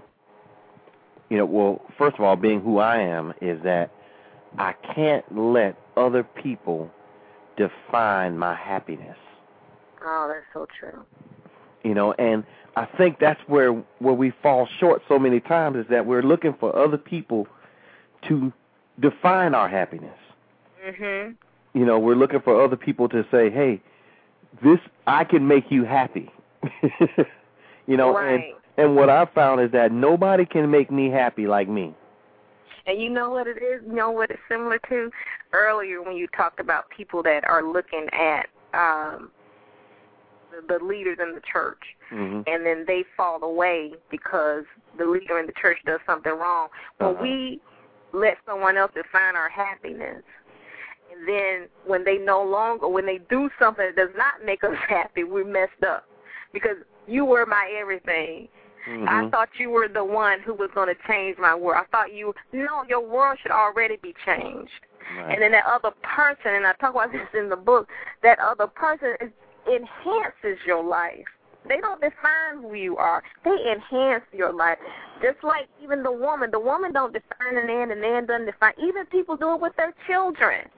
you 1.30 1.36
know, 1.38 1.46
well, 1.46 1.82
first 1.96 2.16
of 2.16 2.24
all, 2.24 2.36
being 2.36 2.60
who 2.60 2.78
I 2.78 2.98
am 2.98 3.32
is 3.40 3.62
that 3.62 3.92
I 4.58 4.74
can't 4.94 5.24
let 5.36 5.76
other 5.96 6.22
people 6.22 6.90
define 7.56 8.38
my 8.38 8.54
happiness. 8.54 9.16
Oh, 10.04 10.30
that's 10.32 10.46
so 10.52 10.66
true. 10.78 11.04
You 11.82 11.94
know, 11.94 12.12
and 12.12 12.44
I 12.76 12.84
think 12.84 13.18
that's 13.18 13.40
where 13.46 13.72
where 13.98 14.14
we 14.14 14.32
fall 14.42 14.68
short 14.78 15.02
so 15.08 15.18
many 15.18 15.40
times 15.40 15.76
is 15.76 15.86
that 15.88 16.06
we're 16.06 16.22
looking 16.22 16.54
for 16.58 16.76
other 16.76 16.98
people 16.98 17.46
to 18.28 18.52
define 19.00 19.54
our 19.54 19.68
happiness. 19.68 20.18
Mhm. 20.84 21.36
You 21.74 21.84
know, 21.84 21.98
we're 21.98 22.14
looking 22.14 22.40
for 22.40 22.60
other 22.62 22.76
people 22.76 23.08
to 23.10 23.24
say, 23.30 23.50
"Hey, 23.50 23.80
this 24.62 24.80
I 25.06 25.24
can 25.24 25.46
make 25.46 25.70
you 25.70 25.84
happy." 25.84 26.30
you 27.86 27.96
know, 27.96 28.14
right. 28.14 28.34
and 28.34 28.44
and 28.76 28.96
what 28.96 29.08
I've 29.08 29.30
found 29.30 29.60
is 29.60 29.70
that 29.72 29.92
nobody 29.92 30.44
can 30.44 30.70
make 30.70 30.90
me 30.90 31.10
happy 31.10 31.46
like 31.46 31.68
me. 31.68 31.94
And 32.86 33.00
you 33.00 33.10
know 33.10 33.30
what 33.30 33.46
it 33.46 33.58
is? 33.58 33.82
You 33.86 33.94
know 33.94 34.10
what 34.10 34.30
it's 34.30 34.40
similar 34.48 34.78
to? 34.88 35.10
Earlier 35.52 36.02
when 36.02 36.16
you 36.16 36.28
talked 36.36 36.60
about 36.60 36.88
people 36.90 37.22
that 37.24 37.44
are 37.48 37.62
looking 37.62 38.06
at 38.12 38.46
um 38.74 39.30
the, 40.50 40.78
the 40.78 40.84
leaders 40.84 41.18
in 41.20 41.34
the 41.34 41.40
church 41.52 41.82
mm-hmm. 42.12 42.42
and 42.46 42.64
then 42.64 42.84
they 42.86 43.04
fall 43.16 43.42
away 43.42 43.92
because 44.10 44.64
the 44.98 45.04
leader 45.04 45.38
in 45.38 45.46
the 45.46 45.52
church 45.60 45.78
does 45.86 46.00
something 46.06 46.32
wrong. 46.32 46.68
When 46.98 47.10
uh-huh. 47.10 47.22
we 47.22 47.60
let 48.12 48.36
someone 48.46 48.76
else 48.76 48.92
define 48.94 49.36
our 49.36 49.48
happiness 49.48 50.22
and 51.12 51.28
then 51.28 51.68
when 51.86 52.04
they 52.04 52.18
no 52.18 52.42
longer 52.42 52.88
when 52.88 53.06
they 53.06 53.18
do 53.30 53.50
something 53.58 53.86
that 53.86 53.96
does 53.96 54.14
not 54.16 54.44
make 54.44 54.62
us 54.64 54.76
happy, 54.88 55.24
we're 55.24 55.44
messed 55.44 55.82
up. 55.86 56.04
Because 56.52 56.76
you 57.06 57.24
were 57.24 57.46
my 57.46 57.70
everything 57.78 58.48
Mm-hmm. 58.88 59.08
I 59.08 59.28
thought 59.30 59.48
you 59.58 59.70
were 59.70 59.88
the 59.88 60.04
one 60.04 60.40
who 60.40 60.54
was 60.54 60.70
going 60.74 60.88
to 60.88 60.94
change 61.08 61.38
my 61.38 61.54
world. 61.54 61.84
I 61.84 61.90
thought 61.90 62.14
you, 62.14 62.34
no, 62.52 62.84
your 62.88 63.06
world 63.06 63.38
should 63.42 63.50
already 63.50 63.96
be 63.96 64.14
changed. 64.24 64.70
Right. 65.16 65.32
And 65.32 65.42
then 65.42 65.52
that 65.52 65.64
other 65.66 65.90
person, 66.02 66.54
and 66.54 66.66
I 66.66 66.72
talk 66.74 66.94
about 66.94 67.12
this 67.12 67.26
in 67.34 67.48
the 67.48 67.56
book, 67.56 67.88
that 68.22 68.38
other 68.38 68.66
person 68.66 69.14
is, 69.20 69.30
enhances 69.66 70.58
your 70.66 70.84
life. 70.84 71.24
They 71.68 71.80
don't 71.80 72.00
define 72.00 72.62
who 72.62 72.74
you 72.74 72.96
are. 72.96 73.22
They 73.44 73.56
enhance 73.72 74.24
your 74.32 74.52
life. 74.52 74.78
Just 75.20 75.42
like 75.42 75.66
even 75.82 76.02
the 76.02 76.12
woman. 76.12 76.50
The 76.52 76.60
woman 76.60 76.92
don't 76.92 77.12
define 77.12 77.56
the 77.56 77.64
man, 77.64 77.88
the 77.88 77.96
man 77.96 78.26
doesn't 78.26 78.46
define. 78.46 78.74
Even 78.80 79.04
people 79.06 79.36
do 79.36 79.54
it 79.54 79.60
with 79.60 79.74
their 79.76 79.92
children. 80.06 80.68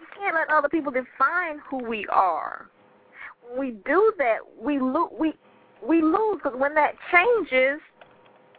You 0.00 0.06
can't 0.18 0.34
let 0.34 0.50
other 0.50 0.68
people 0.68 0.90
define 0.90 1.60
who 1.68 1.78
we 1.78 2.06
are. 2.08 2.68
When 3.48 3.60
we 3.60 3.70
do 3.84 4.12
that, 4.18 4.38
we 4.60 4.80
lo- 4.80 5.12
we 5.18 5.34
we 5.86 6.02
lose 6.02 6.40
because 6.42 6.58
when 6.58 6.74
that 6.74 6.94
changes, 7.12 7.80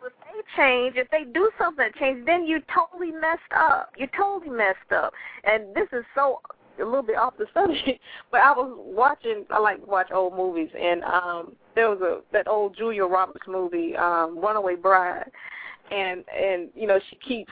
if 0.03 0.13
they 0.23 0.61
change, 0.61 0.95
if 0.95 1.09
they 1.11 1.23
do 1.23 1.51
something 1.57 1.85
that 1.85 1.95
changes, 1.95 2.25
then 2.25 2.47
you're 2.47 2.61
totally 2.73 3.11
messed 3.11 3.41
up. 3.55 3.91
You're 3.97 4.09
totally 4.17 4.49
messed 4.55 4.91
up. 4.95 5.13
And 5.43 5.75
this 5.75 5.87
is 5.93 6.03
so 6.15 6.41
a 6.79 6.85
little 6.85 7.03
bit 7.03 7.17
off 7.17 7.37
the 7.37 7.45
subject, 7.53 8.01
but 8.31 8.41
I 8.41 8.51
was 8.51 8.75
watching. 8.77 9.45
I 9.49 9.59
like 9.59 9.81
to 9.83 9.85
watch 9.85 10.11
old 10.11 10.35
movies, 10.35 10.69
and 10.79 11.03
um 11.03 11.55
there 11.75 11.89
was 11.89 12.01
a 12.01 12.21
that 12.33 12.47
old 12.47 12.75
Julia 12.75 13.05
Roberts 13.05 13.45
movie, 13.47 13.95
um, 13.95 14.39
Runaway 14.39 14.75
Bride, 14.75 15.29
and 15.91 16.23
and 16.35 16.69
you 16.75 16.87
know 16.87 16.99
she 17.09 17.17
keeps 17.17 17.51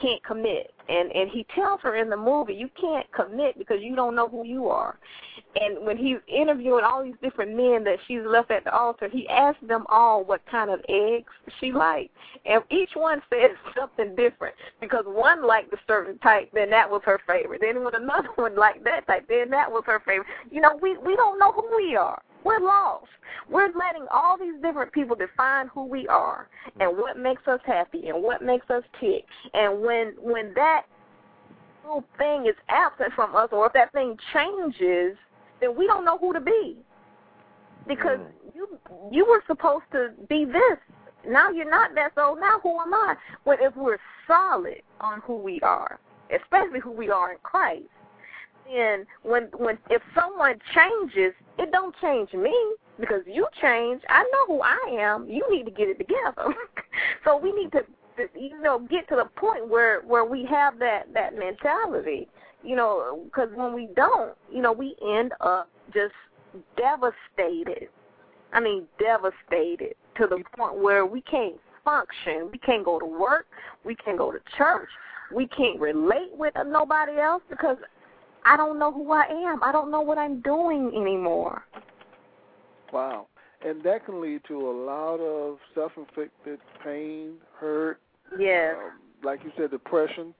can't 0.00 0.22
commit. 0.24 0.72
And 0.88 1.12
and 1.12 1.30
he 1.30 1.46
tells 1.54 1.80
her 1.82 1.96
in 1.96 2.10
the 2.10 2.16
movie, 2.16 2.54
you 2.54 2.68
can't 2.80 3.06
commit 3.12 3.58
because 3.58 3.78
you 3.80 3.94
don't 3.94 4.14
know 4.14 4.28
who 4.28 4.44
you 4.44 4.68
are. 4.68 4.98
And 5.56 5.84
when 5.84 5.96
he's 5.96 6.18
interviewing 6.28 6.84
all 6.84 7.02
these 7.02 7.16
different 7.20 7.56
men 7.56 7.82
that 7.84 7.98
she's 8.06 8.20
left 8.24 8.50
at 8.50 8.64
the 8.64 8.72
altar, 8.72 9.08
he 9.08 9.28
asks 9.28 9.60
them 9.66 9.84
all 9.88 10.24
what 10.24 10.40
kind 10.46 10.70
of 10.70 10.80
eggs 10.88 11.32
she 11.58 11.72
liked. 11.72 12.14
And 12.46 12.62
each 12.70 12.90
one 12.94 13.20
says 13.30 13.50
something 13.76 14.14
different 14.14 14.54
because 14.80 15.04
one 15.06 15.44
liked 15.44 15.72
a 15.72 15.78
certain 15.88 16.18
type, 16.18 16.50
then 16.52 16.70
that 16.70 16.88
was 16.88 17.02
her 17.04 17.20
favorite. 17.26 17.60
Then 17.62 17.82
when 17.82 17.94
another 17.94 18.28
one 18.36 18.56
liked 18.56 18.84
that 18.84 19.06
type, 19.06 19.26
then 19.28 19.50
that 19.50 19.70
was 19.70 19.82
her 19.86 20.00
favorite. 20.06 20.28
You 20.50 20.60
know, 20.60 20.78
we 20.80 20.96
we 20.98 21.16
don't 21.16 21.38
know 21.38 21.52
who 21.52 21.68
we 21.76 21.96
are. 21.96 22.22
We're 22.44 22.60
lost. 22.60 23.06
We're 23.48 23.66
letting 23.66 24.06
all 24.10 24.38
these 24.38 24.54
different 24.62 24.92
people 24.92 25.16
define 25.16 25.68
who 25.68 25.84
we 25.84 26.06
are 26.08 26.48
and 26.78 26.96
what 26.96 27.18
makes 27.18 27.46
us 27.48 27.60
happy 27.66 28.08
and 28.08 28.22
what 28.22 28.42
makes 28.42 28.70
us 28.70 28.82
tick. 29.00 29.24
And 29.52 29.82
when 29.82 30.14
when 30.18 30.54
that 30.54 30.84
little 31.84 32.04
thing 32.18 32.46
is 32.46 32.54
absent 32.68 33.12
from 33.14 33.34
us 33.34 33.48
or 33.52 33.66
if 33.66 33.72
that 33.72 33.92
thing 33.92 34.16
changes, 34.32 35.16
then 35.60 35.76
we 35.76 35.86
don't 35.86 36.04
know 36.04 36.18
who 36.18 36.32
to 36.32 36.40
be. 36.40 36.76
Because 37.86 38.18
Mm. 38.18 38.54
you 38.54 38.78
you 39.10 39.24
were 39.26 39.42
supposed 39.46 39.84
to 39.92 40.10
be 40.28 40.44
this. 40.44 40.78
Now 41.26 41.50
you're 41.50 41.68
not 41.68 41.94
that 41.94 42.12
so 42.14 42.34
now 42.34 42.60
who 42.60 42.78
am 42.80 42.94
I? 42.94 43.16
But 43.44 43.60
if 43.60 43.74
we're 43.76 43.98
solid 44.26 44.82
on 45.00 45.20
who 45.20 45.36
we 45.36 45.60
are, 45.60 45.98
especially 46.30 46.80
who 46.80 46.90
we 46.92 47.10
are 47.10 47.32
in 47.32 47.38
Christ, 47.42 47.88
then 48.66 49.06
when 49.22 49.44
when 49.56 49.78
if 49.90 50.02
someone 50.14 50.58
changes, 50.74 51.34
it 51.58 51.70
don't 51.72 51.94
change 52.00 52.32
me 52.32 52.54
because 52.98 53.22
you 53.26 53.46
change. 53.60 54.02
I 54.08 54.22
know 54.22 54.54
who 54.54 54.62
I 54.62 54.96
am. 55.00 55.28
You 55.28 55.44
need 55.50 55.64
to 55.64 55.70
get 55.70 55.88
it 55.88 55.98
together. 55.98 56.54
so 57.24 57.36
we 57.36 57.52
need 57.52 57.72
to, 57.72 57.80
to 58.16 58.28
you 58.38 58.60
know 58.60 58.78
get 58.78 59.08
to 59.08 59.16
the 59.16 59.28
point 59.36 59.68
where 59.68 60.02
where 60.02 60.24
we 60.24 60.44
have 60.46 60.78
that 60.78 61.12
that 61.14 61.36
mentality. 61.36 62.28
You 62.62 62.76
know, 62.76 63.22
because 63.24 63.48
when 63.54 63.72
we 63.72 63.88
don't, 63.96 64.34
you 64.52 64.60
know, 64.60 64.72
we 64.72 64.94
end 65.02 65.32
up 65.40 65.68
just 65.94 66.14
devastated. 66.76 67.88
I 68.52 68.60
mean, 68.60 68.84
devastated 68.98 69.94
to 70.16 70.26
the 70.26 70.42
point 70.56 70.76
where 70.76 71.06
we 71.06 71.22
can't 71.22 71.56
function. 71.84 72.50
We 72.52 72.58
can't 72.58 72.84
go 72.84 72.98
to 72.98 73.06
work. 73.06 73.46
We 73.84 73.94
can't 73.94 74.18
go 74.18 74.30
to 74.30 74.38
church. 74.58 74.88
We 75.34 75.46
can't 75.46 75.80
relate 75.80 76.32
with 76.32 76.54
nobody 76.66 77.18
else 77.18 77.42
because 77.48 77.78
I 78.44 78.56
don't 78.56 78.78
know 78.78 78.92
who 78.92 79.12
I 79.12 79.24
am. 79.26 79.62
I 79.62 79.72
don't 79.72 79.90
know 79.90 80.00
what 80.00 80.18
I'm 80.18 80.40
doing 80.40 80.92
anymore. 80.94 81.62
Wow. 82.92 83.26
And 83.64 83.82
that 83.84 84.06
can 84.06 84.20
lead 84.20 84.42
to 84.48 84.68
a 84.68 84.74
lot 84.84 85.16
of 85.16 85.58
self 85.74 85.92
inflicted 85.96 86.58
pain, 86.82 87.34
hurt, 87.58 88.00
Yes. 88.38 88.74
um, 88.78 88.92
like 89.22 89.44
you 89.44 89.52
said, 89.56 89.70
depression, 89.70 90.34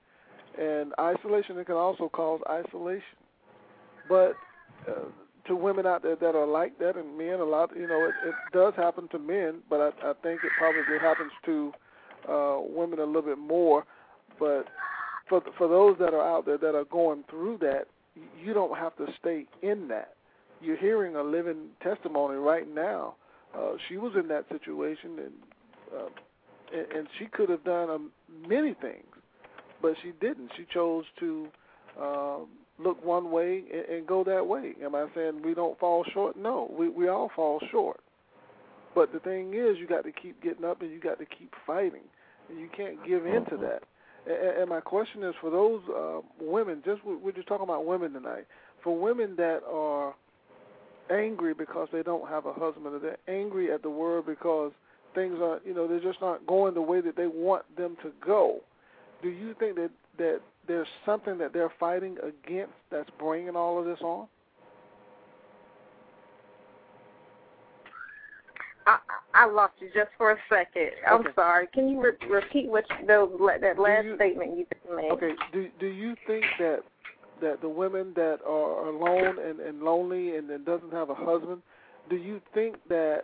and 0.59 0.93
isolation. 0.99 1.57
It 1.57 1.65
can 1.65 1.75
also 1.75 2.09
cause 2.09 2.41
isolation. 2.49 3.17
But 4.09 4.33
uh, 4.87 5.05
to 5.47 5.55
women 5.55 5.85
out 5.85 6.03
there 6.03 6.15
that 6.15 6.35
are 6.35 6.45
like 6.45 6.77
that, 6.79 6.97
and 6.97 7.17
men, 7.17 7.39
a 7.39 7.43
lot, 7.43 7.71
you 7.75 7.87
know, 7.87 8.05
it, 8.05 8.27
it 8.27 8.35
does 8.53 8.73
happen 8.75 9.07
to 9.09 9.19
men, 9.19 9.59
but 9.69 9.79
I, 9.79 10.09
I 10.09 10.13
think 10.21 10.41
it 10.43 10.51
probably 10.57 10.99
happens 10.99 11.31
to 11.45 11.71
uh, 12.29 12.57
women 12.61 12.99
a 12.99 13.05
little 13.05 13.21
bit 13.21 13.37
more. 13.37 13.85
But 14.39 14.65
for 15.29 15.41
for 15.57 15.67
those 15.67 15.97
that 15.99 16.13
are 16.13 16.27
out 16.27 16.45
there 16.45 16.57
that 16.57 16.75
are 16.75 16.85
going 16.85 17.23
through 17.29 17.59
that, 17.59 17.85
you 18.43 18.53
don't 18.53 18.77
have 18.77 18.95
to 18.97 19.07
stay 19.19 19.45
in 19.61 19.87
that. 19.87 20.15
You're 20.61 20.77
hearing 20.77 21.15
a 21.15 21.23
living 21.23 21.69
testimony 21.81 22.37
right 22.37 22.71
now. 22.71 23.15
Uh, 23.57 23.73
she 23.87 23.97
was 23.97 24.13
in 24.15 24.27
that 24.27 24.45
situation, 24.49 25.19
and 25.19 25.33
uh, 25.95 26.09
and, 26.73 27.07
she 27.19 27.25
could 27.25 27.49
have 27.49 27.63
done 27.63 27.89
um, 27.89 28.11
many 28.47 28.73
things, 28.73 29.05
but 29.81 29.95
she 30.03 30.11
didn't. 30.19 30.51
She 30.57 30.65
chose 30.73 31.05
to 31.19 31.47
um, 31.99 32.47
look 32.79 33.03
one 33.05 33.31
way 33.31 33.63
and, 33.73 33.97
and 33.97 34.07
go 34.07 34.23
that 34.23 34.45
way. 34.45 34.73
Am 34.83 34.95
I 34.95 35.07
saying 35.15 35.41
we 35.43 35.53
don't 35.53 35.77
fall 35.79 36.03
short? 36.13 36.37
No, 36.37 36.71
we 36.77 36.89
we 36.89 37.07
all 37.07 37.29
fall 37.35 37.59
short. 37.71 37.99
But 38.93 39.13
the 39.13 39.19
thing 39.19 39.53
is, 39.53 39.77
you 39.77 39.87
got 39.87 40.03
to 40.03 40.11
keep 40.11 40.41
getting 40.43 40.65
up 40.65 40.81
and 40.81 40.91
you 40.91 40.99
got 40.99 41.19
to 41.19 41.25
keep 41.25 41.53
fighting, 41.65 42.03
and 42.49 42.59
you 42.59 42.69
can't 42.75 42.97
give 43.07 43.25
in 43.25 43.45
to 43.45 43.57
that. 43.57 43.83
And, 44.27 44.61
and 44.61 44.69
my 44.69 44.81
question 44.81 45.23
is 45.23 45.33
for 45.39 45.49
those 45.49 45.81
uh, 45.89 46.21
women. 46.39 46.81
Just 46.85 47.01
we're 47.05 47.31
just 47.31 47.47
talking 47.47 47.63
about 47.63 47.85
women 47.85 48.13
tonight. 48.13 48.45
For 48.83 48.97
women 48.97 49.35
that 49.37 49.61
are 49.71 50.15
angry 51.11 51.53
because 51.53 51.87
they 51.91 52.03
don't 52.03 52.27
have 52.29 52.45
a 52.45 52.53
husband, 52.53 52.87
or 52.87 52.99
they're 52.99 53.17
angry 53.27 53.71
at 53.71 53.83
the 53.83 53.89
world 53.89 54.25
because 54.25 54.71
things 55.13 55.37
are, 55.41 55.59
you 55.65 55.73
know, 55.73 55.87
they're 55.87 55.99
just 55.99 56.21
not 56.21 56.45
going 56.47 56.73
the 56.73 56.81
way 56.81 57.01
that 57.01 57.15
they 57.15 57.27
want 57.27 57.63
them 57.77 57.97
to 58.01 58.11
go. 58.25 58.61
Do 59.21 59.29
you 59.29 59.55
think 59.59 59.75
that 59.75 59.91
that 60.17 60.41
there's 60.67 60.87
something 61.05 61.37
that 61.37 61.53
they're 61.53 61.71
fighting 61.79 62.17
against 62.23 62.73
that's 62.91 63.09
bringing 63.19 63.55
all 63.55 63.79
of 63.79 63.85
this 63.85 63.99
on? 64.01 64.27
I 68.87 68.97
I 69.33 69.45
lost 69.45 69.73
you 69.79 69.89
just 69.93 70.09
for 70.17 70.31
a 70.31 70.37
second. 70.49 70.91
I'm 71.07 71.21
Okay. 71.21 71.29
sorry. 71.35 71.67
Can 71.67 71.89
you 71.89 72.01
re- 72.01 72.27
repeat 72.29 72.67
what 72.67 72.85
you, 72.99 73.07
that 73.07 73.79
last 73.79 74.05
you- 74.05 74.15
statement 74.15 74.57
you 74.57 74.65
just 74.73 74.95
made? 74.95 75.11
Okay. 75.11 75.33
Do 75.51 75.69
do 75.79 75.87
you 75.87 76.15
think 76.27 76.45
that 76.59 76.81
that 77.41 77.61
the 77.61 77.69
women 77.69 78.13
that 78.15 78.39
are 78.45 78.87
alone 78.87 79.39
and, 79.39 79.59
and 79.59 79.81
lonely 79.81 80.35
and, 80.35 80.49
and 80.49 80.63
doesn't 80.63 80.91
have 80.91 81.09
a 81.09 81.15
husband, 81.15 81.61
do 82.09 82.15
you 82.15 82.39
think 82.53 82.75
that 82.87 83.23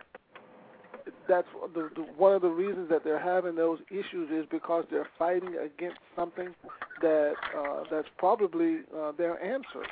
that's 1.28 1.46
the, 1.74 1.90
the 1.94 2.02
one 2.16 2.34
of 2.34 2.42
the 2.42 2.48
reasons 2.48 2.88
that 2.90 3.04
they're 3.04 3.18
having 3.18 3.54
those 3.54 3.78
issues 3.90 4.30
is 4.30 4.46
because 4.50 4.84
they're 4.90 5.08
fighting 5.18 5.56
against 5.56 5.98
something 6.16 6.54
that 7.00 7.34
uh, 7.56 7.84
that's 7.90 8.08
probably 8.16 8.80
uh, 8.96 9.12
their 9.12 9.42
answer. 9.42 9.84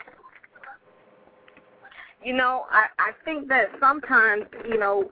You 2.25 2.35
know, 2.35 2.65
I 2.71 2.87
I 2.99 3.13
think 3.25 3.49
that 3.49 3.67
sometimes, 3.81 4.45
you 4.69 4.79
know, 4.79 5.11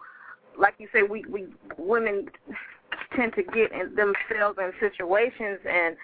like 0.59 0.75
you 0.79 0.89
say, 0.93 1.03
we 1.03 1.25
we 1.31 1.47
women 1.79 2.29
tend 3.17 3.35
to 3.35 3.43
get 3.43 3.73
in 3.73 3.95
themselves 3.95 4.59
in 4.59 4.73
situations 4.81 5.59
and 5.69 5.97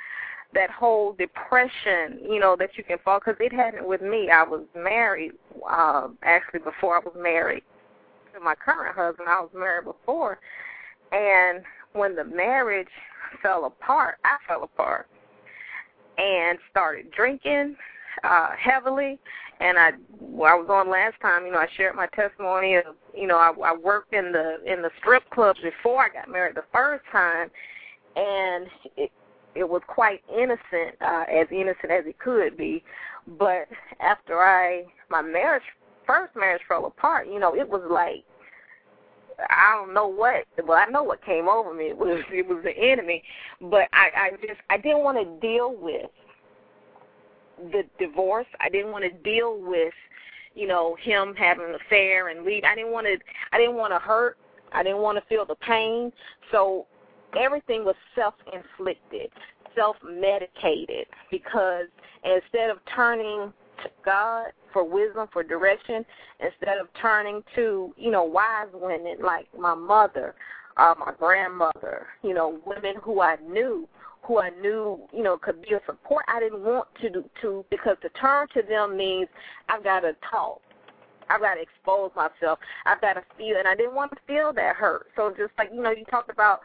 that 0.53 0.71
whole 0.71 1.13
depression, 1.13 2.19
you 2.29 2.41
know, 2.41 2.57
that 2.59 2.71
you 2.77 2.83
can 2.83 2.99
fall 3.05 3.21
because 3.21 3.37
it 3.39 3.53
happened 3.53 3.87
with 3.87 4.03
me. 4.03 4.31
I 4.31 4.43
was 4.43 4.63
married, 4.75 5.33
uh, 5.69 6.09
actually 6.25 6.59
before 6.61 6.97
I 6.97 6.99
was 6.99 7.15
married 7.17 7.63
my 8.43 8.55
current 8.55 8.97
husband. 8.97 9.29
I 9.29 9.41
was 9.41 9.51
married 9.55 9.85
before, 9.85 10.39
and 11.13 11.63
when 11.93 12.15
the 12.15 12.25
marriage 12.25 12.89
fell 13.43 13.65
apart, 13.65 14.17
I 14.25 14.37
fell 14.49 14.65
apart 14.65 15.09
and 16.19 16.59
started 16.71 17.11
drinking 17.13 17.77
uh 18.25 18.51
heavily 18.59 19.19
and 19.61 19.79
I 19.79 19.93
well, 20.19 20.53
I 20.53 20.55
was 20.57 20.69
on 20.71 20.91
last 20.91 21.21
time, 21.21 21.47
you 21.47 21.53
know, 21.53 21.59
I 21.59 21.69
shared 21.77 21.95
my 21.95 22.07
testimony 22.09 22.75
of 22.75 22.85
you 23.17 23.27
know, 23.27 23.37
I 23.37 23.53
I 23.65 23.77
worked 23.77 24.13
in 24.13 24.33
the 24.33 24.59
in 24.67 24.83
the 24.83 24.91
strip 24.99 25.29
clubs 25.31 25.61
before 25.63 26.03
I 26.05 26.09
got 26.09 26.29
married 26.31 26.57
the 26.57 26.65
first 26.73 27.05
time 27.13 27.51
and 28.17 28.67
it 28.97 29.11
it 29.55 29.69
was 29.69 29.83
quite 29.87 30.23
innocent, 30.33 30.97
uh 31.01 31.25
as 31.33 31.47
innocent 31.51 31.91
as 31.91 32.05
it 32.07 32.19
could 32.19 32.57
be. 32.57 32.83
But 33.39 33.69
after 34.01 34.41
I 34.41 34.85
my 35.09 35.23
marriage 35.23 35.63
first 36.07 36.35
marriage 36.37 36.63
fell 36.69 36.87
apart, 36.87 37.29
you 37.29 37.39
know, 37.39 37.55
it 37.55 37.69
was 37.69 37.83
like 37.89 38.25
I 39.49 39.75
don't 39.77 39.95
know 39.95 40.07
what 40.07 40.45
well 40.67 40.79
I 40.79 40.91
know 40.91 41.03
what 41.03 41.25
came 41.25 41.49
over 41.49 41.73
me. 41.73 41.87
It 41.87 41.99
was 41.99 42.23
it 42.31 42.47
was 42.47 42.63
the 42.63 42.77
enemy. 42.77 43.23
But 43.61 43.89
I, 43.93 44.11
I 44.15 44.31
just 44.47 44.61
I 44.69 44.77
didn't 44.77 45.03
want 45.03 45.19
to 45.19 45.47
deal 45.47 45.75
with 45.75 46.11
the 47.73 47.85
divorce. 47.99 48.47
I 48.61 48.69
didn't 48.69 48.93
want 48.93 49.05
to 49.05 49.11
deal 49.11 49.61
with, 49.61 49.93
you 50.55 50.67
know, 50.67 50.97
him 51.03 51.35
having 51.37 51.67
an 51.67 51.75
affair 51.75 52.29
and 52.29 52.45
leave. 52.45 52.65
I 52.65 52.75
didn't 52.75 52.93
want 52.93 53.07
to. 53.07 53.19
I 53.53 53.59
didn't 53.59 53.77
want 53.77 53.93
to 53.93 53.99
hurt. 53.99 54.39
I 54.73 54.83
didn't 54.83 55.01
want 55.01 55.19
to 55.19 55.25
feel 55.29 55.45
the 55.45 55.57
pain. 55.57 56.13
So 56.53 56.87
everything 57.37 57.85
was 57.85 57.97
self-inflicted, 58.15 59.31
self-medicated. 59.75 61.07
Because 61.31 61.87
instead 62.25 62.71
of 62.71 62.79
turning 62.95 63.53
God 64.05 64.47
for 64.73 64.85
wisdom, 64.85 65.29
for 65.33 65.43
direction, 65.43 66.05
instead 66.41 66.79
of 66.79 66.89
turning 67.01 67.43
to, 67.57 67.95
you 67.97 68.11
know, 68.11 68.25
wise 68.25 68.69
women 68.73 69.17
like 69.23 69.47
my 69.59 69.75
mother, 69.75 70.35
uh, 70.77 70.95
my 70.99 71.13
grandmother, 71.19 72.07
you 72.23 72.35
know, 72.35 72.61
women 72.65 72.95
who 73.03 73.21
I 73.21 73.37
knew 73.49 73.89
who 74.23 74.39
I 74.39 74.51
knew, 74.51 75.01
you 75.13 75.23
know, 75.23 75.39
could 75.39 75.63
be 75.63 75.75
a 75.75 75.81
support. 75.87 76.25
I 76.29 76.41
didn't 76.41 76.63
want 76.63 76.89
to 77.01 77.11
do 77.11 77.25
to 77.43 77.65
because 77.71 77.97
to 78.03 78.09
turn 78.11 78.47
to 78.55 78.63
them 78.63 78.97
means 78.97 79.29
I've 79.69 79.83
got 79.83 80.01
to 80.01 80.15
talk. 80.31 80.61
I've 81.29 81.41
got 81.41 81.55
to 81.55 81.63
expose 81.63 82.11
myself. 82.15 82.59
I've 82.87 83.01
got 83.01 83.15
to 83.15 83.23
feel, 83.39 83.57
and 83.59 83.67
I 83.67 83.75
didn't 83.75 83.95
want 83.95 84.11
to 84.13 84.19
feel 84.27 84.53
that 84.53 84.77
hurt. 84.77 85.07
So 85.17 85.31
just 85.31 85.53
like 85.59 85.71
you 85.73 85.83
know, 85.83 85.91
you 85.91 86.05
talked 86.05 86.31
about 86.31 86.61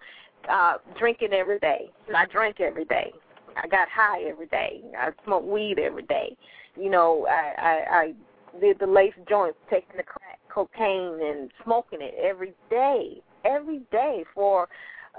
uh 0.50 0.76
drinking 0.98 1.34
every 1.34 1.60
day. 1.60 1.90
I 2.14 2.26
drank 2.26 2.60
every 2.60 2.86
day. 2.86 3.14
I 3.56 3.68
got 3.68 3.88
high 3.90 4.24
every 4.24 4.48
day. 4.48 4.82
I 4.98 5.12
smoked 5.24 5.48
weed 5.48 5.80
every 5.80 6.04
day. 6.04 6.36
You 6.76 6.90
know, 6.90 7.28
I 7.30 7.54
I, 7.58 7.96
I 7.96 8.14
did 8.60 8.80
the 8.80 8.88
lace 8.88 9.14
joints, 9.28 9.58
taking 9.70 9.98
the 9.98 10.04
crack 10.04 10.40
cocaine 10.50 11.20
and 11.22 11.52
smoking 11.64 12.00
it 12.02 12.16
every 12.22 12.54
day, 12.70 13.22
every 13.44 13.82
day 13.92 14.24
for 14.34 14.68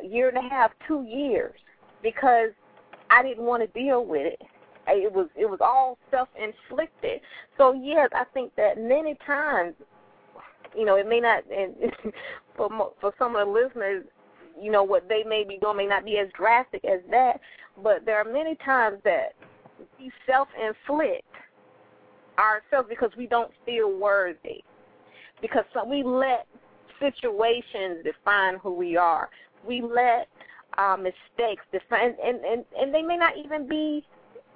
a 0.03 0.07
year 0.07 0.29
and 0.29 0.39
a 0.39 0.49
half, 0.49 0.71
two 0.89 1.03
years 1.03 1.55
because 2.03 2.51
I 3.11 3.23
didn't 3.23 3.45
want 3.45 3.63
to 3.63 3.81
deal 3.81 4.05
with 4.05 4.27
it. 4.27 4.41
It 4.89 5.13
was 5.13 5.29
it 5.37 5.47
was 5.47 5.59
all 5.61 5.99
self 6.11 6.29
inflicted. 6.41 7.21
So 7.59 7.73
yes, 7.73 8.09
I 8.15 8.25
think 8.33 8.55
that 8.57 8.79
many 8.79 9.17
times, 9.27 9.75
you 10.77 10.85
know, 10.85 10.97
it 10.97 11.09
may 11.09 11.21
not. 11.21 11.45
And 11.51 11.75
for 12.57 12.93
for 13.01 13.13
some 13.19 13.37
of 13.37 13.47
the 13.47 13.53
listeners, 13.53 14.05
you 14.61 14.71
know, 14.71 14.85
what 14.85 15.09
they 15.09 15.25
may 15.25 15.45
be 15.45 15.59
doing 15.59 15.77
may 15.77 15.87
not 15.87 16.05
be 16.05 16.19
as 16.19 16.29
drastic 16.37 16.85
as 16.85 17.01
that. 17.11 17.41
But 17.83 18.07
there 18.07 18.17
are 18.17 18.25
many 18.25 18.57
times 18.65 18.99
that 19.05 19.35
we 19.99 20.11
self 20.27 20.49
inflict 20.57 21.26
ourselves 22.39 22.89
because 22.89 23.11
we 23.17 23.27
don't 23.27 23.51
feel 23.65 23.93
worthy. 23.93 24.63
Because 25.41 25.65
we 25.87 26.03
let 26.03 26.47
situations 26.99 28.05
define 28.05 28.57
who 28.63 28.73
we 28.75 28.97
are. 28.97 29.29
We 29.67 29.83
let 29.83 30.29
uh, 30.79 30.97
mistakes 30.97 31.63
define, 31.73 32.15
and, 32.23 32.45
and 32.45 32.65
and 32.79 32.95
they 32.95 33.03
may 33.03 33.17
not 33.17 33.37
even 33.37 33.69
be 33.69 34.05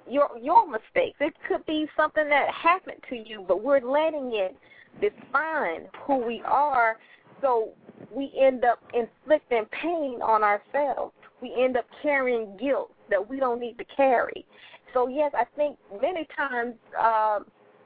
your 0.09 0.29
your 0.39 0.67
mistakes. 0.67 1.17
It 1.19 1.33
could 1.47 1.65
be 1.65 1.87
something 1.95 2.27
that 2.29 2.49
happened 2.53 3.01
to 3.09 3.15
you, 3.15 3.45
but 3.47 3.63
we're 3.63 3.81
letting 3.81 4.31
it 4.33 4.55
define 4.99 5.87
who 6.05 6.17
we 6.17 6.41
are. 6.45 6.97
So 7.41 7.69
we 8.11 8.31
end 8.39 8.65
up 8.65 8.79
inflicting 8.93 9.65
pain 9.71 10.19
on 10.21 10.43
ourselves. 10.43 11.13
We 11.41 11.55
end 11.57 11.77
up 11.77 11.85
carrying 12.01 12.55
guilt 12.57 12.91
that 13.09 13.27
we 13.27 13.39
don't 13.39 13.59
need 13.59 13.77
to 13.79 13.85
carry. 13.95 14.45
So 14.93 15.07
yes, 15.07 15.31
I 15.35 15.45
think 15.55 15.77
many 16.01 16.27
times 16.35 16.75
uh, 16.99 17.39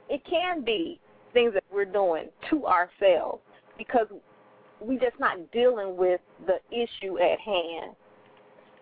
it 0.09 0.21
can 0.29 0.63
be 0.63 0.99
things 1.33 1.53
that 1.53 1.63
we're 1.71 1.85
doing 1.85 2.29
to 2.49 2.65
ourselves 2.65 3.41
because 3.77 4.07
we're 4.79 4.99
just 4.99 5.19
not 5.19 5.51
dealing 5.51 5.97
with 5.97 6.21
the 6.45 6.59
issue 6.71 7.17
at 7.19 7.39
hand. 7.39 7.95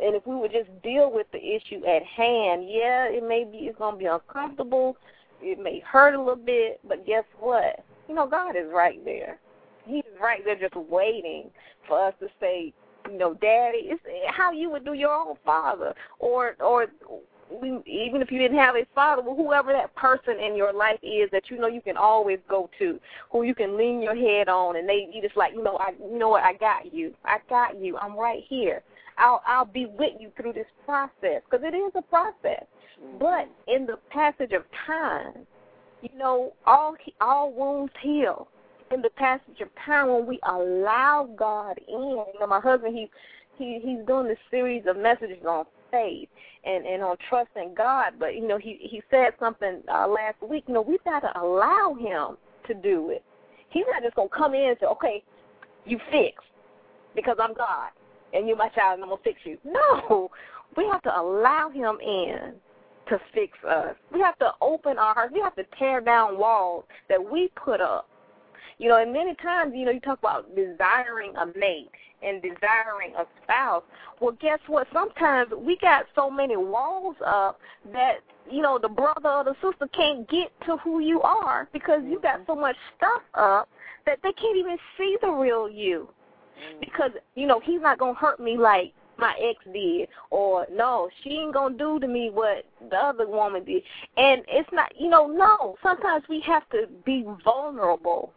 And 0.04 0.16
if 0.16 0.26
we 0.26 0.36
would 0.36 0.52
just 0.52 0.70
deal 0.82 1.12
with 1.12 1.28
the 1.32 1.40
issue 1.40 1.86
at 1.86 2.04
hand, 2.04 2.68
yeah, 2.70 3.06
it 3.06 3.28
may 3.28 3.44
be 3.44 3.66
it's 3.68 3.78
gonna 3.78 3.98
be 3.98 4.06
uncomfortable, 4.06 4.98
it 5.42 5.60
may 5.60 5.80
hurt 5.80 6.16
a 6.16 6.20
little 6.20 6.36
bit, 6.36 6.80
but 6.88 7.06
guess 7.06 7.24
what? 7.40 7.84
You 8.08 8.16
know, 8.16 8.28
God 8.28 8.56
is 8.56 8.72
right 8.74 9.04
there. 9.06 9.40
He's 9.86 10.04
right 10.22 10.44
there 10.44 10.58
just 10.58 10.76
waiting 10.76 11.50
for 11.88 12.08
us 12.08 12.14
to 12.20 12.28
say, 12.40 12.74
you 13.10 13.18
know, 13.18 13.34
Daddy, 13.34 13.90
it's 13.90 14.02
how 14.30 14.52
you 14.52 14.70
would 14.70 14.86
do 14.86 14.94
your 14.94 15.14
own 15.14 15.36
father, 15.46 15.94
or 16.20 16.56
or 16.60 16.88
even 17.52 18.22
if 18.22 18.32
you 18.32 18.40
didn't 18.40 18.58
have 18.58 18.76
a 18.76 18.86
father, 18.96 19.22
well, 19.22 19.36
whoever 19.36 19.72
that 19.72 19.94
person 19.96 20.40
in 20.40 20.56
your 20.56 20.74
life 20.74 21.00
is 21.04 21.30
that 21.32 21.50
you 21.50 21.58
know 21.58 21.68
you 21.68 21.82
can 21.82 21.98
always 21.98 22.40
go 22.50 22.70
to, 22.80 23.00
who 23.32 23.44
you 23.44 23.56
can 23.56 23.78
lean 23.78 24.02
your 24.02 24.16
head 24.16 24.50
on, 24.50 24.76
and 24.76 24.88
they 24.88 25.08
you 25.12 25.22
just 25.22 25.38
like, 25.38 25.54
you 25.54 25.64
know, 25.64 25.78
I, 25.78 25.92
you 26.00 26.18
know 26.18 26.30
what, 26.30 26.44
I 26.44 26.54
got 26.54 26.94
you, 26.94 27.14
I 27.26 27.38
got 27.50 27.80
you, 27.80 27.98
I'm 27.98 28.18
right 28.18 28.44
here. 28.48 28.82
I'll 29.18 29.42
I'll 29.46 29.66
be 29.66 29.86
with 29.86 30.14
you 30.20 30.32
through 30.36 30.54
this 30.54 30.68
process 30.86 31.42
because 31.50 31.66
it 31.66 31.76
is 31.76 31.92
a 31.96 32.02
process. 32.02 32.66
Mm-hmm. 33.04 33.18
But 33.20 33.50
in 33.68 33.86
the 33.86 34.00
passage 34.10 34.52
of 34.54 34.64
time, 34.88 35.46
you 36.02 36.10
know, 36.18 36.54
all 36.66 36.96
all 37.22 37.52
wounds 37.52 37.94
heal. 38.02 38.48
In 38.92 39.02
the 39.02 39.10
passage 39.10 39.60
of 39.62 39.70
time, 39.86 40.08
when 40.08 40.28
we 40.28 40.40
allow 40.44 41.30
God 41.36 41.80
in, 41.88 42.00
you 42.00 42.40
know, 42.40 42.48
my 42.48 42.60
husband 42.60 42.96
he 42.96 43.10
he 43.58 43.80
he's 43.84 44.06
doing 44.06 44.28
this 44.28 44.38
series 44.52 44.84
of 44.88 44.98
messages 44.98 45.44
on 45.48 45.66
faith 45.94 46.28
and 46.66 46.86
and 46.86 47.04
on 47.04 47.16
trusting 47.30 47.76
God. 47.76 48.14
But 48.20 48.36
you 48.36 48.48
know, 48.48 48.58
he 48.58 48.80
he 48.82 49.02
said 49.12 49.34
something 49.40 49.82
uh, 49.88 50.08
last 50.08 50.42
week. 50.42 50.64
You 50.68 50.74
know, 50.74 50.82
we've 50.82 51.04
got 51.04 51.20
to 51.22 51.40
allow 51.40 51.96
him 52.00 52.38
to 52.68 52.74
do 52.74 53.12
it. 53.12 53.24
He's 53.70 53.86
not 53.92 54.04
just 54.04 54.16
gonna 54.16 54.30
come 54.30 54.54
in 54.54 54.70
and 54.70 54.78
say, 54.80 54.88
"Okay, 54.88 55.24
you 55.86 56.00
fix," 56.12 56.44
because 57.16 57.38
I'm 57.40 57.54
God 57.54 57.92
and 58.34 58.48
you're 58.48 58.58
my 58.58 58.70
child 58.70 58.96
and 58.96 59.04
I'm 59.04 59.10
gonna 59.10 59.22
fix 59.24 59.40
you. 59.44 59.58
No, 59.64 60.30
we 60.78 60.86
have 60.92 61.02
to 61.04 61.20
allow 61.20 61.70
him 61.70 61.98
in 62.02 62.54
to 63.10 63.20
fix 63.34 63.58
us. 63.68 63.96
We 64.12 64.20
have 64.22 64.38
to 64.40 64.52
open 64.62 64.98
our 64.98 65.14
hearts. 65.14 65.34
We 65.34 65.42
have 65.42 65.56
to 65.56 65.66
tear 65.78 66.02
down 66.02 66.38
walls 66.38 66.86
that 67.10 67.20
we 67.24 67.50
put 67.56 67.82
up. 67.82 68.08
You 68.78 68.90
know, 68.90 69.02
and 69.02 69.14
many 69.14 69.36
times, 69.36 69.74
you 69.76 69.86
know, 69.86 69.92
you 69.92 70.00
talk 70.00 70.20
about 70.20 70.56
desiring 70.56 71.36
a 71.38 71.46
mate 71.58 71.90
and 72.24 72.42
desiring 72.42 73.14
a 73.18 73.26
spouse. 73.44 73.84
Well, 74.20 74.36
guess 74.40 74.60
what? 74.68 74.88
Sometimes 74.94 75.52
we 75.58 75.78
got 75.78 76.06
so 76.16 76.30
many 76.30 76.56
walls 76.56 77.16
up 77.26 77.60
that, 77.92 78.18
you 78.50 78.62
know, 78.62 78.80
the 78.82 78.90
brother 78.90 79.30
or 79.30 79.44
the 79.44 79.56
sister 79.62 79.88
can't 79.94 80.28
get 80.30 80.52
to 80.66 80.78
who 80.78 81.00
you 81.00 81.22
are 81.22 81.68
because 81.74 82.02
you 82.06 82.20
got 82.22 82.40
mm-hmm. 82.40 82.52
so 82.52 82.56
much 82.56 82.76
stuff 82.98 83.22
up 83.34 83.70
that 84.06 84.20
they 84.24 84.32
can't 84.34 84.58
even 84.58 84.78
see 84.98 85.18
the 85.22 85.30
real 85.30 85.70
you. 85.70 86.10
Mm-hmm. 86.60 86.80
Because 86.80 87.12
you 87.36 87.48
know 87.48 87.60
he's 87.60 87.82
not 87.82 88.00
gonna 88.00 88.14
hurt 88.14 88.40
me 88.40 88.58
like 88.58 88.94
my 89.18 89.34
ex 89.40 89.60
did 89.72 90.10
or 90.32 90.66
no 90.72 91.08
she 91.24 91.32
ain't 91.32 91.54
gonna 91.54 91.78
do 91.78 92.00
to 92.00 92.08
me 92.08 92.30
what 92.32 92.66
the 92.90 92.96
other 92.96 93.28
woman 93.28 93.64
did. 93.64 93.84
And 94.18 94.44
it's 94.48 94.70
not 94.72 94.92
you 95.00 95.10
know 95.10 95.28
no. 95.28 95.76
Sometimes 95.84 96.24
we 96.30 96.42
have 96.42 96.68
to 96.70 96.88
be 97.06 97.26
vulnerable 97.44 98.34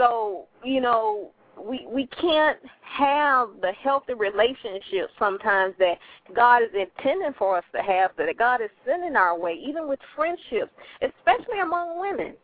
so 0.00 0.46
you 0.64 0.80
know 0.80 1.30
we 1.62 1.86
we 1.92 2.06
can't 2.06 2.58
have 2.82 3.48
the 3.60 3.72
healthy 3.82 4.14
relationship 4.14 5.10
sometimes 5.18 5.74
that 5.78 5.98
God 6.34 6.62
is 6.62 6.70
intending 6.74 7.34
for 7.38 7.58
us 7.58 7.64
to 7.74 7.82
have 7.82 8.12
that 8.16 8.38
God 8.38 8.62
is 8.62 8.70
sending 8.86 9.14
our 9.14 9.38
way 9.38 9.52
even 9.52 9.86
with 9.88 10.00
friendships 10.16 10.72
especially 11.02 11.60
among 11.60 12.00
women 12.00 12.34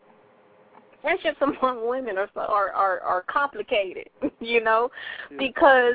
friendships 1.06 1.38
among 1.40 1.88
women 1.88 2.18
are 2.18 2.28
are 2.36 2.72
are, 2.72 3.00
are 3.00 3.24
complicated, 3.28 4.08
you 4.40 4.62
know, 4.62 4.90
yeah. 5.30 5.36
because 5.38 5.94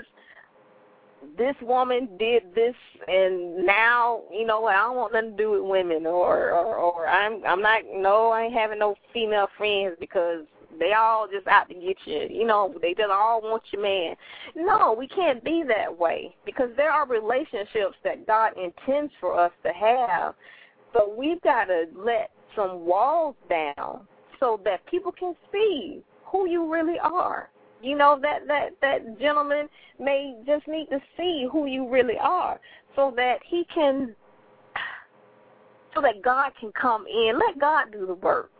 this 1.38 1.56
woman 1.62 2.10
did 2.18 2.44
this 2.56 2.74
and 3.08 3.64
now 3.64 4.22
you 4.34 4.44
know 4.46 4.60
what 4.60 4.76
I 4.76 4.80
don't 4.80 4.96
want 4.96 5.14
nothing 5.14 5.32
to 5.32 5.38
do 5.38 5.52
with 5.52 5.62
women 5.62 6.08
or 6.08 6.52
or, 6.52 6.78
or 6.78 7.08
I'm 7.08 7.46
I'm 7.46 7.62
not 7.62 7.84
no 7.94 8.30
I 8.30 8.44
ain't 8.44 8.54
having 8.54 8.80
no 8.80 8.96
female 9.14 9.48
friends 9.56 9.96
because 10.00 10.46
they 10.82 10.92
all 10.92 11.28
just 11.32 11.48
out 11.48 11.70
to 11.70 11.76
get 11.76 11.96
you 12.04 12.28
you 12.30 12.46
know 12.46 12.76
they 12.82 12.94
just 12.94 13.10
all 13.10 13.42
want 13.42 13.64
your 13.72 13.82
man 13.82 14.16
no 14.56 14.94
we 14.98 15.08
can't 15.08 15.42
be 15.46 15.64
that 15.66 15.98
way 15.98 16.36
because 16.46 16.70
there 16.76 16.92
are 16.92 17.08
relationships 17.08 17.96
that 18.04 18.28
God 18.28 18.52
intends 18.58 19.14
for 19.22 19.40
us 19.40 19.52
to 19.64 19.72
have 19.72 20.36
but 20.94 21.16
we've 21.16 21.42
got 21.42 21.66
to 21.66 21.86
let 21.96 22.32
some 22.56 22.86
walls 22.86 23.36
down 23.50 24.02
so 24.40 24.60
that 24.66 24.86
people 24.88 25.12
can 25.12 25.36
see 25.52 26.02
who 26.26 26.50
you 26.50 26.72
really 26.72 26.98
are. 27.02 27.50
You 27.82 27.98
know 27.98 28.20
that 28.22 28.48
that 28.48 28.70
that 28.82 29.20
gentleman 29.20 29.68
may 30.00 30.36
just 30.46 30.68
need 30.68 30.88
to 30.90 31.00
see 31.18 31.48
who 31.52 31.66
you 31.66 31.90
really 31.90 32.18
are, 32.22 32.60
so 32.96 33.12
that 33.16 33.38
he 33.46 33.66
can, 33.74 34.16
so 35.96 36.02
that 36.02 36.22
God 36.24 36.52
can 36.60 36.72
come 36.80 37.06
in. 37.08 37.40
Let 37.40 37.60
God 37.60 37.86
do 37.92 38.06
the 38.06 38.14
work. 38.16 38.52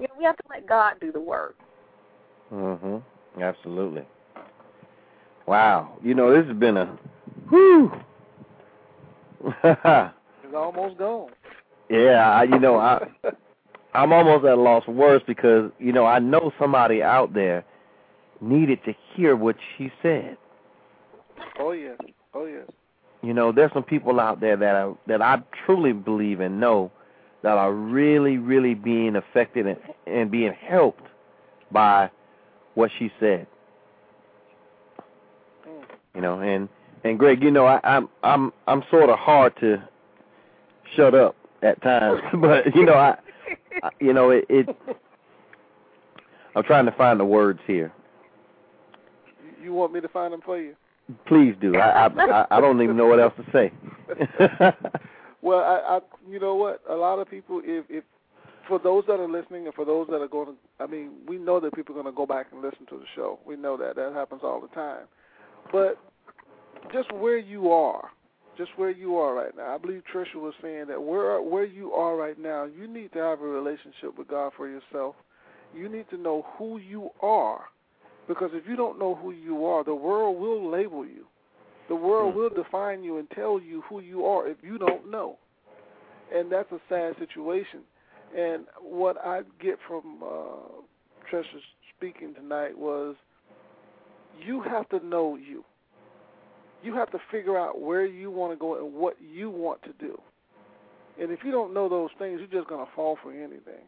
You 0.00 0.06
know, 0.08 0.14
we 0.18 0.24
have 0.24 0.36
to 0.36 0.42
let 0.48 0.66
God 0.66 0.94
do 0.98 1.12
the 1.12 1.20
work. 1.20 1.56
Mhm. 2.50 3.02
Absolutely. 3.40 4.06
Wow. 5.46 5.98
You 6.02 6.14
know, 6.14 6.34
this 6.34 6.46
has 6.46 6.56
been 6.56 6.78
a 6.78 6.98
whew. 7.50 7.92
it's 9.64 10.54
almost 10.54 10.96
gone. 10.96 11.30
Yeah, 11.90 12.30
I, 12.30 12.44
you 12.44 12.58
know, 12.58 12.76
I 12.76 13.06
I'm 13.94 14.12
almost 14.12 14.44
at 14.44 14.52
a 14.52 14.60
loss 14.60 14.84
for 14.84 14.92
words 14.92 15.24
because 15.26 15.70
you 15.78 15.92
know 15.92 16.06
I 16.06 16.18
know 16.18 16.52
somebody 16.58 17.02
out 17.02 17.34
there 17.34 17.64
needed 18.40 18.82
to 18.84 18.94
hear 19.14 19.36
what 19.36 19.56
she 19.76 19.90
said. 20.02 20.36
Oh 21.58 21.72
yes, 21.72 21.98
oh 22.32 22.46
yes. 22.46 22.66
You 23.22 23.34
know, 23.34 23.52
there's 23.52 23.72
some 23.74 23.82
people 23.82 24.18
out 24.18 24.40
there 24.40 24.56
that 24.56 24.76
I 24.76 24.92
that 25.08 25.20
I 25.20 25.42
truly 25.66 25.92
believe 25.92 26.40
and 26.40 26.58
know 26.58 26.90
that 27.42 27.56
are 27.56 27.72
really, 27.72 28.36
really 28.38 28.74
being 28.74 29.16
affected 29.16 29.66
and, 29.66 29.78
and 30.06 30.30
being 30.30 30.52
helped 30.52 31.06
by 31.72 32.10
what 32.74 32.90
she 32.98 33.10
said. 33.18 33.46
Mm. 35.66 35.84
You 36.14 36.20
know, 36.20 36.40
and 36.40 36.68
and 37.04 37.18
Greg, 37.18 37.42
you 37.42 37.50
know, 37.50 37.66
I, 37.66 37.80
I'm 37.82 38.08
I'm 38.22 38.52
I'm 38.66 38.82
sort 38.90 39.08
of 39.10 39.18
hard 39.18 39.54
to 39.60 39.82
shut 40.96 41.14
up 41.14 41.36
at 41.62 41.80
times, 41.82 42.20
but 42.40 42.74
you 42.74 42.84
know, 42.84 42.94
I 42.94 43.16
you 44.00 44.12
know, 44.12 44.30
it, 44.30 44.44
it. 44.48 44.68
I'm 46.54 46.64
trying 46.64 46.86
to 46.86 46.92
find 46.92 47.18
the 47.18 47.24
words 47.24 47.60
here. 47.66 47.92
You 49.62 49.72
want 49.72 49.92
me 49.92 50.00
to 50.00 50.08
find 50.08 50.32
them 50.32 50.40
for 50.44 50.58
you? 50.58 50.74
Please 51.26 51.54
do. 51.60 51.76
I 51.76 52.06
I, 52.06 52.46
I 52.50 52.60
don't 52.60 52.82
even 52.82 52.96
know 52.96 53.06
what 53.06 53.20
else 53.20 53.34
to 53.36 53.50
say. 53.52 53.72
well, 55.42 55.60
I, 55.60 55.96
I, 55.96 56.00
you 56.28 56.38
know 56.38 56.54
what? 56.54 56.80
A 56.88 56.94
lot 56.94 57.18
of 57.18 57.30
people, 57.30 57.60
if 57.64 57.84
if 57.88 58.04
for 58.68 58.78
those 58.78 59.04
that 59.08 59.18
are 59.18 59.28
listening 59.28 59.66
and 59.66 59.74
for 59.74 59.84
those 59.84 60.06
that 60.08 60.20
are 60.20 60.28
going 60.28 60.48
to, 60.48 60.54
I 60.78 60.86
mean, 60.86 61.10
we 61.26 61.38
know 61.38 61.58
that 61.60 61.74
people 61.74 61.94
are 61.96 62.02
going 62.02 62.12
to 62.12 62.16
go 62.16 62.26
back 62.26 62.46
and 62.52 62.62
listen 62.62 62.86
to 62.90 62.98
the 62.98 63.06
show. 63.16 63.38
We 63.46 63.56
know 63.56 63.76
that 63.76 63.96
that 63.96 64.12
happens 64.12 64.42
all 64.44 64.60
the 64.60 64.68
time. 64.68 65.06
But 65.72 65.98
just 66.92 67.12
where 67.14 67.38
you 67.38 67.70
are, 67.70 68.10
just 68.56 68.70
where 68.76 68.90
you 68.90 69.16
are 69.16 69.34
right 69.34 69.56
now. 69.56 69.74
I 69.74 69.78
believe 69.78 70.02
Tresha 70.12 70.36
was 70.36 70.54
saying 70.62 70.86
that 70.88 71.02
where 71.02 71.40
where 71.42 71.64
you 71.64 71.92
are 71.92 72.16
right 72.16 72.38
now, 72.38 72.64
you 72.64 72.86
need 72.86 73.12
to 73.12 73.18
have 73.18 73.40
a 73.40 73.46
relationship 73.46 74.16
with 74.18 74.28
God 74.28 74.52
for 74.56 74.68
yourself. 74.68 75.14
You 75.74 75.88
need 75.88 76.08
to 76.10 76.16
know 76.16 76.44
who 76.58 76.78
you 76.78 77.10
are, 77.22 77.60
because 78.26 78.50
if 78.52 78.64
you 78.68 78.76
don't 78.76 78.98
know 78.98 79.14
who 79.14 79.30
you 79.30 79.64
are, 79.66 79.84
the 79.84 79.94
world 79.94 80.40
will 80.40 80.70
label 80.70 81.06
you. 81.06 81.26
The 81.90 81.96
world 81.96 82.36
will 82.36 82.50
define 82.50 83.02
you 83.02 83.18
and 83.18 83.28
tell 83.30 83.60
you 83.60 83.82
who 83.88 83.98
you 83.98 84.24
are 84.24 84.46
if 84.46 84.58
you 84.62 84.78
don't 84.78 85.10
know. 85.10 85.38
And 86.32 86.50
that's 86.50 86.70
a 86.70 86.78
sad 86.88 87.16
situation. 87.18 87.80
And 88.34 88.66
what 88.80 89.16
I 89.18 89.40
get 89.60 89.76
from 89.88 90.22
uh, 90.22 90.82
Tresha's 91.28 91.64
speaking 91.96 92.32
tonight 92.32 92.78
was 92.78 93.16
you 94.40 94.62
have 94.62 94.88
to 94.90 95.04
know 95.04 95.36
you. 95.36 95.64
You 96.84 96.94
have 96.94 97.10
to 97.10 97.18
figure 97.28 97.58
out 97.58 97.80
where 97.80 98.06
you 98.06 98.30
want 98.30 98.52
to 98.52 98.56
go 98.56 98.78
and 98.78 98.94
what 98.94 99.16
you 99.20 99.50
want 99.50 99.82
to 99.82 99.92
do. 99.98 100.16
And 101.20 101.32
if 101.32 101.40
you 101.44 101.50
don't 101.50 101.74
know 101.74 101.88
those 101.88 102.10
things, 102.20 102.38
you're 102.38 102.60
just 102.60 102.68
going 102.68 102.86
to 102.86 102.92
fall 102.94 103.18
for 103.20 103.32
anything. 103.32 103.82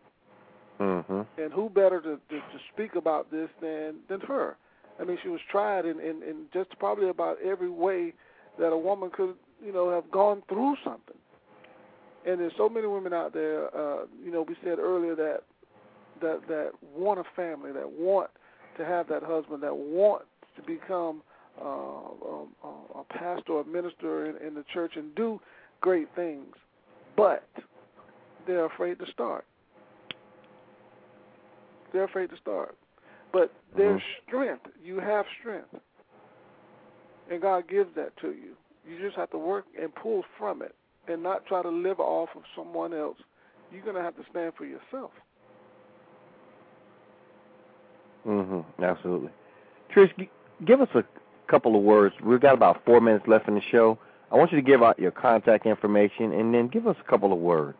Mm-hmm. 0.80 1.20
And 1.40 1.52
who 1.52 1.70
better 1.70 2.00
to, 2.00 2.16
to 2.16 2.36
to 2.36 2.58
speak 2.74 2.96
about 2.96 3.30
this 3.30 3.48
than 3.60 4.00
than 4.08 4.20
her? 4.22 4.56
I 5.00 5.04
mean, 5.04 5.18
she 5.22 5.28
was 5.28 5.40
tried 5.50 5.84
in, 5.84 5.98
in 6.00 6.22
in 6.22 6.46
just 6.52 6.70
probably 6.78 7.08
about 7.08 7.38
every 7.42 7.70
way 7.70 8.12
that 8.58 8.68
a 8.68 8.78
woman 8.78 9.10
could, 9.12 9.34
you 9.64 9.72
know, 9.72 9.90
have 9.90 10.10
gone 10.10 10.42
through 10.48 10.76
something. 10.84 11.16
And 12.26 12.40
there's 12.40 12.52
so 12.56 12.68
many 12.68 12.86
women 12.86 13.12
out 13.12 13.32
there. 13.32 13.74
Uh, 13.76 14.04
you 14.22 14.30
know, 14.30 14.42
we 14.46 14.56
said 14.62 14.78
earlier 14.78 15.14
that 15.16 15.40
that 16.20 16.40
that 16.48 16.70
want 16.94 17.20
a 17.20 17.24
family, 17.34 17.72
that 17.72 17.90
want 17.90 18.30
to 18.76 18.84
have 18.84 19.08
that 19.08 19.22
husband, 19.22 19.62
that 19.62 19.76
want 19.76 20.22
to 20.56 20.62
become 20.62 21.22
uh, 21.60 21.64
a, 21.64 22.46
a 22.96 23.04
pastor, 23.10 23.60
a 23.60 23.64
minister 23.64 24.26
in, 24.26 24.46
in 24.46 24.54
the 24.54 24.64
church, 24.72 24.92
and 24.96 25.14
do 25.14 25.40
great 25.80 26.08
things, 26.14 26.54
but 27.16 27.46
they're 28.46 28.66
afraid 28.66 28.98
to 28.98 29.06
start. 29.12 29.44
They're 31.92 32.04
afraid 32.04 32.30
to 32.30 32.36
start. 32.40 32.76
But 33.32 33.50
there's 33.74 34.00
Mhm. 34.00 34.26
strength. 34.26 34.68
You 34.82 35.00
have 35.00 35.26
strength. 35.40 35.74
And 37.30 37.40
God 37.40 37.66
gives 37.68 37.94
that 37.94 38.16
to 38.18 38.32
you. 38.32 38.56
You 38.86 38.98
just 38.98 39.16
have 39.16 39.30
to 39.30 39.38
work 39.38 39.64
and 39.80 39.94
pull 39.94 40.22
from 40.36 40.60
it 40.62 40.74
and 41.08 41.22
not 41.22 41.46
try 41.46 41.62
to 41.62 41.68
live 41.68 42.00
off 42.00 42.34
of 42.36 42.42
someone 42.54 42.92
else. 42.92 43.18
You're 43.70 43.82
going 43.82 43.96
to 43.96 44.02
have 44.02 44.16
to 44.16 44.24
stand 44.30 44.54
for 44.54 44.64
yourself. 44.64 45.12
Mm-hmm. 48.26 48.82
Absolutely. 48.82 49.30
Trish, 49.94 50.28
give 50.64 50.80
us 50.80 50.88
a 50.94 51.04
couple 51.48 51.74
of 51.76 51.82
words. 51.82 52.14
We've 52.22 52.40
got 52.40 52.54
about 52.54 52.84
four 52.84 53.00
minutes 53.00 53.26
left 53.26 53.48
in 53.48 53.54
the 53.54 53.62
show. 53.70 53.98
I 54.30 54.36
want 54.36 54.52
you 54.52 54.56
to 54.56 54.62
give 54.62 54.82
out 54.82 54.98
your 54.98 55.10
contact 55.10 55.66
information 55.66 56.32
and 56.32 56.54
then 56.54 56.68
give 56.68 56.86
us 56.86 56.96
a 57.00 57.10
couple 57.10 57.32
of 57.32 57.38
words. 57.38 57.78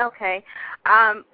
Okay. 0.00 0.44
Um, 0.86 1.24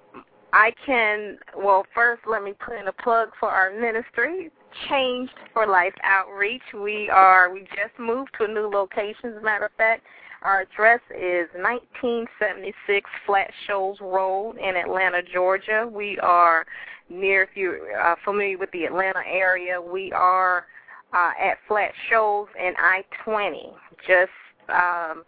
I 0.57 0.73
can, 0.83 1.37
well, 1.55 1.85
first 1.93 2.23
let 2.25 2.43
me 2.43 2.53
put 2.53 2.79
in 2.79 2.87
a 2.87 2.91
plug 2.91 3.29
for 3.39 3.47
our 3.47 3.69
ministry, 3.79 4.49
Changed 4.89 5.33
for 5.53 5.67
Life 5.67 5.93
Outreach. 6.01 6.63
We 6.73 7.11
are, 7.11 7.53
we 7.53 7.59
just 7.59 7.97
moved 7.99 8.31
to 8.39 8.45
a 8.45 8.47
new 8.47 8.67
location, 8.67 9.29
as 9.29 9.35
a 9.35 9.41
matter 9.41 9.65
of 9.65 9.71
fact. 9.77 10.03
Our 10.41 10.61
address 10.61 10.99
is 11.11 11.47
1976 11.53 13.07
Flat 13.27 13.51
Shoals 13.67 13.99
Road 14.01 14.57
in 14.57 14.75
Atlanta, 14.75 15.21
Georgia. 15.21 15.87
We 15.87 16.17
are 16.23 16.65
near, 17.07 17.43
if 17.43 17.49
you're 17.53 17.95
uh, 18.01 18.15
familiar 18.25 18.57
with 18.57 18.71
the 18.71 18.85
Atlanta 18.85 19.21
area, 19.27 19.79
we 19.79 20.11
are 20.11 20.65
uh, 21.13 21.33
at 21.39 21.59
Flat 21.67 21.91
Shoals 22.09 22.49
and 22.59 22.75
I-20, 22.79 23.73
just 24.07 24.31
um, 24.69 25.23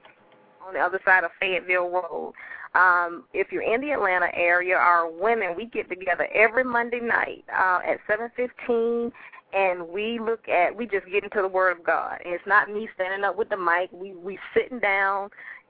on 0.66 0.74
the 0.74 0.80
other 0.80 1.00
side 1.06 1.24
of 1.24 1.30
Fayetteville 1.40 1.92
Road. 1.92 2.34
Um, 2.76 3.24
if 3.34 3.52
you're 3.52 3.64
in 3.64 3.82
the 3.82 3.92
Atlanta 3.92 4.28
area, 4.36 4.76
our 4.76 5.10
women, 5.10 5.56
we 5.56 5.66
get 5.66 5.90
together 5.90 6.28
every 6.34 6.64
Monday 6.64 7.00
night 7.00 7.44
uh, 7.52 7.80
at 7.86 8.00
7:15, 8.08 9.12
and 9.54 9.88
we 9.88 10.20
look 10.20 10.48
at, 10.48 10.76
we 10.76 10.86
just 10.86 11.08
get 11.08 11.24
into 11.24 11.42
the 11.42 11.48
Word 11.48 11.78
of 11.78 11.84
God. 11.84 12.20
And 12.24 12.34
it's 12.34 12.46
not 12.46 12.70
me 12.70 12.88
standing 12.94 13.24
up 13.24 13.38
with 13.38 13.50
the 13.50 13.58
mic. 13.58 13.90
We 13.92 14.14
we 14.14 14.38
sitting 14.54 14.80
down 14.80 15.30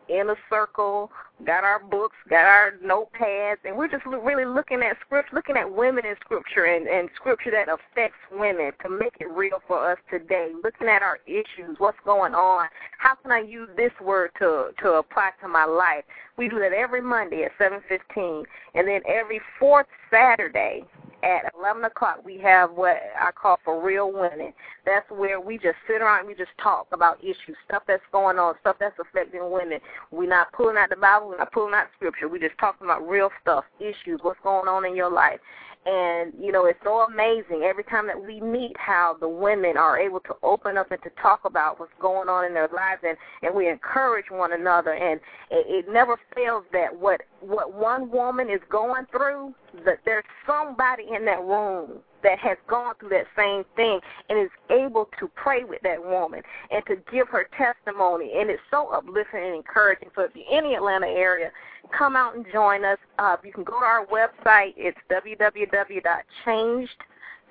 in 0.09 0.29
a 0.29 0.35
circle, 0.49 1.11
got 1.45 1.63
our 1.63 1.79
books, 1.79 2.15
got 2.29 2.45
our 2.45 2.73
notepads, 2.83 3.57
and 3.63 3.77
we're 3.77 3.87
just 3.87 4.05
really 4.05 4.45
looking 4.45 4.81
at 4.81 4.97
scripture, 5.05 5.35
looking 5.35 5.55
at 5.55 5.71
women 5.71 6.05
in 6.05 6.15
scripture 6.19 6.65
and, 6.65 6.87
and 6.87 7.09
scripture 7.15 7.51
that 7.51 7.67
affects 7.69 8.17
women 8.31 8.71
to 8.83 8.89
make 8.89 9.13
it 9.19 9.29
real 9.29 9.61
for 9.67 9.91
us 9.91 9.97
today. 10.09 10.51
Looking 10.63 10.87
at 10.87 11.01
our 11.01 11.19
issues, 11.27 11.77
what's 11.77 11.97
going 12.05 12.33
on, 12.33 12.67
how 12.97 13.15
can 13.15 13.31
I 13.31 13.39
use 13.39 13.69
this 13.77 13.91
word 14.03 14.31
to 14.39 14.71
to 14.81 14.93
apply 14.93 15.31
to 15.41 15.47
my 15.47 15.65
life? 15.65 16.03
We 16.37 16.49
do 16.49 16.59
that 16.59 16.73
every 16.73 17.01
Monday 17.01 17.43
at 17.43 17.51
seven 17.57 17.79
fifteen, 17.87 18.43
and 18.73 18.87
then 18.87 19.01
every 19.07 19.39
fourth 19.59 19.87
Saturday 20.09 20.83
at 21.23 21.51
11 21.57 21.83
o'clock, 21.83 22.23
we 22.23 22.37
have 22.39 22.71
what 22.71 22.97
I 23.19 23.31
call 23.31 23.59
for 23.63 23.83
real 23.83 24.11
women. 24.11 24.53
That's 24.85 25.09
where 25.09 25.39
we 25.39 25.57
just 25.57 25.77
sit 25.87 26.01
around 26.01 26.19
and 26.19 26.27
we 26.27 26.35
just 26.35 26.51
talk 26.61 26.87
about 26.91 27.19
issues, 27.23 27.57
stuff 27.67 27.83
that's 27.87 28.03
going 28.11 28.39
on, 28.39 28.55
stuff 28.61 28.77
that's 28.79 28.97
affecting 28.99 29.51
women. 29.51 29.79
We're 30.11 30.29
not 30.29 30.51
pulling 30.53 30.77
out 30.77 30.89
the 30.89 30.95
Bible, 30.95 31.29
we're 31.29 31.37
not 31.37 31.51
pulling 31.51 31.73
out 31.73 31.87
scripture. 31.95 32.27
We're 32.27 32.39
just 32.39 32.57
talking 32.59 32.85
about 32.85 33.07
real 33.07 33.29
stuff, 33.41 33.65
issues, 33.79 34.19
what's 34.21 34.39
going 34.43 34.67
on 34.67 34.85
in 34.85 34.95
your 34.95 35.11
life. 35.11 35.39
And, 35.85 36.33
you 36.39 36.51
know, 36.51 36.65
it's 36.65 36.79
so 36.83 37.01
amazing 37.01 37.63
every 37.63 37.85
time 37.85 38.05
that 38.07 38.21
we 38.21 38.41
meet 38.41 38.75
how 38.77 39.15
the 39.19 39.29
women 39.29 39.77
are 39.77 39.97
able 39.97 40.19
to 40.21 40.35
open 40.43 40.77
up 40.77 40.91
and 40.91 41.01
to 41.03 41.09
talk 41.21 41.45
about 41.45 41.79
what's 41.79 41.91
going 42.01 42.27
on 42.27 42.45
in 42.45 42.53
their 42.53 42.69
lives 42.75 43.01
and, 43.07 43.17
and 43.41 43.55
we 43.55 43.69
encourage 43.69 44.25
one 44.29 44.53
another. 44.53 44.93
And 44.93 45.21
it, 45.49 45.85
it 45.87 45.91
never 45.91 46.19
fails 46.35 46.65
that 46.73 46.95
what 46.95 47.21
what 47.39 47.73
one 47.73 48.11
woman 48.11 48.49
is 48.49 48.59
going 48.69 49.05
through, 49.09 49.53
that 49.85 49.99
there's 50.05 50.25
somebody 50.45 51.05
in 51.15 51.23
that 51.25 51.41
room 51.41 52.01
that 52.23 52.39
has 52.39 52.57
gone 52.67 52.95
through 52.99 53.09
that 53.09 53.27
same 53.37 53.63
thing 53.75 53.99
and 54.29 54.39
is 54.39 54.49
able 54.69 55.09
to 55.19 55.29
pray 55.35 55.63
with 55.63 55.81
that 55.83 56.03
woman 56.03 56.41
and 56.71 56.85
to 56.87 56.97
give 57.11 57.27
her 57.29 57.47
testimony. 57.57 58.33
And 58.37 58.49
it's 58.49 58.61
so 58.71 58.87
uplifting 58.89 59.43
and 59.43 59.55
encouraging. 59.55 60.09
So 60.15 60.23
if 60.23 60.31
you're 60.35 60.57
in 60.57 60.69
the 60.69 60.75
Atlanta 60.75 61.07
area, 61.07 61.51
come 61.97 62.15
out 62.15 62.35
and 62.35 62.45
join 62.51 62.85
us. 62.85 62.97
Uh, 63.17 63.37
you 63.43 63.53
can 63.53 63.63
go 63.63 63.79
to 63.79 63.85
our 63.85 64.05
website. 64.07 64.73
It's 64.77 64.97
www.changed, 65.09 66.91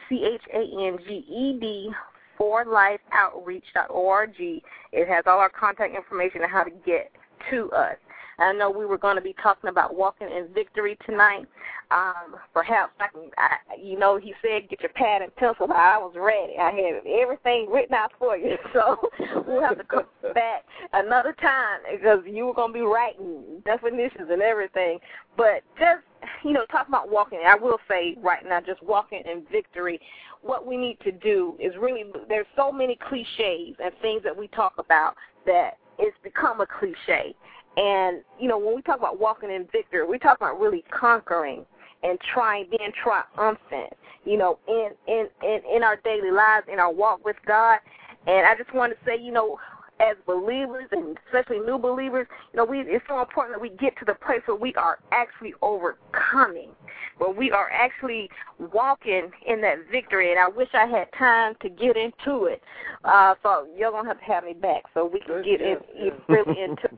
C-H-A-N-G-E-D, 0.09 1.91
for 2.37 2.64
lifeoutreach.org. 2.64 4.35
It 4.39 5.09
has 5.09 5.25
all 5.27 5.39
our 5.39 5.51
contact 5.51 5.95
information 5.95 6.43
and 6.43 6.51
how 6.51 6.64
to 6.64 6.71
get 6.85 7.11
to 7.51 7.71
us. 7.73 7.97
I 8.39 8.53
know 8.53 8.70
we 8.70 8.86
were 8.86 8.99
going 8.99 9.16
to 9.16 9.22
be 9.22 9.34
talking 9.43 9.68
about 9.68 9.97
walking 9.97 10.28
in 10.28 10.49
victory 10.55 10.97
tonight. 11.05 11.47
Um, 11.91 12.36
perhaps 12.53 12.93
I 13.01 13.09
can, 13.09 13.30
I, 13.39 13.57
you 13.82 13.99
know, 13.99 14.16
he 14.18 14.34
said 14.43 14.68
get 14.68 14.80
your 14.80 14.93
pad 14.93 15.22
and 15.22 15.34
pencil. 15.36 15.66
I 15.72 15.99
was 15.99 16.14
ready. 16.16 16.55
I 16.59 16.70
had 16.70 17.07
everything 17.07 17.68
written 17.70 17.95
out 17.95 18.12
for 18.18 18.36
you. 18.36 18.57
So 18.72 18.99
we'll 19.47 19.62
have 19.62 19.78
to 19.78 19.84
come 19.84 20.05
back 20.34 20.64
another 20.93 21.34
time 21.41 21.80
because 21.91 22.20
you 22.26 22.47
were 22.47 22.55
going 22.55 22.72
to 22.72 22.78
be 22.78 22.84
writing 22.84 23.62
definitions 23.64 24.28
and 24.30 24.43
everything. 24.43 24.99
But 25.36 25.62
just, 25.78 26.03
you 26.45 26.53
know, 26.53 26.66
talk 26.66 26.86
about 26.86 27.11
walking. 27.11 27.41
I 27.47 27.57
will 27.57 27.78
say 27.89 28.16
right 28.20 28.45
now, 28.47 28.61
just 28.61 28.82
walking 28.82 29.22
in 29.24 29.45
victory. 29.51 30.01
What 30.43 30.66
we 30.66 30.76
need 30.76 30.99
to 31.01 31.12
do 31.12 31.57
is 31.59 31.72
really, 31.80 32.05
there's 32.28 32.47
so 32.57 32.70
many 32.70 32.99
cliches 33.09 33.76
and 33.82 33.93
things 34.03 34.22
that 34.22 34.36
we 34.36 34.49
talk 34.49 34.74
about 34.78 35.16
that 35.47 35.78
it's 35.99 36.16
become 36.22 36.61
a 36.61 36.66
cliche. 36.66 37.34
And, 37.77 38.23
you 38.41 38.49
know, 38.49 38.59
when 38.59 38.75
we 38.75 38.83
talk 38.83 38.99
about 38.99 39.21
walking 39.21 39.51
in 39.51 39.66
victory, 39.71 40.07
we 40.07 40.19
talk 40.19 40.37
about 40.37 40.61
really 40.61 40.85
conquering 40.91 41.64
and 42.03 42.19
trying, 42.33 42.66
being 42.71 42.93
triumphant, 43.03 43.93
you 44.25 44.37
know, 44.37 44.59
in, 44.69 44.91
in, 45.07 45.29
in, 45.43 45.61
in 45.77 45.83
our 45.83 45.97
daily 45.97 46.31
lives, 46.31 46.66
in 46.73 46.79
our 46.79 46.93
walk 46.93 47.25
with 47.25 47.37
God. 47.47 47.79
And 48.27 48.47
I 48.47 48.55
just 48.57 48.73
want 48.75 48.93
to 48.93 48.99
say, 49.05 49.21
you 49.21 49.33
know, 49.33 49.59
as 50.01 50.16
believers 50.27 50.87
and 50.93 51.19
especially 51.27 51.59
new 51.59 51.79
believers, 51.79 52.27
you 52.53 52.57
know, 52.57 52.64
we 52.64 52.81
it's 52.81 53.05
so 53.09 53.21
important 53.21 53.57
that 53.57 53.61
we 53.61 53.71
get 53.71 53.97
to 53.99 54.05
the 54.05 54.14
place 54.14 54.41
where 54.47 54.57
we 54.57 54.75
are 54.75 54.99
actually 55.12 55.55
overcoming, 55.62 56.71
where 57.19 57.31
we 57.31 57.51
are 57.51 57.71
actually 57.71 58.31
walking 58.73 59.31
in 59.47 59.61
that 59.61 59.79
victory. 59.91 60.31
And 60.31 60.39
I 60.39 60.49
wish 60.49 60.69
I 60.73 60.87
had 60.87 61.09
time 61.19 61.55
to 61.62 61.69
get 61.69 61.97
into 61.97 62.45
it. 62.45 62.62
Uh, 63.05 63.35
so 63.43 63.66
you're 63.77 63.91
gonna 63.91 64.09
have 64.09 64.19
to 64.19 64.25
have 64.25 64.45
me 64.45 64.53
back 64.53 64.85
so 64.95 65.05
we 65.05 65.21
can 65.21 65.43
get 65.43 65.61
in, 65.61 65.79
Yes, 65.97 66.12
really 66.29 66.61
into 66.62 66.89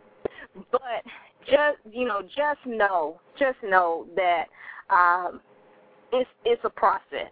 but 0.71 1.05
just 1.47 1.79
you 1.91 2.07
know 2.07 2.23
just 2.23 2.61
know 2.67 3.21
just 3.39 3.59
know 3.63 4.07
that 4.17 4.45
um 4.91 5.41
it's 6.13 6.31
it's 6.45 6.63
a 6.65 6.71
process. 6.71 7.31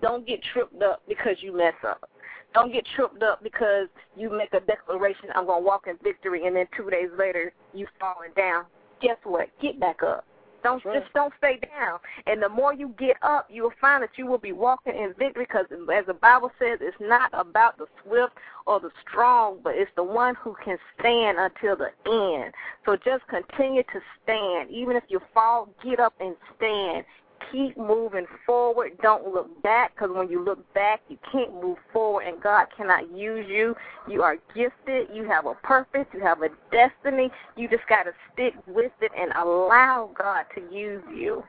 Don't 0.00 0.26
get 0.26 0.40
tripped 0.52 0.82
up 0.82 1.02
because 1.08 1.36
you 1.40 1.56
mess 1.56 1.74
up. 1.86 2.08
Don't 2.54 2.72
get 2.72 2.84
tripped 2.96 3.22
up 3.22 3.42
because 3.42 3.88
you 4.16 4.30
make 4.30 4.52
a 4.52 4.60
declaration 4.60 5.30
i'm 5.34 5.46
going 5.46 5.62
to 5.62 5.66
walk 5.66 5.86
in 5.86 5.96
victory 6.02 6.46
and 6.46 6.54
then 6.54 6.66
two 6.76 6.90
days 6.90 7.08
later 7.18 7.52
you 7.72 7.86
falling 7.98 8.30
down. 8.36 8.64
Guess 9.00 9.16
what? 9.24 9.48
Get 9.60 9.80
back 9.80 10.02
up 10.02 10.24
don't 10.62 10.84
right. 10.84 11.00
just 11.00 11.12
don't 11.14 11.32
stay 11.38 11.58
down. 11.78 11.98
And 12.26 12.42
the 12.42 12.48
more 12.48 12.72
you 12.72 12.94
get 12.98 13.16
up, 13.22 13.48
you 13.50 13.62
will 13.64 13.72
find 13.80 14.02
that 14.02 14.10
you 14.16 14.26
will 14.26 14.38
be 14.38 14.52
walking 14.52 14.94
in 14.94 15.14
victory. 15.18 15.44
Because 15.44 15.66
as 15.70 16.06
the 16.06 16.14
Bible 16.14 16.50
says, 16.58 16.78
it's 16.80 16.96
not 17.00 17.30
about 17.32 17.78
the 17.78 17.86
swift 18.04 18.32
or 18.66 18.80
the 18.80 18.90
strong, 19.06 19.58
but 19.62 19.74
it's 19.74 19.90
the 19.96 20.04
one 20.04 20.34
who 20.36 20.56
can 20.64 20.78
stand 20.98 21.38
until 21.38 21.76
the 21.76 21.90
end. 22.10 22.52
So 22.84 22.96
just 22.96 23.26
continue 23.28 23.82
to 23.82 24.00
stand. 24.22 24.70
Even 24.70 24.96
if 24.96 25.04
you 25.08 25.20
fall, 25.34 25.68
get 25.82 26.00
up 26.00 26.14
and 26.20 26.36
stand. 26.56 27.04
Keep 27.50 27.76
moving 27.76 28.26
forward. 28.46 28.92
Don't 29.02 29.32
look 29.32 29.62
back 29.62 29.94
because 29.94 30.14
when 30.14 30.28
you 30.28 30.44
look 30.44 30.60
back, 30.74 31.00
you 31.08 31.18
can't 31.30 31.52
move 31.62 31.78
forward, 31.92 32.26
and 32.26 32.40
God 32.40 32.66
cannot 32.76 33.10
use 33.16 33.46
you. 33.48 33.74
You 34.08 34.22
are 34.22 34.36
gifted. 34.54 35.08
You 35.12 35.24
have 35.24 35.46
a 35.46 35.54
purpose. 35.54 36.06
You 36.12 36.20
have 36.20 36.42
a 36.42 36.48
destiny. 36.70 37.30
You 37.56 37.68
just 37.68 37.86
got 37.88 38.04
to 38.04 38.12
stick 38.32 38.54
with 38.66 38.92
it 39.00 39.12
and 39.18 39.32
allow 39.36 40.10
God 40.16 40.44
to 40.54 40.74
use 40.74 41.02
you. 41.14 41.42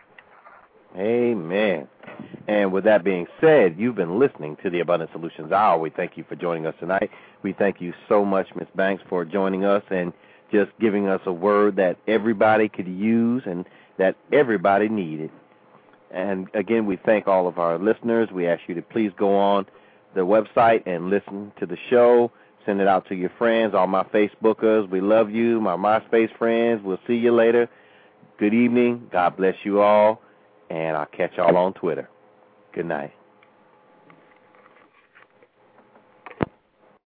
Amen. 0.97 1.87
And 2.47 2.71
with 2.71 2.83
that 2.83 3.03
being 3.03 3.25
said, 3.41 3.75
you've 3.77 3.95
been 3.95 4.19
listening 4.19 4.57
to 4.63 4.69
the 4.69 4.81
Abundant 4.81 5.11
Solutions 5.11 5.51
Hour. 5.51 5.79
We 5.79 5.89
thank 5.89 6.17
you 6.17 6.25
for 6.27 6.35
joining 6.35 6.67
us 6.67 6.75
tonight. 6.79 7.09
We 7.41 7.53
thank 7.53 7.81
you 7.81 7.93
so 8.07 8.23
much, 8.23 8.47
Ms. 8.55 8.67
Banks, 8.75 9.03
for 9.09 9.25
joining 9.25 9.65
us 9.65 9.83
and 9.89 10.13
just 10.51 10.71
giving 10.79 11.07
us 11.07 11.21
a 11.25 11.33
word 11.33 11.75
that 11.77 11.97
everybody 12.07 12.69
could 12.69 12.87
use 12.87 13.41
and 13.45 13.65
that 13.97 14.15
everybody 14.31 14.87
needed. 14.87 15.31
And 16.13 16.47
again, 16.53 16.85
we 16.85 16.97
thank 16.97 17.27
all 17.27 17.47
of 17.47 17.57
our 17.57 17.79
listeners. 17.79 18.29
We 18.31 18.47
ask 18.47 18.61
you 18.67 18.75
to 18.75 18.81
please 18.81 19.11
go 19.17 19.35
on 19.35 19.65
the 20.13 20.21
website 20.21 20.83
and 20.85 21.09
listen 21.09 21.51
to 21.59 21.65
the 21.65 21.77
show. 21.89 22.31
Send 22.65 22.79
it 22.79 22.87
out 22.87 23.07
to 23.09 23.15
your 23.15 23.31
friends, 23.37 23.73
all 23.73 23.87
my 23.87 24.03
Facebookers. 24.03 24.89
We 24.89 25.01
love 25.01 25.31
you, 25.31 25.59
my 25.59 25.75
MySpace 25.75 26.35
friends. 26.37 26.81
We'll 26.83 26.99
see 27.07 27.15
you 27.15 27.33
later. 27.33 27.67
Good 28.37 28.53
evening. 28.53 29.09
God 29.11 29.35
bless 29.35 29.55
you 29.63 29.81
all. 29.81 30.21
And 30.69 30.95
I'll 30.95 31.07
catch 31.07 31.33
y'all 31.35 31.57
on 31.57 31.73
Twitter. 31.73 32.09
Good 32.73 32.85
night. 32.85 33.13